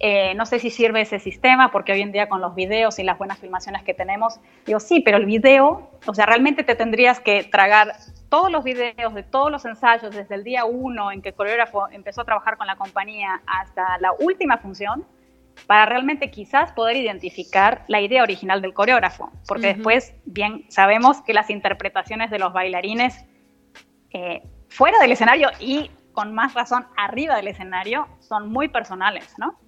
eh, 0.00 0.34
no 0.34 0.46
sé 0.46 0.60
si 0.60 0.70
sirve 0.70 1.00
ese 1.00 1.18
sistema, 1.18 1.70
porque 1.72 1.92
hoy 1.92 2.02
en 2.02 2.12
día 2.12 2.28
con 2.28 2.40
los 2.40 2.54
videos 2.54 2.98
y 2.98 3.02
las 3.02 3.18
buenas 3.18 3.38
filmaciones 3.38 3.82
que 3.82 3.94
tenemos, 3.94 4.38
digo, 4.66 4.78
sí, 4.80 5.00
pero 5.00 5.16
el 5.16 5.24
video, 5.24 5.90
o 6.06 6.14
sea, 6.14 6.26
realmente 6.26 6.62
te 6.62 6.76
tendrías 6.76 7.20
que 7.20 7.42
tragar 7.44 7.94
todos 8.28 8.52
los 8.52 8.62
videos 8.62 9.14
de 9.14 9.22
todos 9.22 9.50
los 9.50 9.64
ensayos 9.64 10.14
desde 10.14 10.34
el 10.34 10.44
día 10.44 10.66
uno 10.66 11.10
en 11.10 11.22
que 11.22 11.30
el 11.30 11.34
coreógrafo 11.34 11.88
empezó 11.90 12.20
a 12.20 12.24
trabajar 12.24 12.58
con 12.58 12.66
la 12.66 12.76
compañía 12.76 13.40
hasta 13.46 13.98
la 13.98 14.12
última 14.20 14.58
función, 14.58 15.06
para 15.66 15.86
realmente 15.86 16.30
quizás 16.30 16.70
poder 16.72 16.96
identificar 16.96 17.82
la 17.88 18.00
idea 18.00 18.22
original 18.22 18.62
del 18.62 18.74
coreógrafo, 18.74 19.32
porque 19.48 19.68
después 19.68 20.14
bien 20.24 20.64
sabemos 20.68 21.22
que 21.22 21.32
las 21.32 21.50
interpretaciones 21.50 22.30
de 22.30 22.38
los 22.38 22.52
bailarines 22.52 23.24
eh, 24.12 24.42
fuera 24.68 24.98
del 25.00 25.12
escenario 25.12 25.50
y 25.60 25.90
con 26.12 26.34
más 26.34 26.54
razón 26.54 26.86
arriba 26.96 27.36
del 27.36 27.48
escenario 27.48 28.08
son 28.20 28.50
muy 28.50 28.68
personales, 28.68 29.34
¿no? 29.38 29.58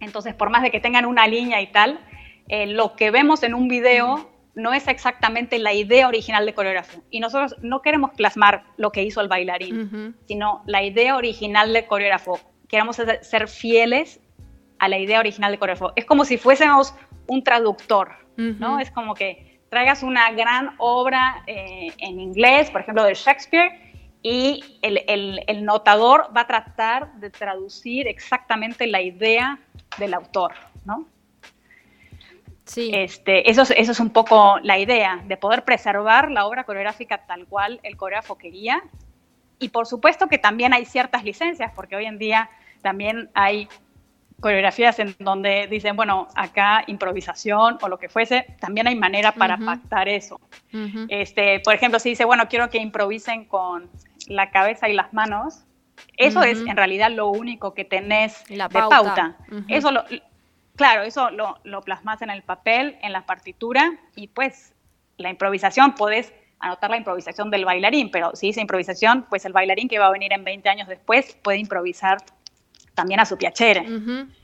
Entonces, 0.00 0.34
por 0.34 0.50
más 0.50 0.62
de 0.62 0.70
que 0.70 0.80
tengan 0.80 1.04
una 1.04 1.26
línea 1.26 1.60
y 1.60 1.66
tal, 1.66 2.00
eh, 2.48 2.66
lo 2.66 2.94
que 2.96 3.10
vemos 3.10 3.42
en 3.42 3.54
un 3.54 3.68
video 3.68 4.30
no 4.54 4.72
es 4.72 4.88
exactamente 4.88 5.58
la 5.58 5.72
idea 5.72 6.08
original 6.08 6.44
del 6.44 6.54
coreógrafo. 6.54 7.02
Y 7.10 7.20
nosotros 7.20 7.54
no 7.62 7.82
queremos 7.82 8.10
plasmar 8.16 8.64
lo 8.76 8.90
que 8.90 9.02
hizo 9.04 9.20
el 9.20 9.28
bailarín, 9.28 10.16
sino 10.26 10.62
la 10.66 10.82
idea 10.82 11.16
original 11.16 11.72
del 11.72 11.86
coreógrafo. 11.86 12.40
Queremos 12.68 12.96
ser 12.96 13.48
fieles 13.48 14.20
a 14.78 14.88
la 14.88 14.98
idea 14.98 15.20
original 15.20 15.52
del 15.52 15.60
coreógrafo. 15.60 15.92
Es 15.96 16.04
como 16.04 16.24
si 16.24 16.38
fuésemos 16.38 16.94
un 17.26 17.44
traductor, 17.44 18.10
¿no? 18.36 18.80
Es 18.80 18.90
como 18.90 19.14
que 19.14 19.47
traigas 19.68 20.02
una 20.02 20.30
gran 20.32 20.74
obra 20.78 21.42
eh, 21.46 21.92
en 21.98 22.20
inglés, 22.20 22.70
por 22.70 22.80
ejemplo, 22.80 23.04
de 23.04 23.14
Shakespeare, 23.14 23.88
y 24.22 24.78
el, 24.82 25.64
notador 25.64 26.30
va 26.36 26.42
a 26.42 26.46
tratar 26.46 27.12
de 27.14 27.30
traducir 27.30 28.08
exactamente 28.08 28.86
la 28.86 29.00
idea 29.00 29.58
del 29.96 30.14
autor, 30.14 30.52
¿no? 30.84 31.06
Sí. 32.64 32.90
Este, 32.92 33.50
eso, 33.50 33.62
eso 33.62 33.92
es 33.92 34.00
un 34.00 34.10
poco 34.10 34.58
la 34.62 34.78
idea, 34.78 35.22
de 35.24 35.36
poder 35.36 35.64
preservar 35.64 36.30
la 36.30 36.46
obra 36.46 36.64
coreográfica 36.64 37.26
tal 37.26 37.46
cual 37.46 37.80
el 37.82 37.96
coreógrafo 37.96 38.36
quería. 38.36 38.82
Y 39.58 39.70
por 39.70 39.86
supuesto 39.86 40.28
que 40.28 40.38
también 40.38 40.74
hay 40.74 40.84
ciertas 40.84 41.24
licencias, 41.24 41.72
porque 41.74 41.96
hoy 41.96 42.04
en 42.04 42.18
día 42.18 42.50
también 42.82 43.30
hay 43.34 43.68
coreografías 44.40 44.98
en 44.98 45.16
donde 45.18 45.66
dicen, 45.68 45.96
bueno, 45.96 46.28
acá 46.34 46.84
improvisación 46.86 47.78
o 47.80 47.88
lo 47.88 47.98
que 47.98 48.08
fuese, 48.08 48.46
también 48.60 48.86
hay 48.86 48.94
manera 48.94 49.32
para 49.32 49.58
pactar 49.58 50.08
eso. 50.08 50.40
este, 51.08 51.60
por 51.60 51.74
ejemplo, 51.74 51.98
si 51.98 52.10
dice, 52.10 52.24
bueno, 52.24 52.48
quiero 52.48 52.70
que 52.70 52.78
improvisen 52.78 53.44
con 53.46 53.90
la 54.28 54.50
cabeza 54.50 54.88
y 54.88 54.94
las 54.94 55.12
manos, 55.12 55.64
eso 56.16 56.42
es 56.42 56.58
en 56.60 56.76
realidad 56.76 57.10
lo 57.10 57.28
único 57.28 57.74
que 57.74 57.84
tenés 57.84 58.48
la 58.50 58.68
de 58.68 58.78
pauta. 58.78 59.36
Eso 59.66 59.90
lo, 59.90 60.04
claro, 60.76 61.02
eso 61.02 61.30
lo, 61.30 61.58
lo 61.64 61.80
plasmas 61.82 62.22
en 62.22 62.30
el 62.30 62.42
papel, 62.42 62.96
en 63.02 63.12
la 63.12 63.26
partitura, 63.26 63.98
y 64.14 64.28
pues 64.28 64.74
la 65.16 65.30
improvisación 65.30 65.94
podés 65.94 66.32
anotar 66.60 66.90
la 66.90 66.96
improvisación 66.96 67.50
del 67.50 67.64
bailarín, 67.64 68.10
pero 68.10 68.34
si 68.34 68.48
dice 68.48 68.60
improvisación, 68.60 69.26
pues 69.28 69.44
el 69.44 69.52
bailarín 69.52 69.88
que 69.88 69.98
va 69.98 70.06
a 70.06 70.10
venir 70.10 70.32
en 70.32 70.44
20 70.44 70.68
años 70.68 70.88
después 70.88 71.36
puede 71.42 71.58
improvisar 71.58 72.18
también 72.98 73.20
a 73.20 73.24
su 73.24 73.38
piacere. 73.38 73.86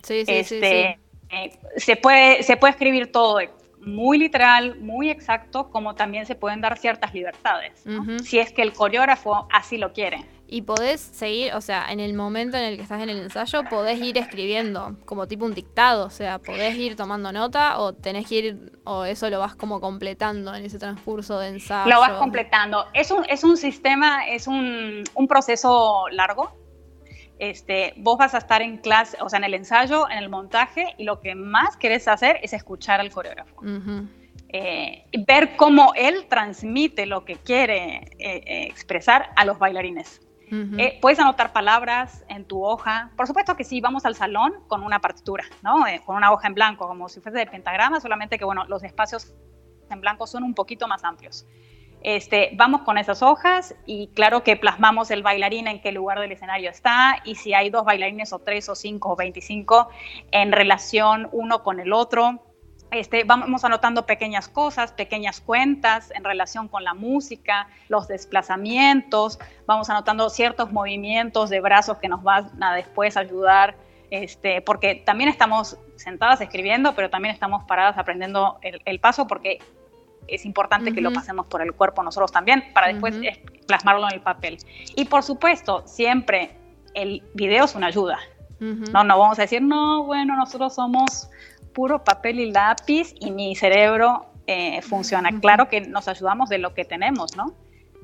sí, 0.03 0.25
sí, 0.25 0.33
este, 0.33 0.99
eh, 1.29 1.59
se, 1.77 1.97
puede, 1.97 2.45
se 2.45 2.57
puede 2.57 2.71
escribir 2.71 3.11
todo 3.11 3.41
muy 3.81 4.17
literal, 4.17 4.79
muy 4.79 5.11
exacto, 5.11 5.71
como 5.71 5.97
también 5.97 6.25
se 6.25 6.37
pueden 6.37 6.61
dar 6.61 6.79
ciertas 6.79 7.13
libertades, 7.13 7.85
si 8.23 8.39
es 8.39 8.53
que 8.53 8.63
el 8.63 8.73
coreógrafo 8.73 9.49
así 9.53 9.77
lo 9.77 9.93
quiere. 9.93 10.25
Y 10.47 10.63
podés 10.63 11.01
seguir, 11.01 11.53
o 11.55 11.61
sea, 11.61 11.91
en 11.91 11.99
el 11.99 12.15
momento 12.15 12.57
en 12.57 12.63
el 12.63 12.77
que 12.77 12.83
estás 12.83 13.03
en 13.03 13.11
el 13.11 13.19
ensayo, 13.19 13.65
podés 13.65 14.01
ir 14.01 14.17
escribiendo, 14.19 14.97
como 15.05 15.27
tipo 15.27 15.45
un 15.45 15.55
dictado, 15.55 16.07
o 16.07 16.11
sea, 16.11 16.39
podés 16.39 16.77
ir 16.77 16.95
tomando 16.95 17.33
nota 17.33 17.81
o 17.81 17.93
tenés 17.93 18.29
que 18.29 18.35
ir, 18.37 18.73
o 18.85 19.05
eso 19.05 19.29
lo 19.31 19.41
vas 19.41 19.57
como 19.57 19.81
completando 19.81 20.55
en 20.55 20.65
ese 20.65 20.79
transcurso 20.79 21.41
de 21.41 21.49
ensayo. 21.49 21.91
Lo 21.91 21.99
vas 21.99 22.13
completando. 22.13 22.87
Es 22.93 23.11
un, 23.11 23.25
es 23.29 23.43
un 23.43 23.57
sistema, 23.57 24.29
es 24.29 24.47
un, 24.47 25.03
un 25.15 25.27
proceso 25.27 26.05
largo, 26.13 26.53
este, 27.39 27.95
vos 27.97 28.19
vas 28.19 28.35
a 28.35 28.39
estar 28.39 28.63
en 28.63 28.79
clase, 28.79 29.17
o 29.21 29.29
sea, 29.29 29.39
en 29.39 29.45
el 29.45 29.55
ensayo, 29.55 30.09
en 30.09 30.19
el 30.19 30.29
montaje, 30.29 30.95
y 30.99 31.05
lo 31.05 31.21
que 31.21 31.35
más 31.35 31.77
querés 31.77 32.09
hacer 32.09 32.39
es 32.43 32.53
escuchar 32.53 33.01
al 33.01 33.11
coreógrafo. 33.11 33.61
Eh, 34.57 35.07
ver 35.27 35.57
cómo 35.57 35.93
él 35.97 36.27
transmite 36.29 37.07
lo 37.07 37.25
que 37.25 37.35
quiere 37.37 37.97
eh, 37.97 38.09
eh, 38.19 38.67
expresar 38.67 39.31
a 39.35 39.45
los 39.45 39.59
bailarines. 39.59 40.21
puedes 41.01 41.19
anotar 41.19 41.53
palabras 41.53 42.25
en 42.29 42.45
tu 42.45 42.65
hoja. 42.65 43.11
Por 43.17 43.27
supuesto 43.27 43.57
que 43.57 43.65
sí, 43.65 43.81
vamos 43.81 44.05
al 44.05 44.15
salón 44.15 44.53
con 44.69 44.85
una 44.85 45.01
partitura, 45.01 45.45
¿no? 45.63 45.85
con 46.05 46.15
una 46.15 46.31
hoja 46.31 46.47
en 46.47 46.55
blanco, 46.55 46.87
como 46.87 47.09
si 47.09 47.21
fuese 47.21 47.39
de 47.39 47.47
pentagrama, 47.47 47.99
solamente 47.99 48.39
que, 48.39 48.45
bueno, 48.45 48.65
los 48.67 48.85
espacios 48.85 49.35
en 49.91 50.01
blanco 50.01 50.29
son 50.29 50.45
un 50.45 50.55
poquito 50.55 50.87
más 50.87 51.03
amplios. 51.03 51.45
Este, 52.05 52.51
vamos 52.53 52.83
con 52.83 52.99
esas 52.99 53.23
hojas 53.23 53.75
y 53.87 54.09
claro 54.09 54.45
que 54.45 54.57
plasmamos 54.57 55.11
el 55.11 55.23
bailarín 55.23 55.67
en 55.69 55.81
qué 55.81 55.91
lugar 55.91 56.21
del 56.21 56.33
escenario 56.33 56.69
está 56.69 57.23
y 57.25 57.37
si 57.37 57.55
hay 57.55 57.71
dos 57.71 57.87
bailarines 57.87 58.35
o 58.35 58.41
tres 58.41 58.69
o 58.69 58.75
cinco 58.75 59.13
o 59.13 59.17
veinticinco 59.17 59.89
en 60.31 60.53
relación 60.53 61.31
uno 61.33 61.63
con 61.63 61.81
el 61.81 61.95
otro. 61.95 62.43
Este, 62.91 63.25
vamos 63.25 63.65
anotando 63.65 64.05
pequeñas 64.05 64.49
cosas, 64.49 64.93
pequeñas 64.93 65.41
cuentas 65.41 66.13
en 66.15 66.25
relación 66.25 66.69
con 66.69 66.85
la 66.85 66.93
música, 66.93 67.69
los 67.89 68.07
desplazamientos, 68.07 69.39
vamos 69.67 69.89
anotando 69.89 70.29
ciertos 70.29 70.71
movimientos 70.73 71.49
de 71.49 71.61
brazos 71.61 71.97
que 71.97 72.09
nos 72.09 72.23
van 72.23 72.63
a 72.63 72.75
después 72.75 73.17
ayudar, 73.17 73.77
este, 74.11 74.61
porque 74.61 74.95
también 74.95 75.31
estamos 75.31 75.79
sentadas 75.97 76.43
escribiendo, 76.43 76.95
pero 76.95 77.09
también 77.09 77.35
estamos 77.35 77.65
paradas 77.65 77.97
aprendiendo 77.97 78.59
el, 78.63 79.01
paso, 79.01 79.27
porque 79.27 79.59
es 80.29 80.45
importante 80.45 80.93
que 80.93 81.01
lo 81.01 81.13
pasemos 81.13 81.47
por 81.47 81.63
el 81.63 81.73
cuerpo 81.73 82.03
nosotros 82.03 82.33
también, 82.33 82.65
para 82.73 82.89
después 82.89 83.17
plasmarlo 83.67 84.09
en 84.09 84.15
el 84.15 84.21
papel. 84.21 84.59
Y 84.97 85.05
por 85.07 85.23
supuesto, 85.23 85.83
siempre 85.87 86.57
el 86.95 87.23
video 87.35 87.65
es 87.65 87.75
una 87.75 87.89
ayuda. 87.89 88.19
No, 88.61 89.05
no 89.05 89.19
vamos 89.19 89.39
a 89.39 89.43
decir, 89.43 89.61
no, 89.61 90.05
bueno, 90.05 90.37
nosotros 90.37 90.75
somos 90.75 91.29
puro 91.75 92.03
papel 92.03 92.41
y 92.41 92.51
lápiz 92.51 93.15
y 93.21 93.31
mi 93.31 93.55
cerebro 93.55 94.27
eh, 94.47 94.81
funciona. 94.81 95.39
Claro 95.41 95.69
que 95.69 95.83
nos 95.83 96.09
ayudamos 96.09 96.49
de 96.49 96.59
lo 96.59 96.73
que 96.73 96.85
tenemos, 96.85 97.37
¿no? 97.37 97.53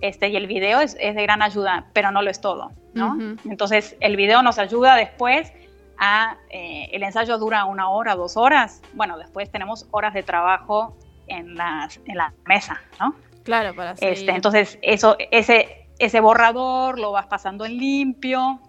Este, 0.02 0.28
y 0.28 0.36
el 0.36 0.46
video 0.46 0.80
es, 0.80 0.94
de 0.96 1.12
gran 1.12 1.40
ayuda, 1.42 1.86
pero 1.92 2.10
no 2.10 2.20
lo 2.22 2.30
es 2.30 2.40
todo, 2.40 2.72
¿no? 2.94 3.16
Entonces, 3.44 3.96
el 4.00 4.16
video 4.16 4.42
nos 4.42 4.58
ayuda 4.58 4.96
después 4.96 5.52
a, 5.98 6.38
eh, 6.50 6.88
el 6.92 7.02
ensayo 7.02 7.38
dura 7.38 7.66
una 7.66 7.90
hora, 7.90 8.14
dos 8.14 8.36
horas, 8.36 8.82
bueno, 8.94 9.18
después 9.18 9.50
tenemos 9.50 9.86
horas 9.90 10.14
de 10.14 10.22
trabajo 10.22 10.96
en, 11.30 11.54
las, 11.54 12.00
en 12.04 12.16
la 12.16 12.32
mesa, 12.46 12.80
¿no? 12.98 13.14
Claro, 13.44 13.74
para 13.74 13.92
este, 13.92 14.30
Entonces, 14.30 14.78
eso, 14.82 15.16
ese, 15.30 15.86
ese 15.98 16.20
borrador 16.20 16.98
lo 16.98 17.12
vas 17.12 17.26
pasando 17.26 17.64
en 17.64 17.78
limpio 17.78 18.60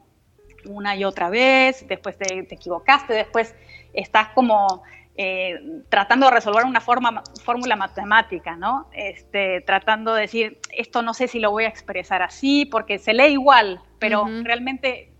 una 0.65 0.95
y 0.95 1.03
otra 1.03 1.29
vez, 1.29 1.85
después 1.87 2.17
te, 2.17 2.43
te 2.43 2.55
equivocaste, 2.55 3.13
después 3.13 3.55
estás 3.93 4.29
como 4.29 4.83
eh, 5.15 5.83
tratando 5.89 6.27
de 6.27 6.31
resolver 6.31 6.65
una 6.65 6.79
forma, 6.79 7.21
fórmula 7.43 7.75
matemática, 7.75 8.55
¿no? 8.55 8.89
Este, 8.93 9.61
tratando 9.61 10.13
de 10.13 10.21
decir, 10.21 10.59
esto 10.71 11.01
no 11.01 11.13
sé 11.13 11.27
si 11.27 11.39
lo 11.39 11.51
voy 11.51 11.65
a 11.65 11.67
expresar 11.67 12.21
así, 12.21 12.65
porque 12.65 12.97
se 12.97 13.13
lee 13.13 13.33
igual, 13.33 13.81
pero 13.99 14.25
realmente, 14.43 15.11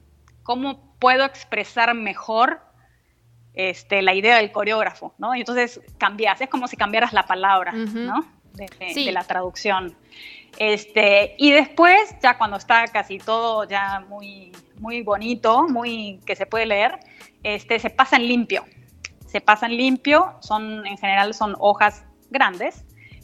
¿cómo 0.43 0.95
puedo 0.97 1.25
expresar 1.25 1.93
mejor 1.93 2.61
este, 3.53 4.01
la 4.01 4.13
idea 4.13 4.37
del 4.37 4.51
coreógrafo, 4.51 5.13
¿no? 5.17 5.35
Y 5.35 5.39
entonces 5.39 5.81
cambias, 5.97 6.39
es 6.41 6.49
como 6.49 6.67
si 6.67 6.77
cambiaras 6.77 7.13
la 7.13 7.23
palabra, 7.23 7.71
¿no? 7.73 8.25
De, 8.53 9.11
la 9.11 9.23
traducción. 9.23 9.95
Este, 10.57 11.35
y 11.37 11.51
después, 11.51 12.15
ya 12.21 12.37
cuando 12.37 12.57
está 12.57 12.85
casi 12.87 13.17
todo 13.17 13.63
ya 13.63 14.05
muy, 14.09 14.51
muy 14.79 15.01
bonito, 15.01 15.67
muy 15.67 16.19
que 16.25 16.35
se 16.35 16.45
puede 16.45 16.65
leer, 16.65 16.99
este, 17.43 17.79
se 17.79 17.89
pasan 17.89 18.27
limpio. 18.27 18.65
Se 19.25 19.39
pasan 19.39 19.75
limpio, 19.75 20.35
son, 20.41 20.85
en 20.85 20.97
general 20.97 21.33
son 21.33 21.55
hojas 21.59 22.03
grandes. 22.29 22.83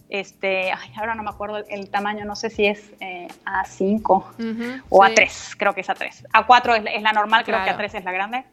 Este, 0.09 0.71
ahora 0.95 1.15
no 1.15 1.23
me 1.23 1.29
acuerdo 1.29 1.57
el, 1.67 1.89
tamaño, 1.89 2.23
no 2.23 2.37
sé 2.37 2.49
si 2.49 2.65
es 2.65 2.93
eh, 3.01 3.27
A5 3.45 4.83
o 4.87 5.03
A3, 5.03 5.55
creo 5.57 5.73
que 5.73 5.81
es 5.81 5.89
A3. 5.89 6.29
A4 6.31 6.93
es, 6.95 7.01
la 7.01 7.11
normal, 7.11 7.43
creo 7.43 7.61
que 7.65 7.71
A3 7.71 7.95
es 7.95 8.05
la 8.05 8.13
grande. 8.13 8.45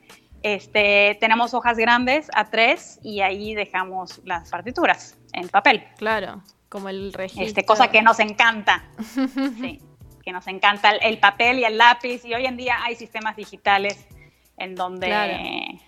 Este, 0.44 1.16
tenemos 1.20 1.54
hojas 1.54 1.78
grandes, 1.78 2.28
A3, 2.32 2.98
y 3.02 3.22
ahí 3.22 3.54
dejamos 3.54 4.20
las 4.26 4.50
partituras 4.50 5.16
en 5.32 5.48
papel. 5.48 5.82
Claro, 5.96 6.42
como 6.68 6.90
el 6.90 7.14
registro. 7.14 7.46
Este, 7.46 7.64
cosa 7.64 7.88
que 7.88 8.02
nos 8.02 8.20
encanta. 8.20 8.84
sí, 9.58 9.80
que 10.22 10.32
nos 10.32 10.46
encanta 10.46 10.90
el, 10.90 11.16
papel 11.16 11.60
y 11.60 11.64
el 11.64 11.78
lápiz, 11.78 12.26
y 12.26 12.34
hoy 12.34 12.44
en 12.44 12.58
día 12.58 12.76
hay 12.84 12.94
sistemas 12.94 13.36
digitales 13.36 14.06
en 14.58 14.74
donde, 14.74 15.80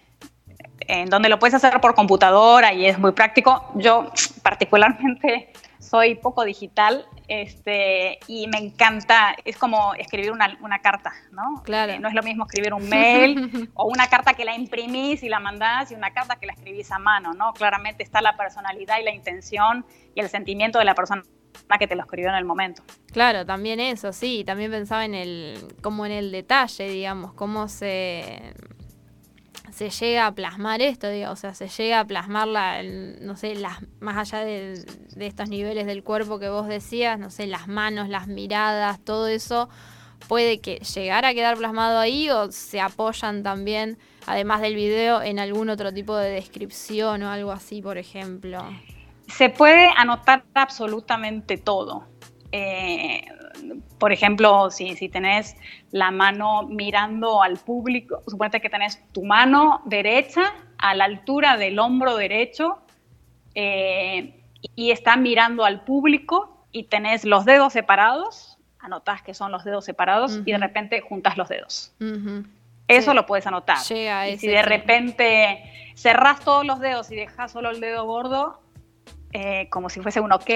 en 0.80 1.10
donde 1.10 1.28
lo 1.28 1.38
puedes 1.38 1.52
hacer 1.52 1.78
por 1.82 1.94
computadora 1.94 2.72
y 2.72 2.86
es 2.86 2.98
muy 2.98 3.12
práctico. 3.12 3.62
Yo 3.74 4.10
particularmente 4.42 5.52
soy 5.80 6.14
poco 6.14 6.44
digital 6.44 7.06
este, 7.28 8.18
y 8.26 8.46
me 8.48 8.58
encanta, 8.58 9.34
es 9.44 9.56
como 9.56 9.94
escribir 9.94 10.32
una, 10.32 10.56
una 10.60 10.80
carta, 10.80 11.12
¿no? 11.32 11.62
Claro. 11.64 11.92
Eh, 11.92 11.98
no 11.98 12.08
es 12.08 12.14
lo 12.14 12.22
mismo 12.22 12.44
escribir 12.44 12.74
un 12.74 12.88
mail 12.88 13.70
o 13.74 13.86
una 13.86 14.08
carta 14.08 14.34
que 14.34 14.44
la 14.44 14.54
imprimís 14.54 15.22
y 15.22 15.28
la 15.28 15.40
mandás 15.40 15.90
y 15.90 15.94
una 15.94 16.12
carta 16.12 16.36
que 16.36 16.46
la 16.46 16.52
escribís 16.52 16.90
a 16.92 16.98
mano, 16.98 17.34
¿no? 17.34 17.52
Claramente 17.52 18.02
está 18.02 18.20
la 18.20 18.36
personalidad 18.36 18.98
y 19.00 19.04
la 19.04 19.14
intención 19.14 19.84
y 20.14 20.20
el 20.20 20.28
sentimiento 20.28 20.78
de 20.78 20.84
la 20.84 20.94
persona 20.94 21.22
que 21.78 21.86
te 21.86 21.96
lo 21.96 22.02
escribió 22.02 22.28
en 22.28 22.36
el 22.36 22.44
momento. 22.44 22.82
Claro, 23.12 23.44
también 23.44 23.80
eso, 23.80 24.12
sí, 24.12 24.44
también 24.44 24.70
pensaba 24.70 25.04
en 25.04 25.14
el, 25.14 25.58
como 25.82 26.06
en 26.06 26.12
el 26.12 26.30
detalle, 26.30 26.88
digamos, 26.88 27.32
cómo 27.32 27.68
se, 27.68 28.54
se 29.76 29.90
llega 29.90 30.26
a 30.26 30.34
plasmar 30.34 30.80
esto, 30.80 31.10
digo, 31.10 31.30
o 31.30 31.36
sea, 31.36 31.52
se 31.52 31.68
llega 31.68 32.00
a 32.00 32.04
plasmar 32.06 32.48
la, 32.48 32.82
no 32.82 33.36
sé, 33.36 33.54
las, 33.56 33.76
más 34.00 34.16
allá 34.16 34.42
de, 34.42 34.82
de 35.14 35.26
estos 35.26 35.50
niveles 35.50 35.84
del 35.84 36.02
cuerpo 36.02 36.38
que 36.38 36.48
vos 36.48 36.66
decías, 36.66 37.18
no 37.18 37.28
sé, 37.30 37.46
las 37.46 37.68
manos, 37.68 38.08
las 38.08 38.26
miradas, 38.26 38.98
todo 39.04 39.28
eso 39.28 39.68
puede 40.28 40.60
que 40.60 40.76
llegar 40.76 41.26
a 41.26 41.34
quedar 41.34 41.58
plasmado 41.58 41.98
ahí 41.98 42.30
o 42.30 42.50
se 42.50 42.80
apoyan 42.80 43.42
también, 43.42 43.98
además 44.26 44.62
del 44.62 44.76
video, 44.76 45.20
en 45.20 45.38
algún 45.38 45.68
otro 45.68 45.92
tipo 45.92 46.16
de 46.16 46.30
descripción 46.30 47.22
o 47.22 47.30
algo 47.30 47.52
así, 47.52 47.82
por 47.82 47.98
ejemplo. 47.98 48.64
Se 49.28 49.50
puede 49.50 49.90
anotar 49.94 50.42
absolutamente 50.54 51.58
todo. 51.58 52.06
Eh, 52.50 53.26
por 53.98 54.12
ejemplo, 54.12 54.70
si, 54.70 54.96
si 54.96 55.08
tenés 55.08 55.56
la 55.90 56.10
mano 56.10 56.62
mirando 56.64 57.42
al 57.42 57.56
público, 57.56 58.22
suponete 58.26 58.60
que 58.60 58.70
tenés 58.70 59.02
tu 59.12 59.24
mano 59.24 59.82
derecha 59.84 60.54
a 60.78 60.94
la 60.94 61.04
altura 61.04 61.56
del 61.56 61.78
hombro 61.78 62.16
derecho 62.16 62.78
eh, 63.54 64.42
y 64.74 64.90
está 64.90 65.16
mirando 65.16 65.64
al 65.64 65.84
público 65.84 66.66
y 66.72 66.84
tenés 66.84 67.24
los 67.24 67.44
dedos 67.44 67.72
separados, 67.72 68.58
anotás 68.78 69.22
que 69.22 69.34
son 69.34 69.52
los 69.52 69.64
dedos 69.64 69.84
separados 69.84 70.40
y 70.44 70.52
de 70.52 70.58
repente 70.58 71.00
juntas 71.00 71.36
los 71.36 71.48
dedos. 71.48 71.94
Eso 72.88 73.14
lo 73.14 73.26
puedes 73.26 73.46
anotar. 73.46 73.78
y 73.78 74.38
si 74.38 74.46
de 74.46 74.62
repente 74.62 75.92
cerrás 75.96 76.40
todos 76.40 76.64
los 76.64 76.80
dedos 76.80 77.10
y 77.10 77.16
dejas 77.16 77.52
solo 77.52 77.70
el 77.70 77.80
dedo 77.80 78.04
gordo, 78.04 78.60
eh, 79.38 79.68
como 79.68 79.90
si 79.90 80.00
fuese 80.00 80.18
un 80.20 80.32
ok, 80.32 80.48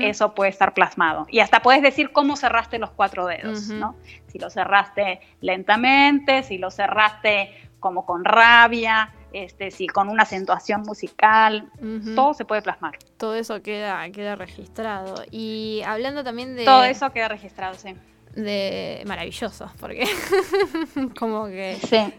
eso 0.00 0.34
puede 0.34 0.50
estar 0.50 0.74
plasmado. 0.74 1.24
Y 1.30 1.38
hasta 1.38 1.62
puedes 1.62 1.82
decir 1.82 2.10
cómo 2.10 2.34
cerraste 2.34 2.80
los 2.80 2.90
cuatro 2.90 3.26
dedos, 3.26 3.68
¿no? 3.68 3.94
Si 4.26 4.40
lo 4.40 4.50
cerraste 4.50 5.20
lentamente, 5.40 6.42
si 6.42 6.58
lo 6.58 6.72
cerraste 6.72 7.50
como 7.78 8.04
con 8.04 8.24
rabia, 8.24 9.14
este, 9.32 9.70
si 9.70 9.86
con 9.86 10.08
una 10.08 10.24
acentuación 10.24 10.82
musical, 10.82 11.70
todo 12.16 12.34
se 12.34 12.44
puede 12.44 12.60
plasmar. 12.60 12.98
Todo 13.18 13.36
eso 13.36 13.62
queda, 13.62 14.10
queda 14.10 14.34
registrado. 14.34 15.22
Y 15.30 15.82
hablando 15.86 16.24
también 16.24 16.56
de... 16.56 16.64
Todo 16.64 16.82
eso 16.82 17.12
queda 17.12 17.28
registrado, 17.28 17.74
sí. 17.74 17.94
De 18.34 19.04
maravilloso, 19.06 19.70
porque 19.78 20.08
como 21.16 21.46
que... 21.46 21.78
Sí. 21.88 22.12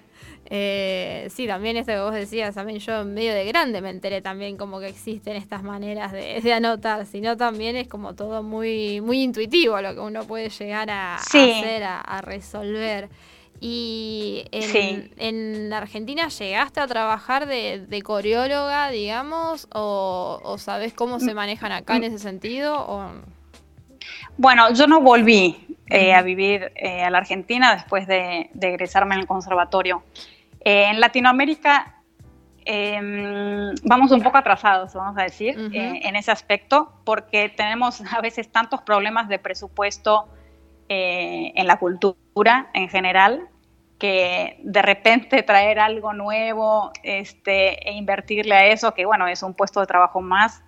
Eh, 0.55 1.29
sí, 1.31 1.47
también 1.47 1.77
esto 1.77 1.93
que 1.93 1.99
vos 1.99 2.13
decías, 2.13 2.53
también 2.53 2.77
yo 2.77 3.03
medio 3.05 3.33
de 3.33 3.43
grande 3.45 3.81
me 3.81 3.89
enteré 3.89 4.21
también 4.21 4.55
como 4.55 4.79
que 4.79 4.87
existen 4.87 5.35
estas 5.35 5.63
maneras 5.63 6.11
de, 6.11 6.53
anotar, 6.53 7.07
sino 7.07 7.35
también 7.35 7.75
es 7.75 7.87
como 7.87 8.13
todo 8.13 8.43
muy, 8.43 9.01
muy 9.01 9.23
intuitivo 9.23 9.81
lo 9.81 9.95
que 9.95 9.99
uno 9.99 10.25
puede 10.25 10.49
llegar 10.49 10.91
a, 10.91 11.15
hacer, 11.15 11.83
a, 11.83 12.21
resolver. 12.21 13.09
Y 13.61 14.45
en, 14.51 15.73
Argentina 15.73 16.27
llegaste 16.27 16.81
a 16.81 16.85
trabajar 16.85 17.47
de, 17.47 18.01
coreóloga, 18.03 18.91
digamos, 18.91 19.67
o, 19.73 20.39
o, 20.43 20.59
sabes 20.59 20.93
cómo 20.93 21.19
se 21.19 21.33
manejan 21.33 21.71
acá 21.71 21.95
en 21.95 22.03
ese 22.03 22.19
sentido? 22.19 23.11
Bueno, 24.37 24.71
yo 24.71 24.85
no 24.85 25.01
volví 25.01 25.65
eh, 25.89 26.13
a 26.13 26.21
vivir 26.21 26.71
eh, 26.75 27.01
a 27.01 27.09
la 27.09 27.17
Argentina 27.17 27.73
después 27.73 28.05
de, 28.05 28.51
de 28.53 28.67
egresarme 28.67 29.15
en 29.15 29.21
el 29.21 29.27
conservatorio. 29.27 30.03
Eh, 30.65 30.85
en 30.89 30.99
Latinoamérica 30.99 31.93
em, 32.65 33.73
vamos 33.83 34.11
un 34.11 34.21
poco 34.21 34.37
atrasados, 34.37 34.93
vamos 34.93 35.17
a 35.17 35.23
decir, 35.23 35.59
eh, 35.73 36.01
en 36.03 36.15
ese 36.15 36.31
aspecto, 36.31 36.93
porque 37.03 37.49
tenemos 37.49 38.01
a 38.13 38.21
veces 38.21 38.51
tantos 38.51 38.81
problemas 38.81 39.27
de 39.27 39.39
presupuesto 39.39 40.29
eh, 40.87 41.51
en 41.55 41.67
la 41.67 41.77
cultura 41.77 42.69
en 42.73 42.87
general, 42.87 43.49
que 43.99 44.59
de 44.63 44.81
repente 44.81 45.43
traer 45.43 45.79
algo 45.79 46.13
nuevo 46.13 46.91
este, 47.03 47.89
e 47.89 47.93
invertirle 47.93 48.55
a 48.55 48.67
eso, 48.67 48.93
que 48.93 49.05
bueno, 49.05 49.27
es 49.27 49.43
un 49.43 49.53
puesto 49.53 49.81
de 49.81 49.87
trabajo 49.87 50.21
más, 50.21 50.63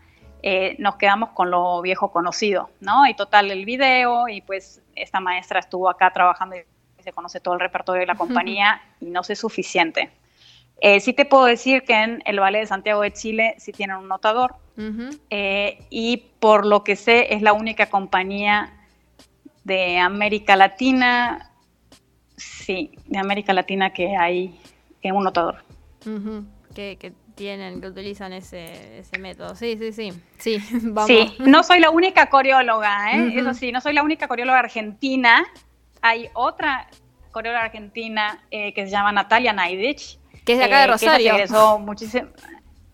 nos 0.78 0.98
quedamos 0.98 1.32
con 1.32 1.50
lo 1.50 1.82
viejo 1.82 2.12
conocido, 2.12 2.70
¿no? 2.80 3.08
Y 3.08 3.16
total 3.16 3.50
el 3.50 3.66
video, 3.66 4.28
y 4.28 4.42
pues 4.42 4.84
esta 4.94 5.20
maestra 5.20 5.60
estuvo 5.60 5.90
acá 5.90 6.12
trabajando 6.14 6.56
se 7.06 7.14
conoce 7.14 7.40
todo 7.40 7.54
el 7.54 7.62
repertorio 7.62 8.02
de 8.02 8.08
la 8.08 8.16
compañía 8.24 8.82
y 9.00 9.06
no 9.06 9.24
sé 9.24 9.36
suficiente. 9.36 10.12
Eh, 10.82 11.00
sí 11.00 11.14
te 11.14 11.24
puedo 11.24 11.46
decir 11.46 11.84
que 11.84 11.94
en 11.94 12.22
el 12.26 12.40
Ballet 12.40 12.60
de 12.60 12.68
Santiago 12.68 13.02
de 13.02 13.14
Chile 13.14 13.56
sí 13.58 13.72
tienen 13.72 13.96
un 13.96 14.10
notador 14.10 14.56
eh, 15.30 15.86
y 15.90 16.18
por 16.42 16.66
lo 16.66 16.84
que 16.84 16.98
sé 16.98 17.34
es 17.34 17.42
la 17.42 17.54
única 17.54 17.86
compañía 17.86 18.74
de 19.64 19.98
América 20.00 20.58
Latina, 20.58 21.50
sí, 22.36 22.92
de 23.06 23.18
América 23.18 23.54
Latina 23.54 23.94
que 23.94 24.18
hay 24.18 24.60
un 25.02 25.24
notador. 25.24 25.64
que, 26.74 27.14
tienen, 27.36 27.80
que 27.80 27.88
utilizan 27.88 28.34
ese, 28.34 29.00
ese 29.00 29.18
método. 29.20 29.56
Sí, 29.56 29.78
sí, 29.78 29.92
sí. 29.94 30.12
Sí, 30.38 30.58
vamos. 30.84 31.08
Sí, 31.08 31.36
no 31.40 31.64
soy 31.64 31.80
la 31.80 31.90
única 31.90 32.30
coreóloga, 32.30 33.14
¿eh? 33.14 33.34
eso 33.40 33.54
sí, 33.54 33.72
no 33.72 33.82
soy 33.82 33.94
la 33.94 34.04
única 34.04 34.28
coreóloga 34.28 34.60
argentina. 34.60 35.46
Hay 36.08 36.30
otra 36.36 36.88
coreóloga 37.32 37.66
argentina 37.66 38.40
eh, 38.52 38.76
que 38.76 38.86
se 38.86 38.92
llama 38.92 39.12
Natalia 39.12 39.54
Naidich. 39.54 40.20
Que 40.46 40.52
es 40.52 40.60
de 40.60 40.66
acá 40.66 40.82
de 40.82 40.88
Rosario. 40.88 41.80
muchísimo. 41.80 42.30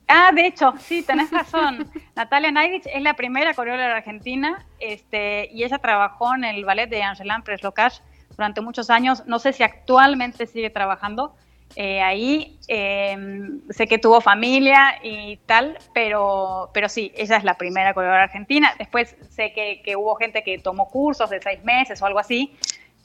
Ah, 0.07 0.31
de 0.33 0.47
hecho, 0.47 0.73
sí, 0.79 1.03
tenés 1.03 1.29
razón. 1.29 1.91
Natalia 2.15 2.51
Naidich 2.51 2.85
es 2.85 3.01
la 3.01 3.15
primera 3.15 3.53
coreóloga 3.53 3.97
argentina 3.97 4.65
este, 4.79 5.49
y 5.51 5.65
ella 5.65 5.77
trabajó 5.79 6.33
en 6.35 6.45
el 6.45 6.63
ballet 6.63 6.87
de 6.87 7.03
Angelán 7.03 7.43
Preslocash 7.43 7.99
durante 8.29 8.61
muchos 8.61 8.89
años. 8.89 9.23
No 9.25 9.39
sé 9.39 9.51
si 9.51 9.63
actualmente 9.63 10.47
sigue 10.47 10.69
trabajando, 10.69 11.35
eh, 11.75 12.01
ahí 12.01 12.57
em, 12.69 13.61
sé 13.71 13.87
que 13.87 13.97
tuvo 13.97 14.21
familia 14.21 14.99
y 15.03 15.35
tal, 15.45 15.77
pero, 15.93 16.69
pero 16.73 16.87
sí, 16.87 17.11
ella 17.15 17.35
es 17.35 17.43
la 17.43 17.55
primera 17.55 17.93
coreógrafa 17.93 18.23
argentina. 18.23 18.73
Después 18.77 19.17
sé 19.29 19.51
que, 19.51 19.81
que, 19.83 19.97
hubo 19.97 20.15
gente 20.15 20.43
que 20.43 20.59
tomó 20.59 20.89
cursos 20.89 21.29
de 21.29 21.41
seis 21.41 21.61
meses 21.65 22.01
o 22.01 22.05
algo 22.05 22.19
así, 22.19 22.55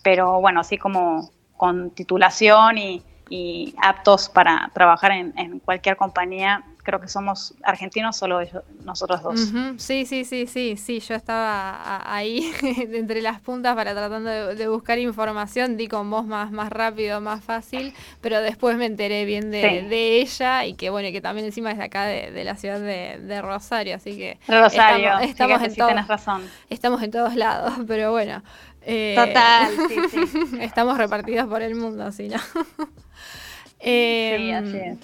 pero 0.06 0.40
bueno, 0.40 0.60
así 0.60 0.78
como 0.78 1.30
con 1.56 1.90
titulación 1.90 2.78
y, 2.78 3.02
y 3.28 3.74
aptos 3.82 4.28
para 4.28 4.70
trabajar 4.72 5.10
en, 5.10 5.36
en 5.36 5.58
cualquier 5.58 5.96
compañía, 5.96 6.62
creo 6.86 7.00
que 7.00 7.08
somos 7.08 7.52
argentinos 7.64 8.16
solo 8.16 8.38
nosotros 8.84 9.20
dos. 9.20 9.52
Sí, 9.78 10.06
sí, 10.06 10.24
sí, 10.24 10.46
sí, 10.46 10.76
sí, 10.76 11.00
yo 11.00 11.16
estaba 11.16 12.00
ahí 12.04 12.52
entre 12.62 13.20
las 13.20 13.40
puntas 13.40 13.74
para 13.74 13.92
tratando 13.94 14.30
de, 14.30 14.68
buscar 14.68 15.00
información, 15.00 15.76
di 15.76 15.88
con 15.88 16.08
voz 16.08 16.24
más, 16.24 16.52
más 16.52 16.70
rápido, 16.70 17.20
más 17.20 17.42
fácil, 17.42 17.92
pero 18.20 18.40
después 18.40 18.76
me 18.76 18.86
enteré 18.86 19.24
bien 19.24 19.50
de, 19.50 20.20
ella 20.20 20.64
y 20.64 20.74
que 20.74 20.90
bueno, 20.90 21.10
que 21.10 21.20
también 21.20 21.46
encima 21.46 21.72
es 21.72 21.78
de 21.78 21.84
acá 21.84 22.04
de, 22.04 22.44
la 22.44 22.54
ciudad 22.54 22.78
de, 22.78 23.42
Rosario, 23.42 23.96
así 23.96 24.16
que 24.16 24.38
Rosario, 24.46 25.18
estamos, 25.18 25.62
en 25.62 25.74
todos, 25.74 26.06
razón. 26.06 26.42
estamos 26.70 27.02
en 27.02 27.10
todos 27.10 27.34
lados, 27.34 27.72
pero 27.88 28.12
bueno. 28.12 28.42
Eh, 28.88 29.14
Total, 29.16 29.72
sí, 29.88 29.96
sí. 30.28 30.58
estamos 30.60 30.96
repartidos 30.96 31.48
por 31.48 31.60
el 31.60 31.74
mundo, 31.74 32.04
así, 32.04 32.28
¿no? 32.28 32.38
sí, 33.80 34.52
así 34.52 34.76
es. 34.76 34.98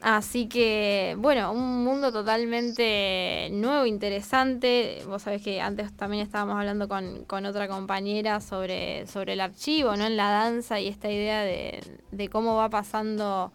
Así 0.00 0.48
que, 0.48 1.16
bueno, 1.18 1.52
un 1.52 1.82
mundo 1.84 2.12
totalmente 2.12 3.48
nuevo, 3.52 3.84
interesante. 3.84 5.02
Vos 5.06 5.22
sabés 5.22 5.42
que 5.42 5.60
antes 5.60 5.96
también 5.96 6.22
estábamos 6.22 6.56
hablando 6.56 6.86
con, 6.88 7.24
con 7.24 7.46
otra 7.46 7.66
compañera 7.66 8.40
sobre, 8.40 9.06
sobre 9.08 9.32
el 9.32 9.40
archivo, 9.40 9.96
¿no? 9.96 10.06
En 10.06 10.16
la 10.16 10.30
danza 10.30 10.78
y 10.80 10.86
esta 10.86 11.10
idea 11.10 11.42
de, 11.42 11.80
de 12.12 12.28
cómo 12.28 12.54
va 12.56 12.68
pasando, 12.70 13.52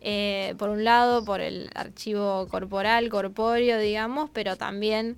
eh, 0.00 0.54
por 0.58 0.70
un 0.70 0.82
lado, 0.82 1.24
por 1.24 1.40
el 1.40 1.70
archivo 1.74 2.48
corporal, 2.48 3.08
corpóreo, 3.08 3.78
digamos, 3.78 4.28
pero 4.32 4.56
también 4.56 5.16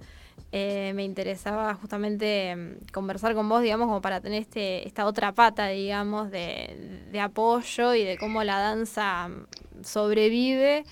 eh, 0.52 0.92
me 0.94 1.04
interesaba 1.04 1.74
justamente 1.74 2.56
mm, 2.56 2.92
conversar 2.92 3.34
con 3.34 3.48
vos, 3.48 3.62
digamos, 3.62 3.86
como 3.86 4.00
para 4.00 4.20
tener 4.20 4.42
este, 4.42 4.86
esta 4.86 5.06
otra 5.06 5.32
pata, 5.32 5.68
digamos, 5.68 6.30
de, 6.30 7.04
de 7.10 7.20
apoyo 7.20 7.94
y 7.94 8.04
de 8.04 8.18
cómo 8.18 8.42
la 8.44 8.58
danza 8.58 9.28
sobrevive 9.82 10.84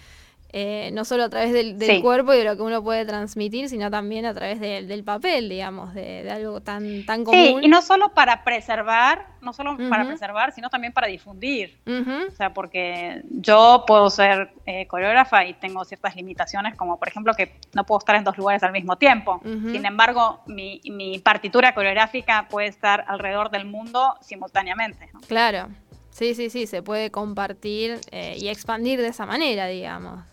eh, 0.59 0.89
no 0.95 1.05
solo 1.05 1.25
a 1.25 1.29
través 1.29 1.53
del, 1.53 2.01
cuerpo 2.01 2.33
y 2.33 2.39
de 2.39 2.45
lo 2.45 2.57
que 2.57 2.63
uno 2.63 2.83
puede 2.83 3.05
transmitir, 3.05 3.69
sino 3.69 3.91
también 3.91 4.25
a 4.25 4.33
través 4.33 4.59
del 4.59 5.05
papel, 5.05 5.51
digamos, 5.51 5.93
de, 5.93 6.31
algo 6.31 6.63
tan, 6.63 7.05
tan 7.05 7.25
común. 7.25 7.61
Sí, 7.61 7.67
y 7.67 7.69
no 7.69 7.83
solo 7.83 8.15
para 8.15 8.43
preservar, 8.43 9.27
no 9.43 9.53
solo 9.53 9.77
para 9.91 10.07
preservar, 10.07 10.53
sino 10.53 10.71
también 10.71 10.95
para 10.95 11.09
difundir. 11.09 11.77
O 11.87 12.31
sea, 12.31 12.55
porque 12.55 13.21
yo 13.29 13.85
puedo 13.87 14.09
ser 14.09 14.49
eh, 14.65 14.87
coreógrafa 14.87 15.45
y 15.45 15.53
tengo 15.53 15.85
ciertas 15.85 16.17
limitaciones, 16.17 16.75
como 16.75 16.99
por 16.99 17.09
ejemplo 17.09 17.35
que 17.35 17.53
no 17.75 17.85
puedo 17.85 17.99
estar 17.99 18.17
en 18.17 18.25
dos 18.25 18.39
lugares 18.39 18.63
al 18.63 18.73
mismo 18.73 18.97
tiempo. 18.97 19.43
Sin 19.45 19.85
embargo, 19.85 20.41
mi, 20.47 21.21
partitura 21.23 21.75
coreográfica 21.75 22.49
puede 22.49 22.69
estar 22.69 23.05
alrededor 23.09 23.51
del 23.51 23.67
mundo 23.67 24.15
simultáneamente. 24.23 25.11
Claro. 25.29 25.69
Sí, 26.09 26.35
sí, 26.35 26.49
sí, 26.49 26.67
se 26.67 26.83
puede 26.83 27.11
compartir 27.11 28.01
eh, 28.11 28.39
y 28.39 28.49
expandir 28.49 29.03
de 29.03 29.09
esa 29.09 29.27
manera, 29.27 29.67
digamos. 29.67 30.25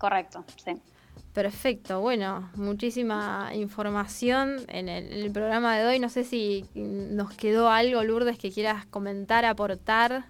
Correcto, 0.00 0.46
sí. 0.64 0.80
Perfecto, 1.34 2.00
bueno, 2.00 2.48
muchísima 2.54 3.50
información 3.52 4.64
en 4.68 4.88
el, 4.88 5.30
programa 5.30 5.76
de 5.76 5.86
hoy. 5.86 5.98
No 5.98 6.08
sé 6.08 6.24
si 6.24 6.64
nos 6.74 7.34
quedó 7.34 7.68
algo, 7.68 8.02
Lourdes, 8.02 8.38
que 8.38 8.50
quieras 8.50 8.86
comentar, 8.86 9.44
aportar. 9.44 10.24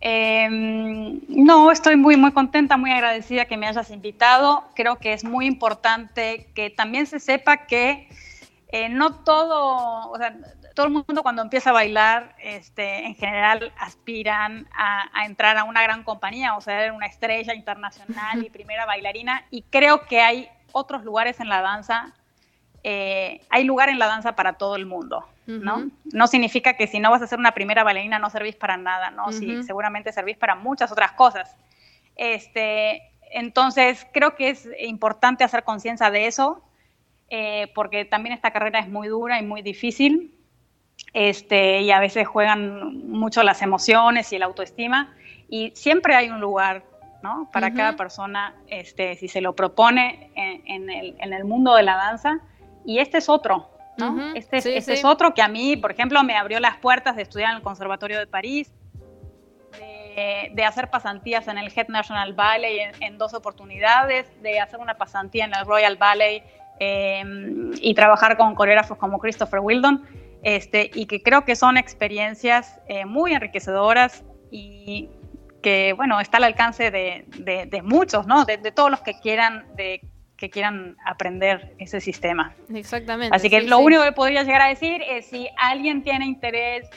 Em, 0.00 1.22
no, 1.28 1.72
estoy 1.72 1.96
muy, 1.96 2.18
muy 2.18 2.32
contenta, 2.32 2.76
muy 2.76 2.92
agradecida 2.92 3.46
que 3.46 3.56
me 3.56 3.66
hayas 3.66 3.90
invitado. 3.90 4.64
Creo 4.74 4.96
que 4.96 5.14
es 5.14 5.24
muy 5.24 5.46
importante 5.46 6.50
que 6.54 6.68
también 6.68 7.06
se 7.06 7.18
sepa 7.18 7.66
que 7.66 8.10
eh, 8.68 8.90
no 8.90 9.24
todo, 9.24 10.10
o 10.10 10.18
sea, 10.18 10.36
todo 10.78 10.86
el 10.86 10.92
mundo 10.92 11.24
cuando 11.24 11.42
empieza 11.42 11.70
a 11.70 11.72
bailar, 11.72 12.36
este, 12.40 13.04
en 13.04 13.16
general 13.16 13.72
aspiran 13.80 14.68
a, 14.72 15.24
entrar 15.26 15.58
a 15.58 15.64
una 15.64 15.82
gran 15.82 16.04
compañía 16.04 16.56
o 16.56 16.60
ser 16.60 16.92
una 16.92 17.06
estrella 17.06 17.52
internacional 17.52 18.44
y 18.44 18.48
primera 18.48 18.86
bailarina. 18.86 19.44
Y 19.50 19.62
creo 19.62 20.06
que 20.06 20.20
hay 20.20 20.48
otros 20.70 21.02
lugares 21.02 21.40
en 21.40 21.48
la 21.48 21.62
danza, 21.62 22.14
eh, 22.84 23.40
hay 23.50 23.64
lugar 23.64 23.88
en 23.88 23.98
la 23.98 24.06
danza 24.06 24.36
para 24.36 24.52
todo 24.52 24.76
el 24.76 24.86
mundo, 24.86 25.26
¿no? 25.46 25.90
No 26.12 26.28
significa 26.28 26.74
que 26.74 26.86
si 26.86 27.00
no 27.00 27.10
vas 27.10 27.22
a 27.22 27.26
ser 27.26 27.40
una 27.40 27.54
primera 27.54 27.82
bailarina 27.82 28.20
no 28.20 28.30
servís 28.30 28.54
para 28.54 28.76
nada, 28.76 29.10
¿no? 29.10 29.32
sí, 29.32 29.64
seguramente 29.64 30.12
servís 30.12 30.36
para 30.36 30.54
muchas 30.54 30.92
otras 30.92 31.10
cosas. 31.10 31.56
Este, 32.14 33.02
entonces, 33.32 34.06
creo 34.12 34.36
que 34.36 34.50
es 34.50 34.68
importante 34.78 35.42
hacer 35.42 35.64
conciencia 35.64 36.08
de 36.12 36.28
eso, 36.28 36.62
eh, 37.30 37.72
porque 37.74 38.04
también 38.04 38.32
esta 38.32 38.52
carrera 38.52 38.78
es 38.78 38.88
muy 38.88 39.08
dura 39.08 39.40
y 39.40 39.44
muy 39.44 39.60
difícil 39.62 40.37
este, 41.18 41.80
y 41.80 41.90
a 41.90 41.98
veces 41.98 42.28
juegan 42.28 43.08
mucho 43.08 43.42
las 43.42 43.60
emociones 43.60 44.32
y 44.32 44.38
la 44.38 44.46
autoestima, 44.46 45.16
y 45.48 45.72
siempre 45.74 46.14
hay 46.14 46.30
un 46.30 46.40
lugar 46.40 46.84
¿no? 47.24 47.50
para 47.52 47.74
cada 47.74 47.96
persona 47.96 48.54
este, 48.68 49.16
si 49.16 49.26
se 49.26 49.40
lo 49.40 49.56
propone 49.56 50.30
en, 50.36 50.88
el, 51.32 51.44
mundo 51.44 51.74
de 51.74 51.82
la 51.82 51.96
danza, 51.96 52.38
y 52.84 53.00
este 53.00 53.18
es 53.18 53.28
otro. 53.28 53.68
¿no? 53.96 54.32
este, 54.36 54.58
este 54.58 54.92
es 54.92 55.04
otro 55.04 55.34
que 55.34 55.42
a 55.42 55.48
mí, 55.48 55.76
por 55.76 55.90
ejemplo, 55.90 56.22
me 56.22 56.36
abrió 56.36 56.60
las 56.60 56.76
puertas 56.76 57.16
de 57.16 57.22
estudiar 57.22 57.50
en 57.50 57.56
el 57.56 57.62
Conservatorio 57.62 58.20
de 58.20 58.28
París, 58.28 58.72
de, 60.54 60.64
hacer 60.64 60.88
pasantías 60.88 61.48
en 61.48 61.58
el 61.58 61.72
Head 61.74 61.88
National 61.88 62.32
Ballet 62.32 62.94
en, 63.00 63.18
dos 63.18 63.34
oportunidades, 63.34 64.26
de 64.40 64.60
hacer 64.60 64.78
una 64.78 64.94
pasantía 64.94 65.46
en 65.46 65.54
el 65.54 65.64
Royal 65.66 65.96
Ballet 65.96 66.44
em, 66.78 67.72
y 67.80 67.92
trabajar 67.94 68.36
con 68.36 68.54
coreógrafos 68.54 68.98
como 68.98 69.18
Christopher 69.18 69.58
Wildon. 69.58 70.27
Este, 70.42 70.90
y 70.94 71.06
que 71.06 71.22
creo 71.22 71.44
que 71.44 71.56
son 71.56 71.76
experiencias 71.76 72.80
eh, 72.88 73.04
muy 73.04 73.32
enriquecedoras 73.32 74.24
y 74.50 75.10
que, 75.62 75.92
bueno, 75.94 76.20
está 76.20 76.36
al 76.36 76.44
alcance 76.44 76.90
de, 76.90 77.80
muchos, 77.82 78.26
¿no? 78.26 78.44
De, 78.44 78.58
todos 78.70 78.90
los 78.90 79.00
que 79.00 79.18
quieran, 79.20 79.66
de, 79.76 80.00
que 80.36 80.50
quieran 80.50 80.96
aprender 81.04 81.74
ese 81.78 82.00
sistema. 82.00 82.54
Exactamente. 82.72 83.34
Así 83.34 83.50
que 83.50 83.62
lo 83.62 83.78
único 83.78 84.04
que 84.04 84.12
podría 84.12 84.44
llegar 84.44 84.62
a 84.62 84.68
decir 84.68 85.02
es 85.02 85.26
si 85.26 85.48
alguien 85.56 86.02
tiene 86.02 86.26
interés 86.26 86.88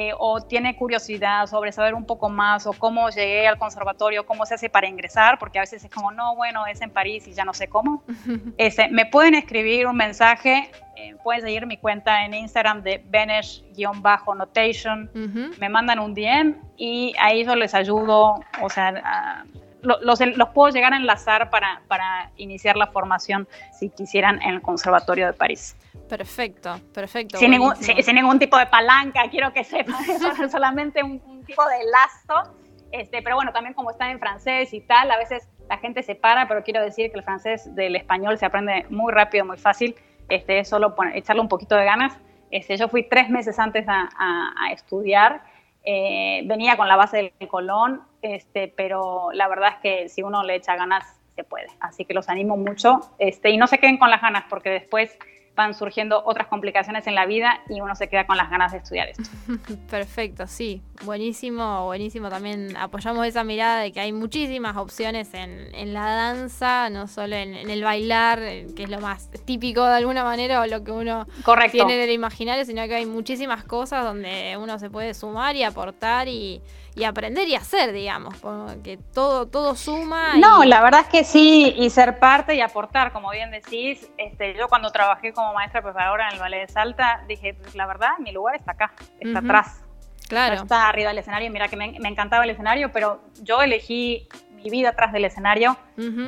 eh, 0.00 0.12
o 0.16 0.40
tiene 0.40 0.76
curiosidad 0.76 1.48
sobre 1.48 1.72
saber 1.72 1.92
un 1.92 2.04
poco 2.04 2.28
más 2.28 2.68
o 2.68 2.72
cómo 2.72 3.10
llegué 3.10 3.48
al 3.48 3.58
conservatorio, 3.58 4.24
cómo 4.24 4.46
se 4.46 4.54
hace 4.54 4.70
para 4.70 4.86
ingresar, 4.86 5.40
porque 5.40 5.58
a 5.58 5.62
veces 5.62 5.82
es 5.82 5.90
como, 5.90 6.12
no, 6.12 6.36
bueno, 6.36 6.68
es 6.68 6.80
en 6.82 6.90
París 6.90 7.26
y 7.26 7.32
ya 7.32 7.44
no 7.44 7.52
sé 7.52 7.66
cómo, 7.66 8.04
este, 8.58 8.86
me 8.90 9.06
pueden 9.06 9.34
escribir 9.34 9.88
un 9.88 9.96
mensaje, 9.96 10.70
eh, 10.94 11.16
pueden 11.24 11.42
seguir 11.42 11.66
mi 11.66 11.78
cuenta 11.78 12.24
en 12.24 12.32
Instagram 12.32 12.84
de 12.84 13.04
Benesh-Notation, 13.10 15.10
me 15.58 15.68
mandan 15.68 15.98
un 15.98 16.14
DM 16.14 16.54
y 16.76 17.16
ahí 17.18 17.44
yo 17.44 17.56
les 17.56 17.74
ayudo, 17.74 18.36
o 18.62 18.70
sea, 18.70 19.42
los, 19.82 20.20
los, 20.20 20.48
puedo 20.50 20.72
llegar 20.72 20.92
a 20.92 20.96
enlazar 20.96 21.50
para, 21.50 21.82
para 21.88 22.30
iniciar 22.36 22.76
la 22.76 22.88
formación 22.88 23.48
si 23.72 23.90
quisieran 23.90 24.40
en 24.42 24.54
el 24.54 24.62
Conservatorio 24.62 25.26
de 25.26 25.32
París. 25.32 25.76
Perfecto, 26.08 26.80
perfecto. 26.92 27.38
Sin 27.38 27.50
ningún, 27.50 27.76
sin, 27.76 28.14
ningún, 28.14 28.38
tipo 28.38 28.56
de 28.58 28.66
palanca, 28.66 29.22
quiero 29.30 29.52
que 29.52 29.64
sepan, 29.64 29.94
solamente 30.50 31.02
un, 31.02 31.44
tipo 31.44 31.62
de 31.64 31.78
lazo. 31.90 32.52
Este, 32.90 33.22
pero 33.22 33.36
bueno, 33.36 33.52
también 33.52 33.74
como 33.74 33.90
está 33.90 34.10
en 34.10 34.18
francés 34.18 34.72
y 34.72 34.80
tal, 34.80 35.10
a 35.10 35.18
veces 35.18 35.46
la 35.68 35.76
gente 35.76 36.02
se 36.02 36.14
para, 36.14 36.48
pero 36.48 36.62
quiero 36.62 36.82
decir 36.82 37.10
que 37.10 37.18
el 37.18 37.24
francés 37.24 37.74
del 37.74 37.96
español 37.96 38.38
se 38.38 38.46
aprende 38.46 38.86
muy 38.88 39.12
rápido, 39.12 39.44
muy 39.44 39.58
fácil. 39.58 39.94
Este, 40.28 40.58
es 40.58 40.68
solo 40.68 40.94
echarle 41.14 41.42
un 41.42 41.48
poquito 41.48 41.74
de 41.74 41.84
ganas. 41.84 42.18
Este, 42.50 42.76
yo 42.76 42.88
fui 42.88 43.02
tres 43.02 43.28
meses 43.28 43.58
antes 43.58 43.86
a, 43.88 44.08
a, 44.18 44.72
estudiar 44.72 45.42
Eh, 45.90 46.42
venía 46.44 46.76
con 46.76 46.86
la 46.86 46.96
base 46.96 47.32
del 47.38 47.48
Colón, 47.48 48.02
este, 48.20 48.68
pero 48.76 49.30
la 49.32 49.48
verdad 49.48 49.70
es 49.70 49.76
que 49.76 50.08
si 50.10 50.22
uno 50.22 50.42
le 50.42 50.56
echa 50.56 50.76
ganas, 50.76 51.18
se 51.34 51.44
puede. 51.44 51.68
Así 51.80 52.04
que 52.04 52.12
los 52.12 52.28
animo 52.28 52.58
mucho 52.58 53.00
este, 53.18 53.48
y 53.48 53.56
no 53.56 53.66
se 53.66 53.78
queden 53.78 53.96
con 53.96 54.10
las 54.10 54.20
ganas 54.20 54.44
porque 54.50 54.68
después 54.68 55.16
van 55.58 55.74
surgiendo 55.74 56.22
otras 56.24 56.46
complicaciones 56.46 57.08
en 57.08 57.16
la 57.16 57.26
vida 57.26 57.60
y 57.68 57.80
uno 57.80 57.96
se 57.96 58.08
queda 58.08 58.28
con 58.28 58.36
las 58.36 58.48
ganas 58.48 58.70
de 58.70 58.78
estudiar 58.78 59.08
esto. 59.08 59.24
Perfecto, 59.90 60.46
sí, 60.46 60.82
buenísimo, 61.04 61.84
buenísimo. 61.84 62.28
También 62.28 62.76
apoyamos 62.76 63.26
esa 63.26 63.42
mirada 63.42 63.80
de 63.80 63.90
que 63.90 63.98
hay 63.98 64.12
muchísimas 64.12 64.76
opciones 64.76 65.34
en, 65.34 65.74
en 65.74 65.92
la 65.94 66.14
danza, 66.14 66.90
no 66.90 67.08
solo 67.08 67.34
en, 67.34 67.56
el 67.56 67.82
bailar, 67.82 68.40
eh, 68.40 68.68
que 68.76 68.84
es 68.84 68.88
lo 68.88 69.00
más 69.00 69.32
típico 69.44 69.84
de 69.84 69.96
alguna 69.96 70.22
manera 70.22 70.60
o 70.60 70.66
lo 70.66 70.84
que 70.84 70.92
uno 70.92 71.26
tiene 71.72 71.96
del 71.96 72.12
imaginario, 72.12 72.64
sino 72.64 72.86
que 72.86 72.94
hay 72.94 73.06
muchísimas 73.06 73.64
cosas 73.64 74.04
donde 74.04 74.56
uno 74.56 74.78
se 74.78 74.90
puede 74.90 75.12
sumar 75.12 75.56
y 75.56 75.64
aportar 75.64 76.28
y, 76.28 76.62
y 76.98 77.04
aprender 77.04 77.46
y 77.46 77.54
hacer, 77.54 77.92
digamos, 77.92 78.36
porque 78.38 78.98
todo, 79.14 79.46
todo 79.46 79.76
suma. 79.76 80.36
No, 80.36 80.64
la 80.64 80.82
verdad 80.82 81.02
es 81.02 81.06
que 81.06 81.22
sí, 81.22 81.72
y 81.76 81.90
ser 81.90 82.18
parte 82.18 82.56
y 82.56 82.60
aportar, 82.60 83.12
como 83.12 83.30
bien 83.30 83.52
decís, 83.52 84.10
este, 84.18 84.54
yo 84.54 84.66
cuando 84.68 84.90
trabajé 84.90 85.32
como 85.32 85.54
maestra 85.54 85.80
preparadora 85.80 86.26
en 86.28 86.34
el 86.34 86.40
ballet 86.40 86.66
de 86.66 86.72
Salta, 86.72 87.22
dije, 87.28 87.56
la 87.74 87.86
verdad, 87.86 88.18
mi 88.18 88.32
lugar 88.32 88.56
está 88.56 88.72
acá, 88.72 88.92
está 89.20 89.38
atrás. 89.38 89.84
Claro. 90.28 90.56
está 90.56 90.88
arriba 90.88 91.08
del 91.08 91.18
escenario, 91.18 91.50
mira 91.50 91.68
que 91.68 91.76
me, 91.76 91.96
encantaba 91.96 92.44
el 92.44 92.50
escenario, 92.50 92.92
pero 92.92 93.22
yo 93.42 93.62
elegí 93.62 94.28
mi 94.56 94.68
vida 94.68 94.90
atrás 94.90 95.12
del 95.12 95.24
escenario. 95.24 95.76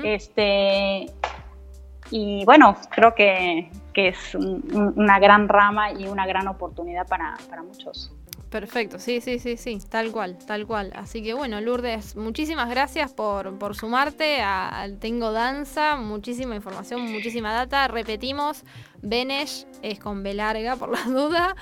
este, 0.04 1.06
y 2.12 2.44
bueno, 2.44 2.76
creo 2.90 3.14
que, 3.14 3.70
es 3.94 4.34
una 4.34 5.18
gran 5.18 5.46
rama 5.46 5.92
y 5.92 6.06
una 6.06 6.26
gran 6.26 6.48
oportunidad 6.48 7.06
para, 7.06 7.36
para 7.50 7.62
muchos. 7.62 8.14
Perfecto, 8.51 8.98
sí, 8.98 9.20
sí, 9.20 9.38
sí, 9.38 9.57
sí, 9.57 9.78
tal 9.88 10.11
cual, 10.11 10.36
tal 10.44 10.66
cual. 10.66 10.90
Así 10.96 11.22
que 11.22 11.34
bueno, 11.34 11.61
Lourdes, 11.61 12.16
muchísimas 12.16 12.68
gracias 12.68 13.12
por, 13.12 13.57
por 13.61 13.76
sumarte 13.76 14.42
al 14.42 14.98
Tengo 14.98 15.30
Danza, 15.30 15.94
muchísima 15.94 16.57
información, 16.57 17.01
muchísima 17.12 17.53
data. 17.53 17.86
Repetimos, 17.86 18.64
Benesh 19.03 19.66
es 19.82 20.01
con 20.01 20.24
B 20.24 20.34
larga 20.34 20.74
por 20.74 20.90
las 20.90 21.07
dudas. 21.07 21.55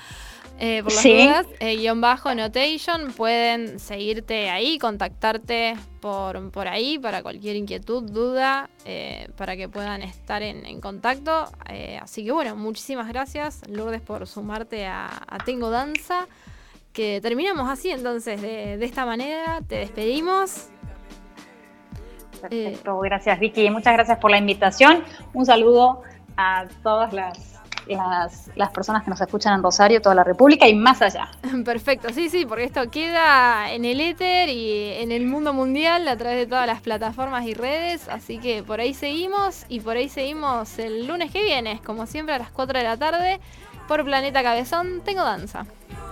Eh, 0.57 0.81
por 0.83 0.91
las 0.91 1.03
dudas, 1.03 1.45
eh, 1.59 1.77
guion 1.77 2.01
bajo 2.01 2.33
notation, 2.33 3.13
pueden 3.13 3.79
seguirte 3.79 4.49
ahí, 4.49 4.79
contactarte 4.79 5.77
por, 6.01 6.51
por 6.51 6.67
ahí 6.67 6.97
para 6.97 7.21
cualquier 7.21 7.55
inquietud, 7.55 8.01
duda, 8.01 8.67
eh, 8.83 9.29
para 9.37 9.55
que 9.55 9.69
puedan 9.69 10.01
estar 10.01 10.41
en, 10.41 10.81
contacto. 10.81 11.49
así 12.01 12.25
que 12.25 12.31
bueno, 12.31 12.55
muchísimas 12.55 13.07
gracias, 13.07 13.61
Lourdes, 13.69 14.01
por 14.01 14.25
sumarte 14.27 14.87
a, 14.87 15.21
a 15.27 15.37
Tengo 15.45 15.69
Danza 15.69 16.27
que 16.93 17.19
terminamos 17.21 17.69
así 17.69 17.89
entonces, 17.89 18.41
de, 18.41 18.83
esta 18.83 19.05
manera, 19.05 19.61
te 19.67 19.75
despedimos. 19.75 20.69
Perfecto, 22.41 22.99
gracias 22.99 23.39
Vicky, 23.39 23.69
muchas 23.69 23.93
gracias 23.93 24.17
por 24.19 24.31
la 24.31 24.37
invitación. 24.37 25.03
Un 25.33 25.45
saludo 25.45 26.03
a 26.37 26.65
todas 26.83 27.11
las, 27.11 27.59
las, 28.55 28.69
personas 28.71 29.03
que 29.03 29.09
nos 29.09 29.19
escuchan 29.19 29.55
en 29.55 29.63
Rosario, 29.63 30.01
toda 30.01 30.15
la 30.15 30.23
República 30.23 30.67
y 30.67 30.75
más 30.75 31.01
allá. 31.01 31.29
Perfecto, 31.65 32.09
sí, 32.13 32.29
sí, 32.29 32.45
porque 32.45 32.65
esto 32.65 32.89
queda 32.89 33.71
en 33.71 33.85
el 33.85 33.99
éter 33.99 34.49
y 34.49 34.93
en 34.93 35.11
el 35.11 35.25
mundo 35.25 35.53
mundial 35.53 36.07
a 36.07 36.15
través 36.15 36.37
de 36.37 36.47
todas 36.47 36.67
las 36.67 36.81
plataformas 36.81 37.45
y 37.45 37.53
redes, 37.53 38.07
así 38.09 38.37
que 38.37 38.63
por 38.63 38.79
ahí 38.79 38.93
seguimos 38.93 39.65
y 39.67 39.79
por 39.81 39.97
ahí 39.97 40.09
seguimos 40.09 40.79
el 40.79 41.07
lunes 41.07 41.31
que 41.31 41.43
viene, 41.43 41.81
como 41.83 42.05
siempre 42.05 42.35
a 42.35 42.39
las 42.39 42.51
4 42.51 42.77
de 42.77 42.83
la 42.83 42.97
tarde, 42.97 43.39
por 43.87 44.03
Planeta 44.05 44.43
Cabezón, 44.43 45.01
tengo 45.03 45.23
danza. 45.23 45.65